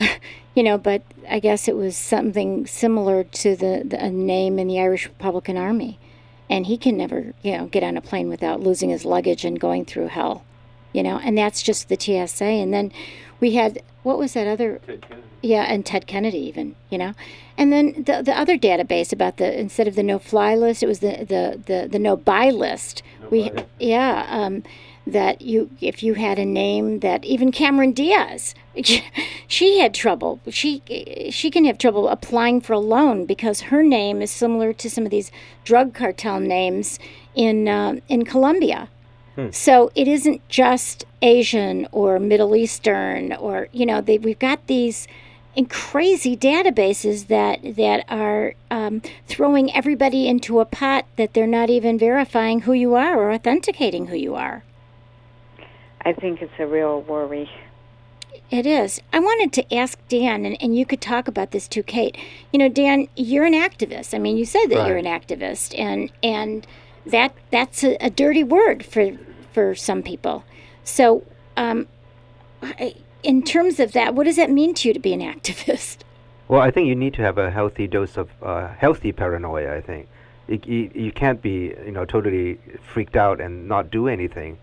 you 0.53 0.63
know, 0.63 0.77
but 0.77 1.03
I 1.29 1.39
guess 1.39 1.69
it 1.69 1.77
was 1.77 1.95
something 1.95 2.67
similar 2.67 3.23
to 3.23 3.55
the, 3.55 3.83
the 3.85 4.03
a 4.03 4.09
name 4.09 4.59
in 4.59 4.67
the 4.67 4.81
Irish 4.81 5.07
Republican 5.07 5.55
Army, 5.55 5.97
and 6.49 6.65
he 6.65 6.77
can 6.77 6.97
never 6.97 7.33
you 7.41 7.57
know 7.57 7.67
get 7.67 7.83
on 7.83 7.95
a 7.95 8.01
plane 8.01 8.27
without 8.27 8.59
losing 8.59 8.89
his 8.89 9.05
luggage 9.05 9.45
and 9.45 9.61
going 9.61 9.85
through 9.85 10.07
hell 10.07 10.43
you 10.93 11.03
know, 11.03 11.19
and 11.23 11.37
that's 11.37 11.61
just 11.61 11.89
the 11.89 11.99
TSA. 11.99 12.45
And 12.45 12.73
then 12.73 12.91
we 13.39 13.53
had 13.53 13.81
what 14.03 14.17
was 14.17 14.33
that 14.33 14.47
other? 14.47 14.79
Yeah, 15.41 15.63
and 15.63 15.85
Ted 15.85 16.07
Kennedy 16.07 16.39
even, 16.39 16.75
you 16.89 16.97
know, 16.97 17.13
and 17.57 17.73
then 17.73 18.03
the 18.03 18.21
the 18.23 18.37
other 18.37 18.57
database 18.57 19.11
about 19.11 19.37
the 19.37 19.59
instead 19.59 19.87
of 19.87 19.95
the 19.95 20.03
no 20.03 20.17
fly 20.17 20.55
list, 20.55 20.81
it 20.81 20.87
was 20.87 20.99
the 20.99 21.25
the 21.25 21.61
the, 21.65 21.87
the 21.91 21.99
no 21.99 22.15
buy 22.15 22.49
list. 22.49 23.03
we 23.29 23.51
yeah, 23.79 24.25
um, 24.29 24.63
that 25.05 25.41
you 25.41 25.69
if 25.81 26.03
you 26.03 26.13
had 26.13 26.39
a 26.39 26.45
name 26.45 26.99
that 26.99 27.25
even 27.25 27.51
Cameron 27.51 27.91
Diaz, 27.91 28.55
she 29.47 29.79
had 29.79 29.93
trouble. 29.93 30.39
She 30.49 30.81
she 31.29 31.51
can 31.51 31.65
have 31.65 31.77
trouble 31.77 32.07
applying 32.07 32.61
for 32.61 32.73
a 32.73 32.79
loan 32.79 33.25
because 33.25 33.61
her 33.61 33.83
name 33.83 34.21
is 34.21 34.31
similar 34.31 34.73
to 34.73 34.89
some 34.89 35.05
of 35.05 35.11
these 35.11 35.31
drug 35.63 35.93
cartel 35.93 36.39
names 36.39 36.97
in 37.35 37.67
uh, 37.67 37.95
in 38.07 38.25
Colombia. 38.25 38.89
So 39.51 39.91
it 39.95 40.07
isn't 40.07 40.47
just 40.49 41.05
Asian 41.21 41.87
or 41.91 42.19
Middle 42.19 42.55
Eastern 42.55 43.33
or 43.33 43.67
you 43.71 43.85
know 43.85 44.01
they, 44.01 44.17
we've 44.17 44.39
got 44.39 44.65
these 44.67 45.07
crazy 45.65 46.37
databases 46.37 47.27
that 47.27 47.59
that 47.75 48.05
are 48.09 48.53
um, 48.69 49.01
throwing 49.27 49.73
everybody 49.75 50.27
into 50.27 50.59
a 50.59 50.65
pot 50.65 51.05
that 51.15 51.33
they're 51.33 51.47
not 51.47 51.69
even 51.69 51.97
verifying 51.97 52.61
who 52.61 52.73
you 52.73 52.93
are 52.95 53.17
or 53.17 53.31
authenticating 53.31 54.07
who 54.07 54.15
you 54.15 54.35
are. 54.35 54.63
I 56.01 56.13
think 56.13 56.41
it's 56.41 56.53
a 56.59 56.67
real 56.67 57.01
worry. 57.01 57.49
It 58.49 58.65
is. 58.65 59.01
I 59.11 59.19
wanted 59.19 59.51
to 59.53 59.75
ask 59.75 59.99
Dan, 60.07 60.45
and, 60.45 60.61
and 60.61 60.77
you 60.77 60.85
could 60.85 61.01
talk 61.01 61.27
about 61.27 61.51
this 61.51 61.67
too, 61.67 61.83
Kate. 61.83 62.15
You 62.53 62.59
know, 62.59 62.69
Dan, 62.69 63.07
you're 63.15 63.43
an 63.43 63.53
activist. 63.53 64.13
I 64.13 64.19
mean, 64.19 64.37
you 64.37 64.45
said 64.45 64.67
that 64.67 64.87
you're 64.87 64.97
an 64.97 65.05
activist, 65.05 65.77
and 65.77 66.11
and 66.23 66.65
that 67.11 67.33
that's 67.51 67.83
a, 67.83 67.95
a 68.03 68.09
dirty 68.09 68.43
word 68.43 68.85
for 68.85 69.11
for 69.53 69.75
some 69.75 70.03
people. 70.03 70.43
So, 70.83 71.23
um, 71.55 71.87
I- 72.61 72.95
in 73.23 73.41
terms 73.43 73.79
of 73.79 73.91
that, 73.93 74.13
what 74.15 74.25
does 74.25 74.35
that 74.37 74.51
mean 74.51 74.73
to 74.75 74.87
you 74.87 74.93
to 74.93 74.99
be 74.99 75.13
an 75.13 75.21
activist? 75.21 75.97
Well, 76.49 76.61
I 76.61 76.71
think 76.71 76.87
you 76.87 76.95
need 76.95 77.13
to 77.15 77.21
have 77.23 77.37
a 77.37 77.51
healthy 77.51 77.87
dose 77.87 78.15
of 78.15 78.29
uh, 78.41 78.69
healthy 78.69 79.11
paranoia. 79.11 79.75
I 79.75 79.81
think 79.81 80.07
you, 80.47 80.61
you, 80.65 80.91
you 80.95 81.11
can't 81.11 81.41
be 81.41 81.73
you 81.85 81.91
know 81.91 82.05
totally 82.05 82.57
freaked 82.93 83.17
out 83.17 83.41
and 83.41 83.67
not 83.67 83.91
do 83.91 84.07
anything 84.07 84.57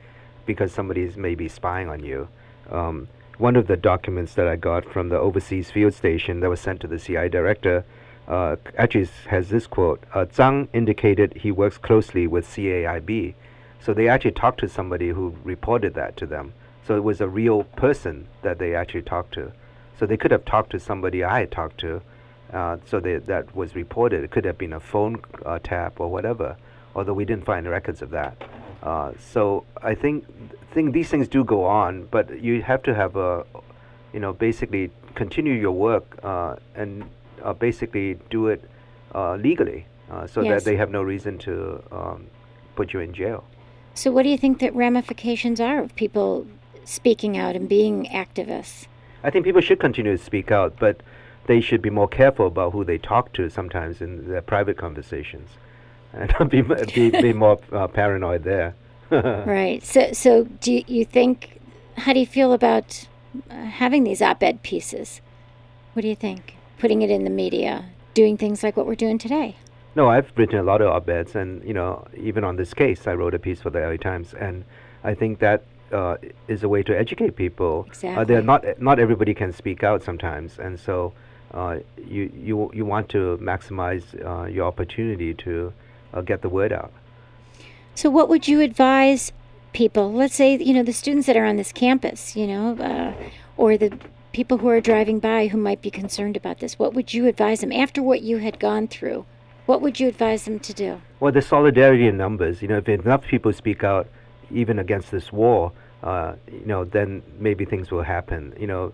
because 0.47 0.73
somebody's 0.73 1.19
maybe 1.19 1.47
spying 1.47 1.91
on 1.91 2.03
you. 2.03 2.29
Um, 2.71 3.09
one 3.37 3.55
of 3.55 3.67
the 3.67 3.77
documents 3.77 4.33
that 4.37 4.49
I 4.49 4.57
got 4.57 4.87
from 4.87 5.11
the 5.11 5.19
overseas 5.19 5.71
field 5.71 5.93
station 5.93 6.41
that 6.41 6.49
was 6.49 6.61
sent 6.61 6.81
to 6.81 6.87
the 6.87 6.99
CIA 6.99 7.29
director 7.29 7.85
uh, 8.29 8.57
actually 8.77 9.09
has 9.29 9.49
this 9.49 9.66
quote: 9.66 10.03
uh, 10.14 10.25
"Tsang 10.25 10.68
indicated 10.72 11.35
he 11.35 11.51
works 11.51 11.79
closely 11.79 12.27
with 12.27 12.47
CAIB." 12.47 13.35
So 13.81 13.93
they 13.93 14.09
actually 14.09 14.33
talked 14.33 14.61
to 14.61 14.68
somebody 14.68 15.11
who 15.11 15.37
reported 15.45 15.95
that 15.95 16.16
to 16.16 16.27
them. 16.27 16.55
So 16.87 16.97
it 16.97 17.05
was 17.05 17.20
a 17.20 17.29
real 17.29 17.64
person 17.64 18.29
that 18.43 18.59
they 18.59 18.75
actually 18.75 19.03
talked 19.03 19.35
to. 19.35 19.53
So 19.99 20.07
they 20.07 20.16
could 20.16 20.31
have 20.31 20.45
talked 20.45 20.70
to 20.70 20.81
somebody 20.81 21.22
I 21.22 21.41
had 21.41 21.51
talked 21.51 21.79
to. 21.81 22.01
Uh, 22.53 22.79
so 22.87 23.01
they, 23.01 23.16
that 23.16 23.55
was 23.55 23.75
reported. 23.75 24.25
It 24.25 24.31
could 24.31 24.45
have 24.45 24.57
been 24.57 24.72
a 24.72 24.81
phone 24.81 25.20
uh, 25.45 25.59
tap 25.62 26.01
or 26.01 26.11
whatever, 26.11 26.57
although 26.95 27.12
we 27.12 27.25
didn't 27.25 27.45
find 27.45 27.68
records 27.68 28.01
of 28.01 28.11
that. 28.11 28.37
Uh, 28.83 29.12
so 29.18 29.64
I 29.83 29.95
think 29.95 30.25
think 30.72 30.93
these 30.93 31.09
things 31.09 31.29
do 31.29 31.45
go 31.45 31.64
on, 31.64 32.07
but 32.11 32.43
you 32.43 32.62
have 32.62 32.83
to 32.83 32.95
have 32.95 33.16
a, 33.16 33.45
you 34.12 34.20
know, 34.20 34.33
basically 34.33 34.91
continue 35.14 35.55
your 35.55 35.72
work 35.72 36.18
uh, 36.22 36.57
and 36.75 37.05
uh, 37.45 37.53
basically 37.53 38.19
do 38.31 38.49
it 38.49 38.65
uh, 39.15 39.37
legally, 39.37 39.87
uh, 40.11 40.27
so 40.27 40.41
Yes. 40.41 40.65
that 40.65 40.71
they 40.71 40.77
have 40.77 40.91
no 40.91 41.03
reason 41.03 41.39
to 41.39 41.83
um, 41.93 42.27
put 42.75 42.93
you 42.93 43.01
in 43.01 43.13
jail. 43.13 43.45
So, 43.95 44.11
what 44.11 44.25
do 44.25 44.29
you 44.29 44.39
think 44.39 44.59
that 44.59 44.75
ramifications 44.75 45.61
are 45.61 45.79
of 45.81 45.95
people 45.95 46.47
speaking 46.85 47.37
out 47.39 47.55
and 47.55 47.69
being 47.69 48.07
activists? 48.07 48.87
I 49.23 49.31
think 49.31 49.45
people 49.45 49.61
should 49.61 49.79
continue 49.79 50.17
to 50.17 50.23
speak 50.23 50.51
out, 50.51 50.75
but 50.79 51.03
they 51.47 51.61
should 51.61 51.81
be 51.81 51.91
more 51.91 52.09
careful 52.09 52.47
about 52.47 52.73
who 52.73 52.85
they 52.85 52.99
talk 52.99 53.33
to 53.35 53.49
sometimes 53.49 54.01
in 54.01 54.29
their 54.29 54.43
private 54.43 54.77
conversations, 54.77 55.51
and 56.13 56.51
be 56.51 56.63
be, 56.63 57.11
be 57.11 57.33
more 57.45 57.59
uh, 57.73 57.87
paranoid 57.87 58.45
there. 58.45 58.75
Right. 59.11 59.85
So, 59.85 60.13
so 60.13 60.45
do 60.45 60.83
you, 60.87 61.05
think? 61.05 61.61
How 61.99 62.13
do 62.15 62.19
you 62.19 62.27
feel 62.27 62.53
about 62.53 63.07
uh, 63.49 63.55
having 63.55 64.03
these 64.03 64.21
op-ed 64.21 64.63
pieces? 64.63 65.21
What 65.93 66.03
do 66.03 66.09
you 66.09 66.17
think? 66.17 66.57
Putting 66.85 67.01
it 67.01 67.11
in 67.11 67.24
the 67.24 67.30
media, 67.30 67.87
doing 68.12 68.37
things 68.37 68.62
like 68.62 68.76
what 68.76 68.85
we're 68.87 68.95
doing 68.95 69.16
today. 69.16 69.57
No, 69.97 70.11
I've 70.11 70.30
written 70.37 70.59
a 70.59 70.62
lot 70.62 70.82
of 70.82 70.89
op-eds, 70.89 71.35
and 71.35 71.64
you 71.64 71.72
know, 71.72 72.07
even 72.14 72.45
on 72.45 72.57
this 72.57 72.74
case, 72.74 73.07
I 73.07 73.14
wrote 73.14 73.32
a 73.32 73.39
piece 73.39 73.62
for 73.62 73.70
the 73.70 73.80
LA 73.80 73.97
Times, 73.97 74.35
and 74.35 74.66
I 75.03 75.14
think 75.14 75.39
that 75.39 75.64
uh, 75.91 76.16
is 76.47 76.62
a 76.62 76.68
way 76.68 76.82
to 76.82 76.95
educate 76.95 77.37
people. 77.37 77.87
Uh, 77.87 77.89
Exactly. 77.89 78.24
they're 78.26 78.43
not 78.43 78.82
not 78.82 78.99
everybody 78.99 79.32
can 79.32 79.51
speak 79.51 79.82
out 79.82 80.03
sometimes, 80.03 80.59
and 80.59 80.78
so 80.78 81.14
uh, 81.55 81.78
you 82.07 82.30
you 82.37 82.70
you 82.74 82.85
want 82.85 83.09
to 83.09 83.39
maximize 83.41 84.05
uh, 84.22 84.45
your 84.45 84.66
opportunity 84.66 85.32
to 85.32 85.72
uh, 86.12 86.20
get 86.20 86.43
the 86.43 86.51
word 86.51 86.70
out. 86.70 86.93
So, 87.95 88.11
what 88.11 88.28
would 88.28 88.47
you 88.47 88.61
advise 88.61 89.32
people? 89.72 90.12
Let's 90.12 90.35
say, 90.35 90.59
you 90.59 90.74
know, 90.74 90.82
the 90.82 90.93
students 90.93 91.26
that 91.28 91.37
are 91.39 91.47
on 91.47 91.57
this 91.57 91.72
campus, 91.72 92.37
you 92.37 92.47
know, 92.47 92.76
uh, 92.76 93.14
or 93.57 93.78
the 93.78 93.99
people 94.35 94.59
who 94.59 94.68
are 94.68 94.80
driving 94.80 95.20
by 95.20 95.47
who 95.47 95.57
might 95.57 95.80
be 95.80 95.91
concerned 95.91 96.37
about 96.37 96.59
this. 96.59 96.78
What 96.78 96.93
would 96.93 97.14
you 97.14 97.26
advise 97.26 97.61
them 97.61 97.72
after 97.72 98.03
what 98.03 98.20
you 98.20 98.39
had 98.39 98.59
gone 98.59 98.89
through? 98.89 99.24
What 99.64 99.80
would 99.80 100.01
you 100.01 100.09
advise 100.09 100.45
them 100.45 100.59
to 100.59 100.74
do? 100.74 101.01
Well, 101.20 101.32
the 101.32 101.41
solidarity 101.41 102.07
in 102.09 102.18
numbers. 102.18 102.61
You 102.61 102.68
know, 102.68 102.78
if 102.78 102.89
enough 102.89 103.24
people 103.24 103.53
speak 103.53 103.85
out, 103.85 104.09
even 104.51 104.78
against 104.78 105.11
this 105.11 105.32
war, 105.32 105.72
uh, 106.03 106.35
you 106.51 106.66
know, 106.66 106.85
then 106.85 107.22
maybe 107.39 107.64
things 107.64 107.91
will 107.91 108.03
happen. 108.03 108.53
You 108.59 108.66
know, 108.66 108.93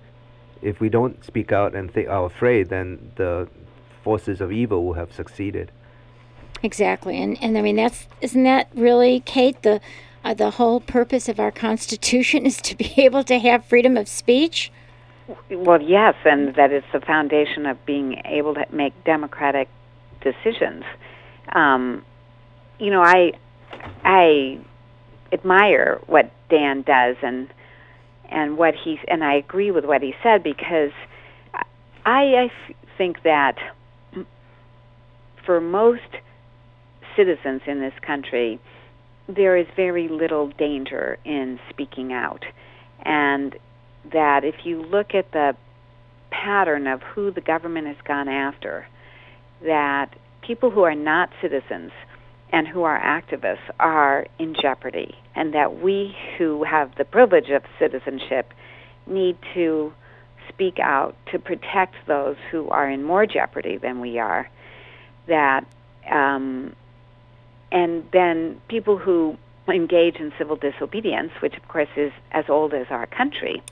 if 0.62 0.78
we 0.78 0.90
don't 0.90 1.24
speak 1.24 1.50
out 1.50 1.74
and 1.74 1.92
th- 1.92 2.06
are 2.06 2.26
afraid, 2.26 2.68
then 2.68 3.10
the 3.16 3.48
forces 4.04 4.40
of 4.40 4.52
evil 4.52 4.84
will 4.84 4.94
have 4.94 5.12
succeeded. 5.12 5.72
Exactly, 6.62 7.20
and 7.20 7.42
and 7.42 7.56
I 7.56 7.62
mean 7.62 7.76
that's 7.76 8.06
isn't 8.20 8.42
that 8.44 8.68
really, 8.74 9.20
Kate? 9.20 9.62
The 9.62 9.80
uh, 10.22 10.34
the 10.34 10.50
whole 10.50 10.80
purpose 10.80 11.28
of 11.28 11.40
our 11.40 11.50
Constitution 11.50 12.44
is 12.50 12.60
to 12.60 12.76
be 12.76 12.92
able 12.98 13.24
to 13.24 13.38
have 13.38 13.64
freedom 13.64 13.96
of 13.96 14.06
speech. 14.06 14.70
Well, 15.50 15.80
yes, 15.80 16.14
and 16.24 16.54
that 16.56 16.72
it's 16.72 16.86
the 16.92 17.00
foundation 17.00 17.66
of 17.66 17.84
being 17.86 18.20
able 18.24 18.54
to 18.54 18.64
make 18.72 18.92
democratic 19.04 19.68
decisions. 20.22 20.84
Um, 21.54 22.04
you 22.78 22.90
know, 22.90 23.02
I 23.02 23.32
I 24.04 24.58
admire 25.32 26.00
what 26.06 26.30
Dan 26.48 26.82
does 26.82 27.16
and 27.22 27.48
and 28.30 28.56
what 28.56 28.74
he's 28.74 28.98
and 29.08 29.22
I 29.22 29.34
agree 29.34 29.70
with 29.70 29.84
what 29.84 30.02
he 30.02 30.14
said 30.22 30.42
because 30.42 30.92
I, 31.54 31.62
I 32.04 32.50
think 32.98 33.22
that 33.24 33.56
for 35.46 35.60
most 35.60 36.00
citizens 37.16 37.62
in 37.66 37.80
this 37.80 37.94
country 38.06 38.60
there 39.28 39.56
is 39.56 39.66
very 39.76 40.08
little 40.08 40.48
danger 40.58 41.18
in 41.24 41.58
speaking 41.70 42.12
out 42.12 42.44
and 43.04 43.56
that 44.12 44.44
if 44.44 44.64
you 44.64 44.82
look 44.82 45.14
at 45.14 45.32
the 45.32 45.56
pattern 46.30 46.86
of 46.86 47.02
who 47.02 47.30
the 47.30 47.40
government 47.40 47.86
has 47.86 47.96
gone 48.04 48.28
after, 48.28 48.86
that 49.62 50.14
people 50.42 50.70
who 50.70 50.82
are 50.82 50.94
not 50.94 51.30
citizens 51.42 51.92
and 52.52 52.66
who 52.66 52.82
are 52.82 52.98
activists 53.00 53.70
are 53.78 54.26
in 54.38 54.54
jeopardy, 54.60 55.14
and 55.34 55.54
that 55.54 55.80
we 55.80 56.16
who 56.36 56.64
have 56.64 56.94
the 56.96 57.04
privilege 57.04 57.50
of 57.50 57.62
citizenship 57.78 58.52
need 59.06 59.36
to 59.54 59.92
speak 60.48 60.78
out 60.80 61.14
to 61.30 61.38
protect 61.38 61.94
those 62.06 62.36
who 62.50 62.68
are 62.70 62.90
in 62.90 63.04
more 63.04 63.24
jeopardy 63.26 63.76
than 63.76 64.00
we 64.00 64.18
are. 64.18 64.50
That, 65.28 65.64
um, 66.10 66.74
and 67.70 68.04
then 68.12 68.60
people 68.68 68.98
who 68.98 69.36
engage 69.68 70.16
in 70.16 70.32
civil 70.36 70.56
disobedience, 70.56 71.30
which 71.40 71.56
of 71.56 71.68
course 71.68 71.88
is 71.96 72.12
as 72.32 72.46
old 72.48 72.74
as 72.74 72.86
our 72.90 73.06
country, 73.06 73.62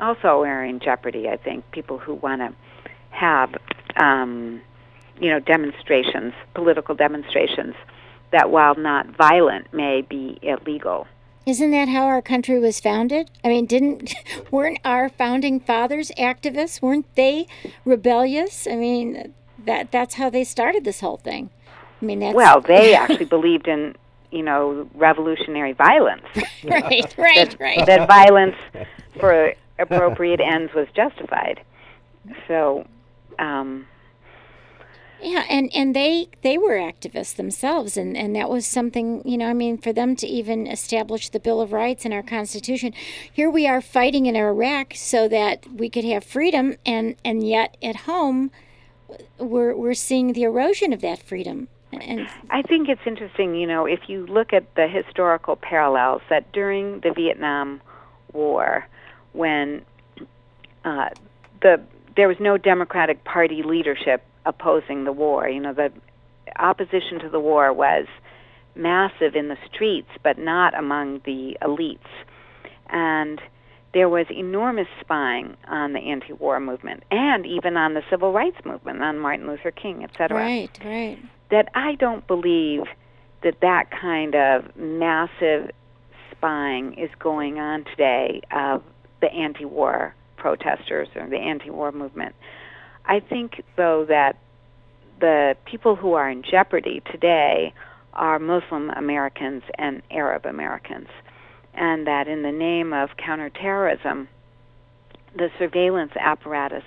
also 0.00 0.42
are 0.42 0.64
in 0.64 0.80
jeopardy. 0.80 1.28
I 1.28 1.36
think 1.36 1.70
people 1.70 1.98
who 1.98 2.14
want 2.14 2.40
to 2.40 2.54
have, 3.10 3.54
um, 3.96 4.60
you 5.20 5.30
know, 5.30 5.40
demonstrations, 5.40 6.32
political 6.54 6.94
demonstrations, 6.94 7.74
that 8.32 8.50
while 8.50 8.74
not 8.74 9.06
violent, 9.16 9.72
may 9.72 10.02
be 10.02 10.38
illegal. 10.42 11.06
Isn't 11.44 11.72
that 11.72 11.88
how 11.88 12.04
our 12.04 12.22
country 12.22 12.58
was 12.58 12.78
founded? 12.78 13.30
I 13.44 13.48
mean, 13.48 13.66
didn't 13.66 14.14
weren't 14.50 14.78
our 14.84 15.08
founding 15.08 15.60
fathers 15.60 16.12
activists? 16.18 16.80
Weren't 16.80 17.12
they 17.16 17.46
rebellious? 17.84 18.66
I 18.66 18.76
mean, 18.76 19.34
that 19.64 19.90
that's 19.90 20.14
how 20.14 20.30
they 20.30 20.44
started 20.44 20.84
this 20.84 21.00
whole 21.00 21.16
thing. 21.16 21.50
I 22.00 22.04
mean, 22.04 22.20
that's 22.20 22.34
Well, 22.34 22.60
they 22.60 22.94
actually 22.96 23.24
believed 23.24 23.66
in, 23.66 23.96
you 24.30 24.42
know, 24.42 24.88
revolutionary 24.94 25.72
violence. 25.72 26.22
right, 26.64 27.14
right, 27.18 27.56
right. 27.60 27.86
that 27.86 28.08
violence 28.08 28.56
for 29.18 29.54
appropriate 29.82 30.40
ends 30.44 30.72
was 30.74 30.88
justified. 30.94 31.60
So, 32.48 32.86
um, 33.38 33.86
Yeah, 35.20 35.44
and 35.48 35.70
and 35.74 35.94
they 35.94 36.28
they 36.42 36.58
were 36.58 36.78
activists 36.78 37.36
themselves, 37.36 37.96
and 37.96 38.16
and 38.16 38.34
that 38.34 38.48
was 38.48 38.66
something 38.66 39.22
you 39.24 39.38
know. 39.38 39.46
I 39.46 39.52
mean, 39.52 39.78
for 39.78 39.92
them 39.92 40.16
to 40.16 40.26
even 40.26 40.66
establish 40.66 41.28
the 41.28 41.40
Bill 41.40 41.60
of 41.60 41.72
Rights 41.72 42.04
in 42.04 42.12
our 42.12 42.22
Constitution, 42.22 42.92
here 43.32 43.50
we 43.50 43.66
are 43.66 43.80
fighting 43.80 44.26
in 44.26 44.36
Iraq 44.36 44.94
so 44.94 45.28
that 45.28 45.66
we 45.72 45.88
could 45.88 46.04
have 46.04 46.24
freedom, 46.24 46.76
and 46.84 47.16
and 47.24 47.46
yet 47.46 47.76
at 47.82 47.96
home, 47.96 48.50
we're 49.38 49.76
we're 49.76 49.94
seeing 49.94 50.32
the 50.32 50.42
erosion 50.42 50.92
of 50.92 51.00
that 51.02 51.22
freedom. 51.22 51.68
And 51.92 52.26
I 52.50 52.62
think 52.62 52.88
it's 52.88 53.02
interesting, 53.06 53.54
you 53.54 53.66
know, 53.66 53.84
if 53.84 54.08
you 54.08 54.26
look 54.26 54.52
at 54.52 54.74
the 54.76 54.88
historical 54.88 55.56
parallels 55.56 56.22
that 56.30 56.50
during 56.52 57.00
the 57.00 57.12
Vietnam 57.12 57.82
War, 58.32 58.86
when 59.32 59.82
uh, 60.84 61.08
the 61.60 61.80
there 62.16 62.28
was 62.28 62.36
no 62.40 62.58
Democratic 62.58 63.24
Party 63.24 63.62
leadership 63.62 64.22
opposing 64.44 65.04
the 65.04 65.12
war, 65.12 65.48
you 65.48 65.60
know, 65.60 65.72
the 65.72 65.90
opposition 66.58 67.18
to 67.20 67.28
the 67.28 67.40
war 67.40 67.72
was 67.72 68.06
massive 68.74 69.34
in 69.34 69.48
the 69.48 69.56
streets, 69.72 70.08
but 70.22 70.38
not 70.38 70.78
among 70.78 71.20
the 71.24 71.56
elites, 71.62 71.98
and 72.88 73.40
there 73.94 74.08
was 74.08 74.26
enormous 74.30 74.88
spying 75.00 75.56
on 75.68 75.92
the 75.92 76.00
anti-war 76.00 76.58
movement 76.60 77.02
and 77.10 77.44
even 77.44 77.76
on 77.76 77.94
the 77.94 78.02
civil 78.08 78.32
rights 78.32 78.56
movement, 78.64 79.02
on 79.02 79.18
Martin 79.18 79.46
Luther 79.46 79.70
King, 79.70 80.02
et 80.02 80.10
cetera. 80.16 80.38
Right, 80.38 80.78
right. 80.84 81.18
that 81.50 81.68
I 81.74 81.94
don't 81.96 82.26
believe 82.26 82.84
that 83.42 83.60
that 83.60 83.90
kind 83.90 84.34
of 84.34 84.74
massive 84.76 85.70
spying 86.30 86.94
is 86.94 87.10
going 87.18 87.58
on 87.58 87.84
today 87.84 88.40
of 88.50 88.82
the 89.22 89.32
anti-war 89.32 90.14
protesters 90.36 91.08
or 91.16 91.26
the 91.30 91.38
anti-war 91.38 91.92
movement. 91.92 92.34
I 93.06 93.20
think 93.20 93.62
though 93.76 94.04
that 94.08 94.36
the 95.20 95.56
people 95.64 95.96
who 95.96 96.12
are 96.14 96.28
in 96.28 96.42
jeopardy 96.42 97.00
today 97.10 97.72
are 98.12 98.38
Muslim 98.38 98.90
Americans 98.90 99.62
and 99.78 100.02
Arab 100.10 100.44
Americans 100.44 101.08
and 101.72 102.06
that 102.06 102.28
in 102.28 102.42
the 102.42 102.52
name 102.52 102.92
of 102.92 103.10
counterterrorism 103.16 104.28
the 105.34 105.48
surveillance 105.58 106.12
apparatus 106.20 106.84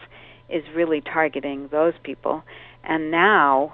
is 0.49 0.63
really 0.75 1.01
targeting 1.01 1.67
those 1.71 1.93
people 2.03 2.43
and 2.83 3.09
now 3.09 3.73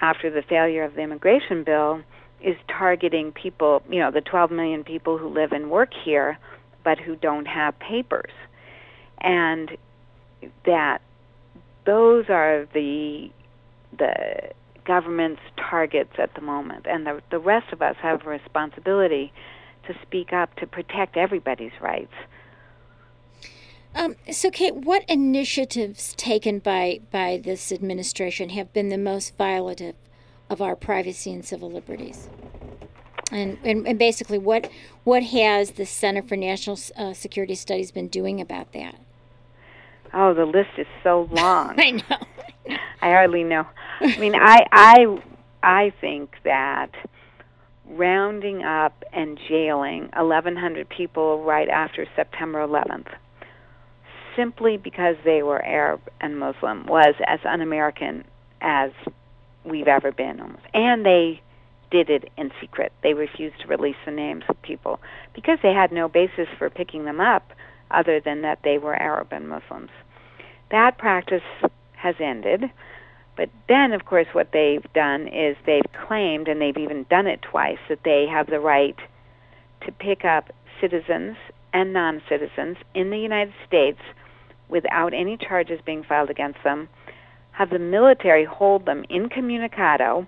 after 0.00 0.30
the 0.30 0.42
failure 0.42 0.84
of 0.84 0.94
the 0.94 1.00
immigration 1.00 1.64
bill 1.64 2.02
is 2.42 2.56
targeting 2.68 3.32
people, 3.32 3.82
you 3.88 3.98
know, 3.98 4.10
the 4.10 4.20
12 4.20 4.50
million 4.50 4.84
people 4.84 5.18
who 5.18 5.28
live 5.28 5.52
and 5.52 5.70
work 5.70 5.90
here 6.04 6.38
but 6.86 7.00
who 7.00 7.16
don't 7.16 7.46
have 7.46 7.76
papers. 7.80 8.30
And 9.20 9.76
that 10.64 11.02
those 11.84 12.26
are 12.28 12.68
the 12.72 13.28
the 13.98 14.50
government's 14.84 15.42
targets 15.56 16.12
at 16.16 16.32
the 16.34 16.40
moment 16.40 16.86
and 16.88 17.04
the 17.04 17.20
the 17.30 17.40
rest 17.40 17.72
of 17.72 17.82
us 17.82 17.96
have 18.00 18.24
a 18.24 18.30
responsibility 18.30 19.32
to 19.88 19.94
speak 20.02 20.32
up 20.32 20.54
to 20.56 20.66
protect 20.66 21.16
everybody's 21.16 21.72
rights. 21.80 22.14
Um, 23.92 24.14
so, 24.30 24.50
Kate, 24.50 24.76
what 24.76 25.02
initiatives 25.08 26.14
taken 26.14 26.60
by 26.60 27.00
by 27.10 27.40
this 27.42 27.72
administration 27.72 28.50
have 28.50 28.72
been 28.72 28.90
the 28.90 28.98
most 28.98 29.36
violative 29.36 29.94
of 30.48 30.62
our 30.62 30.76
privacy 30.76 31.32
and 31.32 31.44
civil 31.44 31.68
liberties? 31.68 32.28
And, 33.32 33.58
and, 33.64 33.86
and 33.86 33.98
basically, 33.98 34.38
what 34.38 34.70
what 35.04 35.22
has 35.24 35.72
the 35.72 35.86
Center 35.86 36.22
for 36.22 36.36
National 36.36 36.78
uh, 36.96 37.12
Security 37.12 37.54
Studies 37.54 37.90
been 37.90 38.08
doing 38.08 38.40
about 38.40 38.72
that? 38.72 38.96
Oh, 40.14 40.32
the 40.32 40.44
list 40.44 40.70
is 40.78 40.86
so 41.02 41.28
long. 41.32 41.78
I 41.78 41.90
know. 41.90 42.76
I 43.00 43.10
hardly 43.10 43.44
know. 43.44 43.66
I 44.00 44.16
mean, 44.18 44.34
I 44.34 44.66
I 44.70 45.22
I 45.62 45.92
think 46.00 46.36
that 46.44 46.90
rounding 47.88 48.62
up 48.62 49.04
and 49.12 49.38
jailing 49.48 50.10
1,100 50.14 50.88
people 50.88 51.42
right 51.44 51.68
after 51.68 52.06
September 52.16 52.58
11th, 52.66 53.06
simply 54.34 54.76
because 54.76 55.16
they 55.24 55.42
were 55.42 55.62
Arab 55.64 56.00
and 56.20 56.38
Muslim, 56.38 56.86
was 56.86 57.14
as 57.26 57.38
un-American 57.44 58.24
as 58.60 58.90
we've 59.64 59.86
ever 59.88 60.12
been, 60.12 60.40
almost. 60.40 60.64
And 60.74 61.06
they 61.06 61.40
did 61.90 62.10
it 62.10 62.30
in 62.36 62.50
secret. 62.60 62.92
They 63.02 63.14
refused 63.14 63.60
to 63.60 63.68
release 63.68 63.96
the 64.04 64.12
names 64.12 64.44
of 64.48 64.60
people 64.62 65.00
because 65.34 65.58
they 65.62 65.72
had 65.72 65.92
no 65.92 66.08
basis 66.08 66.48
for 66.58 66.70
picking 66.70 67.04
them 67.04 67.20
up 67.20 67.52
other 67.90 68.20
than 68.20 68.42
that 68.42 68.60
they 68.64 68.78
were 68.78 68.94
Arab 68.94 69.28
and 69.32 69.48
Muslims. 69.48 69.90
That 70.70 70.98
practice 70.98 71.42
has 71.94 72.16
ended. 72.20 72.70
But 73.36 73.50
then, 73.68 73.92
of 73.92 74.06
course, 74.06 74.26
what 74.32 74.52
they've 74.52 74.86
done 74.94 75.28
is 75.28 75.56
they've 75.66 75.82
claimed, 76.06 76.48
and 76.48 76.60
they've 76.60 76.76
even 76.76 77.04
done 77.10 77.26
it 77.26 77.42
twice, 77.42 77.78
that 77.88 78.02
they 78.02 78.26
have 78.26 78.46
the 78.46 78.60
right 78.60 78.96
to 79.84 79.92
pick 79.92 80.24
up 80.24 80.52
citizens 80.80 81.36
and 81.72 81.92
non 81.92 82.22
citizens 82.28 82.78
in 82.94 83.10
the 83.10 83.18
United 83.18 83.52
States 83.66 84.00
without 84.68 85.12
any 85.12 85.36
charges 85.36 85.80
being 85.84 86.02
filed 86.02 86.30
against 86.30 86.62
them, 86.64 86.88
have 87.52 87.70
the 87.70 87.78
military 87.78 88.44
hold 88.44 88.86
them 88.86 89.04
incommunicado 89.10 90.26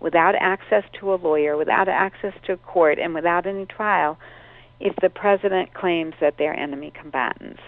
without 0.00 0.34
access 0.38 0.84
to 1.00 1.12
a 1.12 1.16
lawyer, 1.16 1.56
without 1.56 1.88
access 1.88 2.34
to 2.44 2.52
a 2.52 2.56
court, 2.56 2.98
and 2.98 3.14
without 3.14 3.46
any 3.46 3.66
trial 3.66 4.18
if 4.80 4.94
the 5.02 5.10
president 5.10 5.74
claims 5.74 6.14
that 6.20 6.34
they're 6.38 6.54
enemy 6.54 6.92
combatants. 6.94 7.60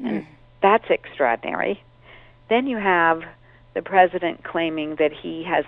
Mm. 0.00 0.08
And 0.08 0.26
that's 0.62 0.84
extraordinary. 0.90 1.82
Then 2.48 2.66
you 2.66 2.76
have 2.76 3.22
the 3.74 3.82
president 3.82 4.44
claiming 4.44 4.96
that 4.96 5.12
he 5.12 5.44
has, 5.44 5.64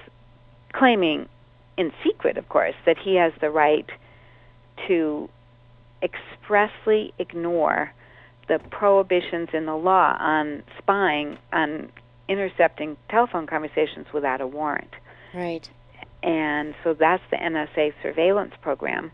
claiming 0.72 1.28
in 1.76 1.92
secret, 2.05 2.38
of 2.38 2.49
course, 2.49 2.74
that 2.86 2.96
he 2.96 3.16
has 3.16 3.32
the 3.40 3.51
right 3.51 3.88
to 4.86 5.28
expressly 6.03 7.12
ignore 7.18 7.92
the 8.46 8.59
prohibitions 8.70 9.49
in 9.53 9.66
the 9.66 9.76
law 9.76 10.16
on 10.18 10.62
spying, 10.78 11.36
on 11.53 11.90
intercepting 12.28 12.96
telephone 13.11 13.46
conversations 13.46 14.07
without 14.12 14.40
a 14.40 14.46
warrant. 14.46 14.90
Right. 15.34 15.68
And 16.22 16.74
so 16.82 16.94
that's 16.94 17.22
the 17.30 17.36
NSA 17.36 17.92
surveillance 18.02 18.54
program, 18.60 19.10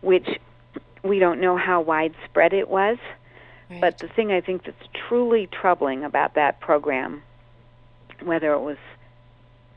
which 0.00 0.26
we 1.02 1.18
don't 1.18 1.40
know 1.40 1.56
how 1.56 1.80
widespread 1.80 2.52
it 2.52 2.68
was. 2.68 2.98
Right. 3.70 3.80
But 3.80 3.98
the 3.98 4.08
thing 4.08 4.32
I 4.32 4.40
think 4.40 4.64
that's 4.64 4.76
truly 5.08 5.48
troubling 5.50 6.04
about 6.04 6.34
that 6.34 6.60
program 6.60 7.22
whether 8.22 8.52
it 8.52 8.60
was, 8.60 8.76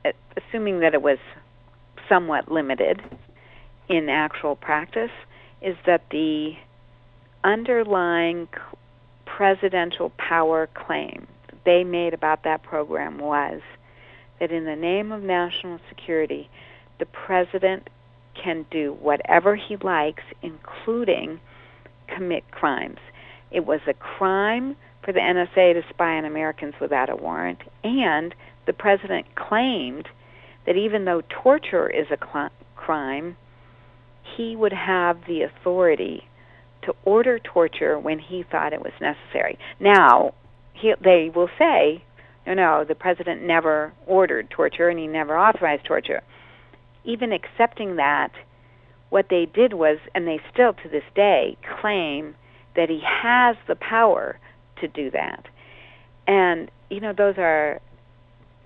uh, 0.06 0.12
assuming 0.36 0.80
that 0.80 0.94
it 0.94 1.02
was 1.02 1.18
somewhat 2.10 2.52
limited 2.52 3.02
in 3.90 4.10
actual 4.10 4.56
practice, 4.56 5.12
is 5.62 5.76
that 5.86 6.04
the 6.12 6.54
underlying 7.44 8.48
presidential 9.26 10.12
power 10.18 10.68
claim 10.74 11.28
they 11.66 11.84
made 11.84 12.14
about 12.14 12.44
that 12.44 12.64
program 12.64 13.18
was 13.20 13.62
that 14.40 14.52
in 14.52 14.66
the 14.66 14.76
name 14.76 15.12
of 15.12 15.22
national 15.22 15.80
security, 15.90 16.50
the 17.00 17.06
president 17.06 17.90
can 18.42 18.66
do 18.70 18.96
whatever 19.00 19.56
he 19.56 19.78
likes, 19.78 20.24
including 20.42 21.40
commit 22.08 22.50
crimes. 22.52 23.00
It 23.52 23.66
was 23.66 23.80
a 23.88 23.94
crime 23.94 24.76
for 25.04 25.12
the 25.12 25.20
NSA 25.20 25.74
to 25.74 25.82
spy 25.90 26.18
on 26.18 26.26
Americans 26.26 26.74
without 26.80 27.10
a 27.10 27.16
warrant, 27.16 27.60
and 27.84 28.36
the 28.66 28.74
president 28.74 29.26
claimed 29.36 30.08
that 30.66 30.76
even 30.76 31.06
though 31.06 31.22
torture 31.30 31.90
is 31.90 32.08
a 32.12 32.18
cl- 32.18 32.50
crime, 32.76 33.38
he 34.36 34.56
would 34.56 34.74
have 34.74 35.18
the 35.28 35.42
authority 35.44 36.28
to 36.84 36.94
order 37.06 37.40
torture 37.40 37.98
when 37.98 38.20
he 38.20 38.44
thought 38.44 38.74
it 38.74 38.82
was 38.82 38.94
necessary. 39.00 39.58
Now, 39.80 40.34
he, 40.74 40.94
they 41.02 41.32
will 41.34 41.50
say, 41.58 42.04
no, 42.48 42.54
no, 42.54 42.84
the 42.84 42.96
president 42.96 43.44
never 43.44 43.94
ordered 44.06 44.50
torture 44.50 44.90
and 44.90 44.98
he 44.98 45.08
never 45.08 45.38
authorized 45.38 45.84
torture. 45.86 46.22
Even 47.04 47.32
accepting 47.32 47.98
that, 47.98 48.32
what 49.10 49.28
they 49.30 49.46
did 49.46 49.74
was, 49.74 49.98
and 50.16 50.28
they 50.28 50.40
still 50.52 50.74
to 50.74 50.90
this 50.90 51.04
day 51.14 51.58
claim 51.80 52.36
that 52.76 52.90
he 52.90 53.02
has 53.04 53.56
the 53.68 53.76
power 53.76 54.40
to 54.80 54.88
do 54.88 55.12
that. 55.12 55.46
And, 56.26 56.72
you 56.90 57.00
know, 57.00 57.14
those 57.14 57.38
are 57.38 57.82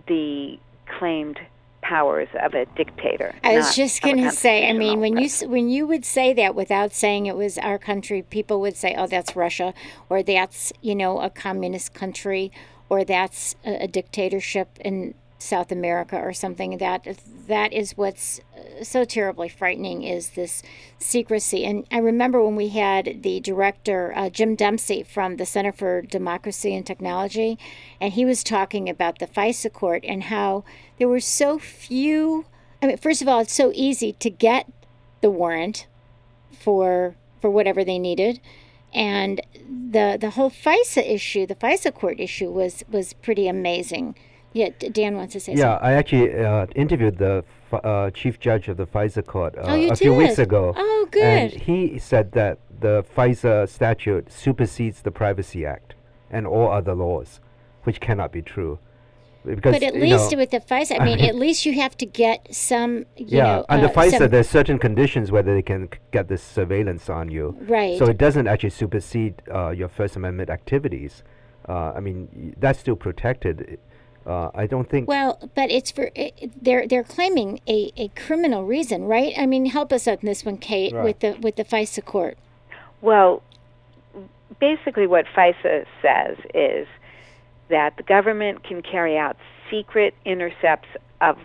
the 0.08 0.60
claimed 1.00 1.40
powers 1.82 2.28
of 2.42 2.54
a 2.54 2.66
dictator. 2.76 3.34
I 3.44 3.56
was 3.56 3.76
just 3.76 4.02
going 4.02 4.18
to 4.18 4.32
say, 4.32 4.70
I 4.70 4.74
mean, 4.74 5.00
when 5.00 5.18
you 5.18 5.30
when 5.48 5.70
you 5.70 5.88
would 5.88 6.06
say 6.06 6.34
that 6.34 6.54
without 6.56 6.94
saying 6.94 7.26
it 7.26 7.36
was 7.36 7.58
our 7.58 7.78
country, 7.78 8.22
people 8.22 8.62
would 8.62 8.76
say, 8.76 8.96
"Oh, 8.98 9.08
that's 9.08 9.36
Russia," 9.36 9.74
or 10.10 10.22
"That's 10.22 10.72
you 10.82 10.96
know 10.96 11.20
a 11.20 11.30
communist 11.30 11.94
country," 11.94 12.52
or 12.92 13.06
"That's 13.06 13.56
a, 13.64 13.88
dictatorship." 13.88 14.68
in 14.82 15.16
South 15.42 15.72
America 15.72 16.18
or 16.18 16.34
something. 16.34 16.78
That 16.78 17.18
that 17.48 17.74
is 17.74 17.98
what's 17.98 18.40
uh, 18.56 18.84
so 18.84 19.04
terribly 19.04 19.50
frightening 19.50 20.04
is 20.04 20.32
this 20.32 20.62
secrecy. 21.00 21.66
And 21.66 21.86
I 21.92 21.98
remember 21.98 22.44
when 22.44 22.56
we 22.56 22.70
had 22.70 23.24
the 23.24 23.40
director 23.40 24.14
uh, 24.16 24.30
Jim 24.30 24.56
Dempsey 24.56 25.04
from 25.04 25.38
the 25.38 25.46
Center 25.46 25.72
for 25.72 26.02
Democracy 26.02 26.76
and 26.76 26.86
Technology, 26.86 27.58
and 28.00 28.14
he 28.14 28.26
was 28.26 28.44
talking 28.44 28.88
about 28.88 29.20
the 29.20 29.28
FISA 29.28 29.74
court 29.74 30.06
and 30.06 30.24
how 30.24 30.64
there 30.98 31.08
were 31.08 31.20
so 31.20 31.58
few. 31.58 32.46
I 32.82 32.88
mean, 32.88 32.98
first 32.98 33.22
of 33.22 33.28
all, 33.28 33.40
it's 33.40 33.54
so 33.54 33.72
easy 33.74 34.14
to 34.14 34.30
get 34.30 34.72
the 35.22 35.32
warrant 35.32 35.88
for 36.52 37.16
for 37.40 37.50
whatever 37.50 37.84
they 37.84 37.98
needed 37.98 38.40
and 38.94 39.42
the 39.92 40.18
the 40.20 40.32
whole 40.32 40.50
FISA 40.50 41.08
issue, 41.10 41.46
the 41.46 41.56
FISA 41.56 41.94
court 41.94 42.20
issue 42.20 42.50
was 42.50 42.84
was 42.90 43.14
pretty 43.14 43.48
amazing. 43.48 44.16
Yeah, 44.54 44.70
Dan 44.92 45.16
wants 45.16 45.34
to 45.34 45.40
say 45.40 45.54
something. 45.54 45.60
yeah, 45.60 45.76
something. 45.76 45.88
I 45.88 45.94
actually 45.94 46.44
uh, 46.44 46.66
interviewed 46.76 47.18
the 47.18 47.46
uh, 47.72 48.10
chief 48.12 48.38
judge 48.40 48.68
of 48.68 48.76
the 48.76 48.86
FISA 48.86 49.26
court 49.26 49.58
uh, 49.58 49.62
oh, 49.64 49.76
a 49.76 49.90
did? 49.90 49.98
few 49.98 50.14
weeks 50.14 50.40
ago. 50.40 50.74
Oh, 50.76 51.08
good. 51.10 51.24
And 51.24 51.52
he 51.52 51.98
said 51.98 52.34
that 52.34 52.60
the 52.82 53.06
FISA 53.16 53.70
statute 53.70 54.32
supersedes 54.32 55.04
the 55.04 55.12
Privacy 55.12 55.66
Act 55.66 55.96
and 56.30 56.46
all 56.46 56.70
other 56.70 56.94
laws, 56.94 57.40
which 57.84 58.02
cannot 58.02 58.34
be 58.34 58.42
true. 58.42 58.80
Because, 59.44 59.74
but 59.74 59.84
at 59.84 59.96
least 59.96 60.32
know, 60.32 60.38
with 60.38 60.52
the 60.52 60.60
FISA, 60.60 61.00
I 61.00 61.04
mean, 61.04 61.20
at 61.30 61.36
least 61.36 61.66
you 61.66 61.74
have 61.74 61.98
to 61.98 62.06
get 62.06 62.54
some. 62.54 63.06
yeah, 63.18 63.44
know, 63.44 63.66
under 63.70 63.88
uh, 63.88 63.92
FISA, 63.92 64.30
there's 64.30 64.50
certain 64.50 64.78
conditions 64.78 65.32
whether 65.32 65.54
they 65.54 65.62
can 65.62 65.90
get 66.12 66.28
this 66.28 66.44
surveillance 66.44 67.10
on 67.10 67.32
you. 67.32 67.58
Right. 67.62 67.98
So 67.98 68.06
it 68.06 68.18
doesn't 68.18 68.48
actually 68.48 68.70
supersede 68.70 69.42
uh, 69.54 69.70
your 69.70 69.90
First 69.90 70.16
Amendment 70.16 70.50
activities. 70.50 71.24
Uh, 71.68 71.94
I 71.96 72.00
mean, 72.00 72.56
that's 72.60 72.80
still 72.80 72.96
protected. 72.96 73.80
Uh, 74.26 74.52
I 74.54 74.68
don't 74.68 74.88
think. 74.88 75.08
Well, 75.08 75.50
but 75.56 75.72
it's 75.72 75.90
for 75.90 76.12
it, 76.16 76.52
they're 76.64 76.88
they're 76.88 77.04
claiming 77.04 77.60
a, 77.68 77.92
a 77.98 78.10
criminal 78.10 78.66
reason, 78.66 79.06
right? 79.06 79.34
I 79.36 79.48
mean, 79.48 79.66
help 79.66 79.92
us 79.92 80.08
out 80.08 80.20
on 80.20 80.26
this 80.26 80.46
one, 80.46 80.58
Kate, 80.58 80.94
right. 80.94 81.04
with 81.04 81.20
the 81.20 81.38
with 81.42 81.56
the 81.56 81.66
FISA 81.66 82.06
court. 82.06 82.38
Well, 83.02 83.42
basically, 84.60 85.08
what 85.08 85.26
FISA 85.36 85.86
says 86.04 86.38
is 86.54 86.88
that 87.72 87.98
the 87.98 88.04
government 88.04 88.64
can 88.64 88.82
carry 88.82 89.18
out 89.18 89.36
secret 89.72 90.14
intercepts 90.26 90.90
of 91.20 91.38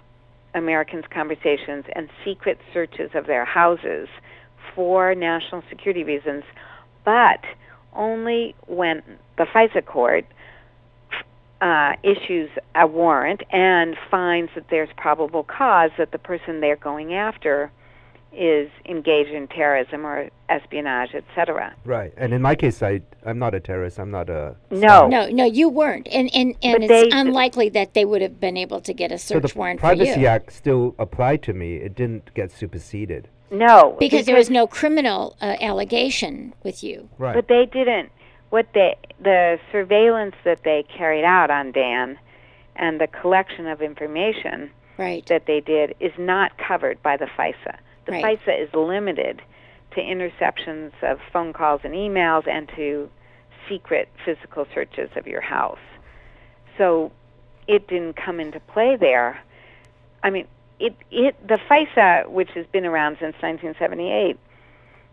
Americans' 0.54 1.04
conversations 1.12 1.84
and 1.94 2.08
secret 2.24 2.58
searches 2.74 3.10
of 3.14 3.26
their 3.26 3.44
houses 3.44 4.08
for 4.74 5.14
national 5.14 5.62
security 5.70 6.04
reasons, 6.04 6.44
but 7.04 7.40
only 7.94 8.54
when 8.66 9.02
the 9.38 9.44
FISA 9.44 9.84
court 9.86 10.26
uh, 11.60 11.92
issues 12.02 12.50
a 12.74 12.86
warrant 12.86 13.42
and 13.50 13.96
finds 14.10 14.50
that 14.54 14.66
there's 14.70 14.90
probable 14.96 15.44
cause 15.44 15.90
that 15.96 16.12
the 16.12 16.18
person 16.18 16.60
they're 16.60 16.76
going 16.76 17.14
after 17.14 17.70
is 18.36 18.70
engaged 18.84 19.30
in 19.30 19.48
terrorism 19.48 20.06
or 20.06 20.28
espionage, 20.48 21.14
etc. 21.14 21.74
Right. 21.84 22.12
And 22.16 22.32
in 22.32 22.42
my 22.42 22.54
case, 22.54 22.82
I 22.82 23.00
I'm 23.24 23.38
not 23.38 23.54
a 23.54 23.60
terrorist. 23.60 23.98
I'm 23.98 24.10
not 24.10 24.28
a 24.28 24.56
no, 24.70 25.06
no, 25.08 25.28
no. 25.28 25.44
You 25.44 25.68
weren't, 25.68 26.06
and 26.08 26.30
and 26.34 26.54
and 26.62 26.80
but 26.80 26.90
it's 26.90 27.14
unlikely 27.14 27.70
that 27.70 27.94
they 27.94 28.04
would 28.04 28.22
have 28.22 28.38
been 28.40 28.56
able 28.56 28.80
to 28.82 28.92
get 28.92 29.10
a 29.12 29.18
search 29.18 29.42
so 29.42 29.48
the 29.48 29.58
warrant 29.58 29.80
Privacy 29.80 30.14
for 30.14 30.20
you. 30.20 30.26
Act 30.26 30.52
still 30.52 30.94
applied 30.98 31.42
to 31.44 31.52
me. 31.52 31.76
It 31.76 31.94
didn't 31.94 32.34
get 32.34 32.52
superseded. 32.52 33.28
No, 33.50 33.96
because, 33.98 34.10
because 34.10 34.26
there 34.26 34.36
was 34.36 34.50
no 34.50 34.66
criminal 34.66 35.36
uh, 35.40 35.56
allegation 35.60 36.52
with 36.64 36.82
you. 36.82 37.08
Right. 37.16 37.34
But 37.34 37.48
they 37.48 37.66
didn't 37.66 38.10
what 38.50 38.66
they 38.74 38.96
the 39.22 39.58
surveillance 39.72 40.34
that 40.44 40.62
they 40.64 40.84
carried 40.96 41.24
out 41.24 41.50
on 41.50 41.72
Dan 41.72 42.18
and 42.76 43.00
the 43.00 43.06
collection 43.06 43.66
of 43.66 43.80
information 43.82 44.70
right. 44.98 45.24
that 45.26 45.46
they 45.46 45.60
did 45.60 45.94
is 46.00 46.12
not 46.18 46.52
covered 46.58 47.02
by 47.02 47.16
the 47.16 47.26
FISA. 47.26 47.78
The 48.06 48.12
Right. 48.12 48.40
FISA 48.40 48.62
is 48.62 48.74
limited 48.74 49.42
to 49.92 50.00
interceptions 50.00 50.92
of 51.02 51.20
phone 51.32 51.52
calls 51.52 51.80
and 51.84 51.94
emails 51.94 52.46
and 52.48 52.68
to 52.76 53.10
secret 53.68 54.08
physical 54.24 54.66
searches 54.72 55.10
of 55.16 55.26
your 55.26 55.40
house. 55.40 55.78
So 56.78 57.12
it 57.66 57.88
didn't 57.88 58.14
come 58.14 58.40
into 58.40 58.60
play 58.60 58.96
there. 58.96 59.40
I 60.22 60.30
mean, 60.30 60.46
it 60.78 60.94
it 61.10 61.34
the 61.46 61.58
FISA, 61.68 62.28
which 62.28 62.50
has 62.50 62.66
been 62.66 62.86
around 62.86 63.14
since 63.14 63.34
1978, 63.40 64.38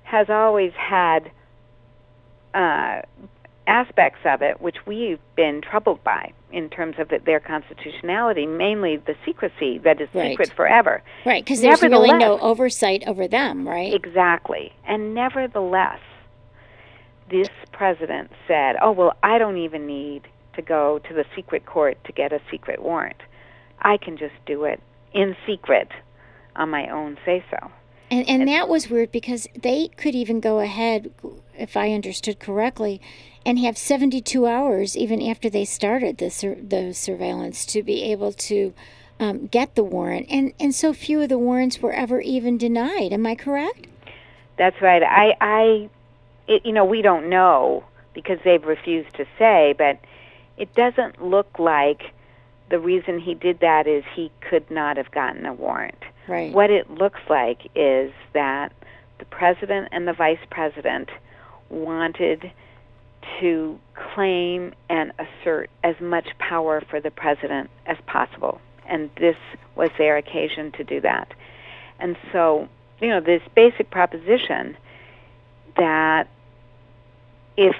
has 0.04 0.30
always 0.30 0.74
had 0.74 1.32
uh, 2.54 3.02
aspects 3.68 4.20
of 4.26 4.42
it 4.42 4.60
which 4.62 4.86
we've 4.86 5.20
been 5.36 5.62
troubled 5.62 6.04
by 6.04 6.32
in 6.52 6.70
terms 6.70 6.96
of 7.00 7.10
their 7.26 7.40
constitutionality, 7.40 8.46
mainly 8.46 8.98
the 8.98 9.16
secrecy 9.26 9.80
that 9.80 10.00
is 10.02 10.10
Right. 10.14 10.32
secret 10.32 10.52
forever. 10.54 11.02
Right, 11.26 11.44
because 11.44 11.62
there's 11.62 11.82
really 11.82 12.14
no 12.14 12.40
oversight 12.40 13.04
over 13.08 13.28
them, 13.28 13.68
right? 13.68 13.94
Exactly. 13.94 14.74
And 14.86 15.14
nevertheless, 15.14 16.00
this 17.30 17.50
president 17.72 18.32
said, 18.48 18.76
"Oh, 18.82 18.92
well, 18.92 19.16
I 19.24 19.38
don't 19.38 19.58
even 19.58 19.88
need 19.88 20.28
to 20.54 20.62
go 20.62 21.00
to 21.00 21.14
the 21.14 21.26
secret 21.36 21.66
court 21.66 21.98
to 22.04 22.12
get 22.12 22.32
a 22.32 22.40
secret 22.52 22.82
warrant. 22.82 23.18
I 23.82 23.98
can 23.98 24.18
just 24.18 24.36
do 24.46 24.66
it 24.66 24.80
in 25.14 25.36
secret 25.48 25.90
on 26.56 26.70
my 26.70 26.88
own 26.90 27.18
say 27.26 27.44
so." 27.50 27.72
And 28.12 28.30
and 28.30 28.48
that 28.48 28.70
was 28.70 28.90
weird 28.90 29.12
because 29.12 29.48
they 29.60 29.88
could 29.88 30.14
even 30.14 30.40
go 30.40 30.60
ahead, 30.60 31.12
if 31.58 31.76
I 31.76 31.94
understood 31.94 32.40
correctly, 32.40 33.02
and 33.46 33.60
have 33.60 33.78
72 33.78 34.46
hours 34.46 34.96
even 34.96 35.22
after 35.22 35.50
they 35.50 35.66
started 35.66 36.18
the 36.18 36.30
sur- 36.30 36.56
the 36.56 36.94
surveillance 36.94 37.66
to 37.68 37.84
be 37.84 38.04
able 38.04 38.32
to 38.32 38.74
um, 39.20 39.48
get 39.48 39.76
the 39.76 39.84
warrant. 39.84 40.28
And 40.30 40.54
and 40.60 40.74
so 40.74 40.94
few 40.94 41.22
of 41.22 41.30
the 41.30 41.38
warrants 41.38 41.80
were 41.80 41.94
ever 41.94 42.22
even 42.22 42.58
denied. 42.58 43.14
Am 43.14 43.26
I 43.26 43.36
correct? 43.36 43.88
That's 44.58 44.82
right. 44.82 45.02
I, 45.04 45.36
I, 45.42 45.90
it, 46.48 46.66
you 46.66 46.74
know, 46.74 46.86
we 46.86 47.02
don't 47.02 47.30
know 47.30 47.84
because 48.14 48.40
they've 48.44 48.64
refused 48.64 49.16
to 49.16 49.26
say, 49.40 49.74
but 49.78 50.00
it 50.58 50.74
doesn't 50.76 51.24
look 51.24 51.58
like 51.58 52.14
the 52.70 52.80
reason 52.80 53.20
he 53.20 53.34
did 53.34 53.60
that 53.60 53.88
is 53.88 54.04
he 54.16 54.32
could 54.42 54.70
not 54.70 54.98
have 54.98 55.12
gotten 55.12 55.46
a 55.46 55.54
warrant. 55.54 55.98
Right. 56.28 56.54
What 56.54 56.70
it 56.70 56.90
looks 56.90 57.20
like 57.30 57.70
is 57.76 58.12
that 58.34 58.72
the 59.20 59.26
president 59.26 59.90
and 59.92 60.08
the 60.08 60.14
vice 60.14 60.40
president 60.50 61.10
wanted 61.70 62.52
to 63.40 63.80
claim 64.14 64.74
and 64.90 65.12
assert 65.20 65.70
as 65.84 65.96
much 66.00 66.28
power 66.40 66.82
for 66.90 67.00
the 67.00 67.12
president 67.12 67.70
as 67.86 67.98
possible. 68.06 68.60
And 68.88 69.10
this 69.18 69.38
was 69.76 69.90
their 69.98 70.18
occasion 70.18 70.72
to 70.74 70.84
do 70.84 71.02
that. 71.02 71.34
And 72.00 72.18
so, 72.32 72.68
you 73.00 73.10
know, 73.10 73.22
this 73.22 73.42
basic 73.56 73.90
proposition 73.90 74.78
that 75.78 76.28
if 77.58 77.76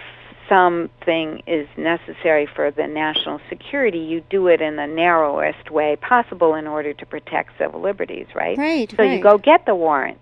something 0.50 1.42
is 1.48 1.68
necessary 1.78 2.46
for 2.46 2.72
the 2.72 2.88
national 2.88 3.40
security, 3.50 4.00
you 4.00 4.22
do 4.30 4.48
it 4.48 4.62
in 4.62 4.76
the 4.76 4.88
narrowest 4.88 5.72
way 5.72 5.96
possible 5.96 6.56
in 6.56 6.68
order 6.68 6.94
to 6.94 7.06
protect 7.06 7.58
civil 7.58 7.82
liberties, 7.82 8.28
right? 8.36 8.58
Right. 8.58 8.90
So 8.92 8.98
right. 9.00 9.18
you 9.18 9.24
go 9.24 9.38
get 9.38 9.66
the 9.66 9.76
warrant. 9.76 10.20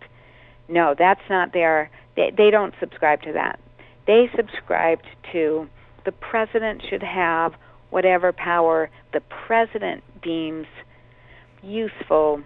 No, 0.67 0.95
that's 0.97 1.21
not 1.29 1.53
their. 1.53 1.89
They, 2.15 2.31
they 2.35 2.49
don't 2.49 2.73
subscribe 2.79 3.21
to 3.23 3.33
that. 3.33 3.59
They 4.07 4.29
subscribed 4.35 5.05
to 5.31 5.69
the 6.05 6.11
president 6.11 6.83
should 6.89 7.03
have 7.03 7.53
whatever 7.89 8.31
power 8.31 8.89
the 9.13 9.21
president 9.45 10.03
deems 10.21 10.67
useful 11.61 12.41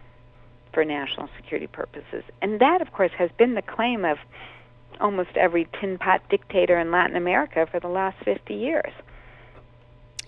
for 0.74 0.84
national 0.84 1.30
security 1.38 1.68
purposes. 1.68 2.24
And 2.42 2.60
that, 2.60 2.82
of 2.82 2.92
course, 2.92 3.12
has 3.18 3.30
been 3.38 3.56
the 3.56 3.62
claim 3.62 4.04
of 4.04 4.18
almost 5.00 5.30
every 5.36 5.68
tin 5.80 5.98
pot 5.98 6.22
dictator 6.30 6.78
in 6.78 6.92
Latin 6.92 7.16
America 7.16 7.68
for 7.72 7.80
the 7.80 7.88
last 7.88 8.18
50 8.24 8.54
years. 8.54 8.92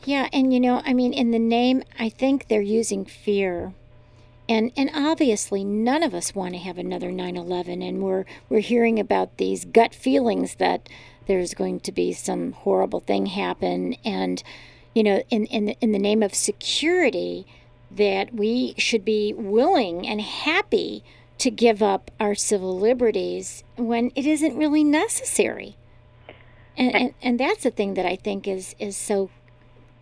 Yeah, 0.03 0.29
and 0.31 0.53
you 0.53 0.59
know, 0.59 0.81
I 0.85 0.93
mean, 0.93 1.11
in 1.13 1.31
the 1.31 1.39
name, 1.39 1.83
I 1.99 2.09
think 2.09 2.47
they're 2.47 2.61
using 2.61 3.05
fear. 3.05 3.73
And, 4.49 4.71
and 4.77 4.89
obviously 4.93 5.65
none 5.65 6.03
of 6.03 6.13
us 6.13 6.33
want 6.33 6.53
to 6.53 6.59
have 6.59 6.77
another 6.77 7.09
9/11 7.09 7.85
and 7.85 8.01
we're 8.01 8.23
we're 8.47 8.61
hearing 8.61 8.97
about 8.97 9.35
these 9.37 9.65
gut 9.65 9.93
feelings 9.93 10.55
that 10.55 10.87
there's 11.27 11.53
going 11.53 11.79
to 11.79 11.91
be 11.91 12.13
some 12.13 12.53
horrible 12.53 12.99
thing 12.99 13.27
happen 13.27 13.95
and 14.03 14.43
you 14.93 15.03
know 15.03 15.23
in 15.29 15.45
in 15.47 15.69
in 15.81 15.91
the 15.91 15.99
name 15.99 16.23
of 16.23 16.33
security 16.33 17.45
that 17.89 18.33
we 18.33 18.73
should 18.77 19.05
be 19.05 19.33
willing 19.33 20.07
and 20.07 20.21
happy 20.21 21.03
to 21.37 21.51
give 21.51 21.83
up 21.83 22.11
our 22.19 22.35
civil 22.35 22.77
liberties 22.77 23.63
when 23.75 24.11
it 24.15 24.25
isn't 24.25 24.57
really 24.57 24.83
necessary. 24.83 25.77
And, 26.75 26.95
and, 26.95 27.13
and 27.21 27.39
that's 27.39 27.63
the 27.63 27.71
thing 27.71 27.93
that 27.95 28.05
I 28.05 28.15
think 28.15 28.47
is, 28.47 28.75
is 28.79 28.95
so 28.95 29.29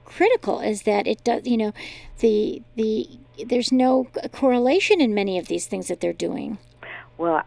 critical 0.04 0.60
is 0.60 0.84
that 0.84 1.08
it 1.08 1.24
does 1.24 1.48
you 1.48 1.58
know 1.58 1.74
the 2.20 2.62
the 2.76 3.10
there's 3.44 3.72
no 3.72 4.08
correlation 4.32 5.02
in 5.02 5.16
many 5.16 5.40
of 5.40 5.48
these 5.48 5.66
things 5.66 5.88
that 5.88 6.00
they're 6.00 6.14
doing 6.14 6.60
Well, 7.18 7.42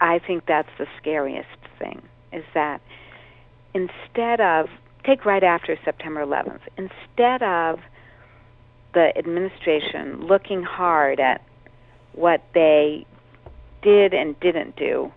I 0.00 0.20
think 0.20 0.46
that's 0.46 0.68
the 0.78 0.86
scariest 0.96 1.48
thing 1.76 2.00
is 2.32 2.44
that 2.54 2.80
instead 3.74 4.40
of 4.40 4.68
take 5.04 5.24
right 5.24 5.42
after 5.42 5.78
September 5.84 6.24
11th, 6.24 6.60
instead 6.78 7.42
of 7.42 7.80
the 8.94 9.16
administration 9.18 10.26
looking 10.26 10.62
hard 10.62 11.20
at 11.20 11.42
what 12.12 12.42
they 12.54 13.04
did 13.82 14.14
and 14.14 14.38
didn't 14.40 14.76
do, 14.76 15.12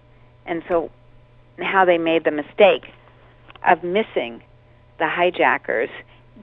and 0.46 0.64
so 0.68 0.92
how 1.60 1.86
they 1.86 1.98
made 1.98 2.24
the 2.24 2.32
mistake 2.32 2.92
of 3.68 3.84
missing 3.84 4.42
the 5.00 5.08
hijackers, 5.08 5.90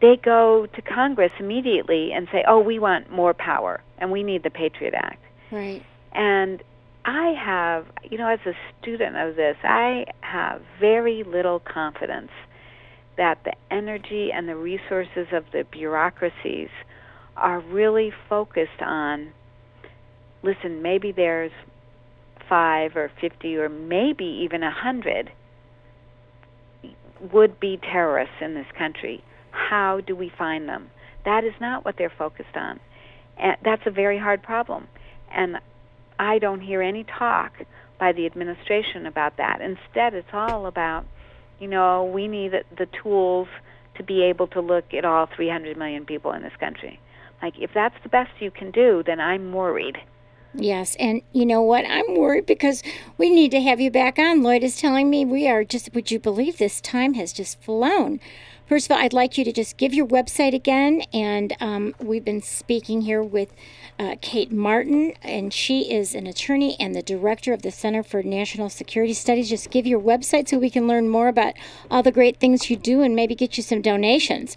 they 0.00 0.16
go 0.16 0.66
to 0.66 0.82
Congress 0.82 1.32
immediately 1.38 2.12
and 2.12 2.28
say, 2.32 2.44
"Oh, 2.46 2.60
we 2.60 2.78
want 2.78 3.10
more 3.10 3.34
power 3.34 3.80
and 3.98 4.10
we 4.10 4.22
need 4.22 4.42
the 4.42 4.50
Patriot 4.50 4.94
Act." 4.94 5.22
right 5.50 5.82
And 6.12 6.62
I 7.04 7.34
have, 7.44 7.86
you 8.10 8.18
know, 8.18 8.28
as 8.28 8.40
a 8.46 8.52
student 8.80 9.16
of 9.16 9.36
this, 9.36 9.56
I 9.62 10.06
have 10.20 10.62
very 10.80 11.22
little 11.22 11.60
confidence 11.60 12.30
that 13.16 13.38
the 13.44 13.52
energy 13.70 14.30
and 14.32 14.48
the 14.48 14.56
resources 14.56 15.26
of 15.32 15.44
the 15.52 15.64
bureaucracies 15.70 16.70
are 17.36 17.60
really 17.60 18.12
focused 18.28 18.80
on 18.80 19.32
listen, 20.42 20.82
maybe 20.82 21.10
there's 21.10 21.52
5 22.48 22.96
or 22.96 23.10
50 23.20 23.56
or 23.56 23.68
maybe 23.68 24.24
even 24.44 24.62
a 24.62 24.66
100 24.66 25.30
would 27.32 27.58
be 27.58 27.78
terrorists 27.78 28.34
in 28.40 28.54
this 28.54 28.66
country. 28.76 29.24
How 29.50 30.00
do 30.06 30.14
we 30.14 30.30
find 30.36 30.68
them? 30.68 30.90
That 31.24 31.44
is 31.44 31.54
not 31.60 31.84
what 31.84 31.94
they're 31.96 32.12
focused 32.16 32.54
on. 32.54 32.78
And 33.38 33.56
that's 33.64 33.82
a 33.86 33.90
very 33.90 34.18
hard 34.18 34.42
problem. 34.42 34.88
And 35.34 35.56
I 36.18 36.38
don't 36.38 36.60
hear 36.60 36.82
any 36.82 37.04
talk 37.04 37.52
by 37.98 38.12
the 38.12 38.26
administration 38.26 39.06
about 39.06 39.36
that. 39.36 39.60
Instead, 39.60 40.14
it's 40.14 40.28
all 40.32 40.66
about, 40.66 41.04
you 41.58 41.68
know, 41.68 42.04
we 42.04 42.28
need 42.28 42.52
the, 42.76 42.86
tools 43.02 43.48
to 43.96 44.02
be 44.02 44.24
able 44.24 44.46
to 44.48 44.60
look 44.60 44.92
at 44.92 45.04
all 45.04 45.26
300 45.34 45.76
million 45.76 46.04
people 46.04 46.32
in 46.32 46.42
this 46.42 46.52
country. 46.58 47.00
Like, 47.42 47.54
if 47.58 47.70
that's 47.72 47.94
the 48.02 48.08
best 48.08 48.30
you 48.40 48.50
can 48.50 48.70
do, 48.70 49.02
then 49.04 49.20
I'm 49.20 49.52
worried. 49.52 49.98
yes 50.54 50.94
and 51.00 51.20
you 51.32 51.44
know 51.44 51.60
what 51.60 51.84
i'm 51.88 52.14
worried 52.16 52.46
because 52.46 52.80
we 53.18 53.28
need 53.28 53.50
to 53.50 53.60
have 53.60 53.80
you 53.80 53.90
back 53.90 54.20
on 54.20 54.40
lloyd 54.40 54.62
is 54.62 54.80
telling 54.80 55.10
me 55.10 55.24
we 55.24 55.48
are 55.48 55.64
just 55.64 55.92
would 55.94 56.12
you 56.12 56.18
believe 56.20 56.58
this 56.58 56.80
time 56.80 57.14
has 57.14 57.32
just 57.32 57.60
flown 57.60 58.20
First 58.66 58.86
of 58.86 58.96
all, 58.96 59.02
I'd 59.02 59.12
like 59.12 59.36
you 59.36 59.44
to 59.44 59.52
just 59.52 59.76
give 59.76 59.92
your 59.92 60.06
website 60.06 60.54
again. 60.54 61.02
And 61.12 61.54
um, 61.60 61.94
we've 61.98 62.24
been 62.24 62.40
speaking 62.40 63.02
here 63.02 63.22
with 63.22 63.52
uh, 63.98 64.16
Kate 64.22 64.50
Martin, 64.50 65.12
and 65.22 65.52
she 65.52 65.92
is 65.92 66.14
an 66.14 66.26
attorney 66.26 66.74
and 66.80 66.94
the 66.94 67.02
director 67.02 67.52
of 67.52 67.60
the 67.60 67.70
Center 67.70 68.02
for 68.02 68.22
National 68.22 68.70
Security 68.70 69.12
Studies. 69.12 69.50
Just 69.50 69.70
give 69.70 69.86
your 69.86 70.00
website 70.00 70.48
so 70.48 70.58
we 70.58 70.70
can 70.70 70.88
learn 70.88 71.10
more 71.10 71.28
about 71.28 71.52
all 71.90 72.02
the 72.02 72.10
great 72.10 72.38
things 72.38 72.70
you 72.70 72.76
do 72.76 73.02
and 73.02 73.14
maybe 73.14 73.34
get 73.34 73.58
you 73.58 73.62
some 73.62 73.82
donations. 73.82 74.56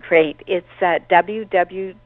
Great. 0.00 0.40
It's 0.46 0.66
uh, 0.80 1.00
www.cnss.org. 1.10 1.96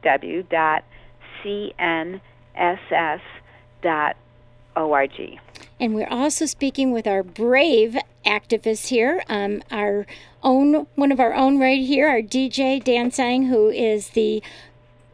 And 5.81 5.95
we're 5.95 6.09
also 6.09 6.47
speaking 6.47 6.93
with 6.93 7.07
our 7.07 7.23
brave 7.23 7.97
activists 8.27 8.89
here, 8.89 9.23
um, 9.29 9.63
our 9.71 10.07
own 10.43 10.87
one 10.95 11.13
of 11.13 11.21
our 11.21 11.35
own 11.35 11.59
right 11.59 11.85
here, 11.85 12.09
our 12.09 12.21
DJ 12.21 12.83
Dan 12.83 13.11
Tsang, 13.11 13.47
who 13.47 13.69
is 13.69 14.11
the 14.11 14.43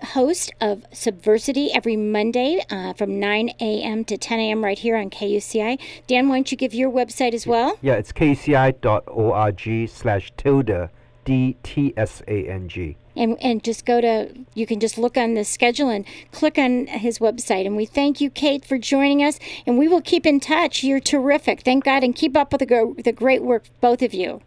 host 0.04 0.52
of 0.60 0.84
Subversity 0.92 1.70
every 1.74 1.96
Monday 1.96 2.64
uh, 2.70 2.92
from 2.92 3.18
9 3.18 3.50
a.m. 3.60 4.04
to 4.04 4.16
10 4.16 4.38
a.m. 4.38 4.62
right 4.64 4.78
here 4.78 4.96
on 4.96 5.10
KUCI. 5.10 5.78
Dan, 6.06 6.28
why 6.28 6.36
don't 6.36 6.50
you 6.50 6.58
give 6.58 6.74
your 6.74 6.90
website 6.90 7.32
as 7.34 7.46
well? 7.46 7.78
Yeah, 7.80 7.94
it's 7.94 8.12
kci.org 8.12 9.88
slash 9.88 10.32
tilde 10.36 10.90
D 11.24 11.56
T 11.62 11.94
S 11.96 12.22
A 12.28 12.48
N 12.48 12.68
G. 12.68 12.96
And, 13.16 13.40
and 13.40 13.62
just 13.62 13.86
go 13.86 14.00
to, 14.00 14.34
you 14.54 14.66
can 14.66 14.80
just 14.80 14.98
look 14.98 15.16
on 15.16 15.34
the 15.34 15.44
schedule 15.44 15.88
and 15.88 16.04
click 16.32 16.58
on 16.58 16.86
his 16.88 17.18
website. 17.20 17.66
And 17.66 17.76
we 17.76 17.86
thank 17.86 18.20
you, 18.20 18.28
Kate, 18.28 18.64
for 18.64 18.76
joining 18.76 19.22
us. 19.22 19.38
And 19.66 19.78
we 19.78 19.86
will 19.86 20.00
keep 20.00 20.26
in 20.26 20.40
touch. 20.40 20.82
You're 20.82 21.00
terrific. 21.00 21.60
Thank 21.60 21.84
God. 21.84 22.02
And 22.02 22.14
keep 22.14 22.36
up 22.36 22.52
with 22.52 22.60
the, 22.60 22.94
the 23.04 23.12
great 23.12 23.42
work, 23.42 23.64
both 23.80 24.02
of 24.02 24.14
you. 24.14 24.40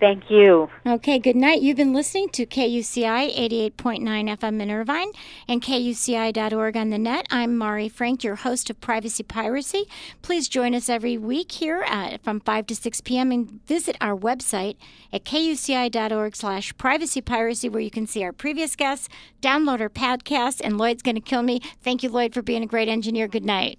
Thank 0.00 0.30
you. 0.30 0.68
Okay, 0.86 1.18
good 1.18 1.36
night. 1.36 1.62
You've 1.62 1.76
been 1.76 1.92
listening 1.92 2.28
to 2.30 2.44
KUCI 2.44 3.34
88.9 3.74 4.00
FM 4.02 4.60
in 4.60 4.70
Irvine 4.70 5.10
and 5.48 5.62
KUCI.org 5.62 6.76
on 6.76 6.90
the 6.90 6.98
net. 6.98 7.26
I'm 7.30 7.56
Mari 7.56 7.88
Frank, 7.88 8.24
your 8.24 8.34
host 8.34 8.68
of 8.70 8.80
Privacy 8.80 9.22
Piracy. 9.22 9.84
Please 10.20 10.48
join 10.48 10.74
us 10.74 10.88
every 10.88 11.16
week 11.16 11.52
here 11.52 11.84
at, 11.86 12.22
from 12.24 12.40
5 12.40 12.66
to 12.66 12.74
6 12.74 13.00
p.m. 13.02 13.30
and 13.30 13.64
visit 13.66 13.96
our 14.00 14.16
website 14.16 14.76
at 15.12 15.24
KUCI.org 15.24 16.34
slash 16.34 16.76
privacy 16.76 17.20
piracy 17.20 17.68
where 17.68 17.80
you 17.80 17.90
can 17.90 18.06
see 18.06 18.24
our 18.24 18.32
previous 18.32 18.74
guests, 18.74 19.08
download 19.40 19.80
our 19.80 19.88
podcast, 19.88 20.60
and 20.62 20.76
Lloyd's 20.76 21.02
going 21.02 21.14
to 21.14 21.20
kill 21.20 21.42
me. 21.42 21.60
Thank 21.82 22.02
you, 22.02 22.10
Lloyd, 22.10 22.34
for 22.34 22.42
being 22.42 22.64
a 22.64 22.66
great 22.66 22.88
engineer. 22.88 23.28
Good 23.28 23.44
night. 23.44 23.78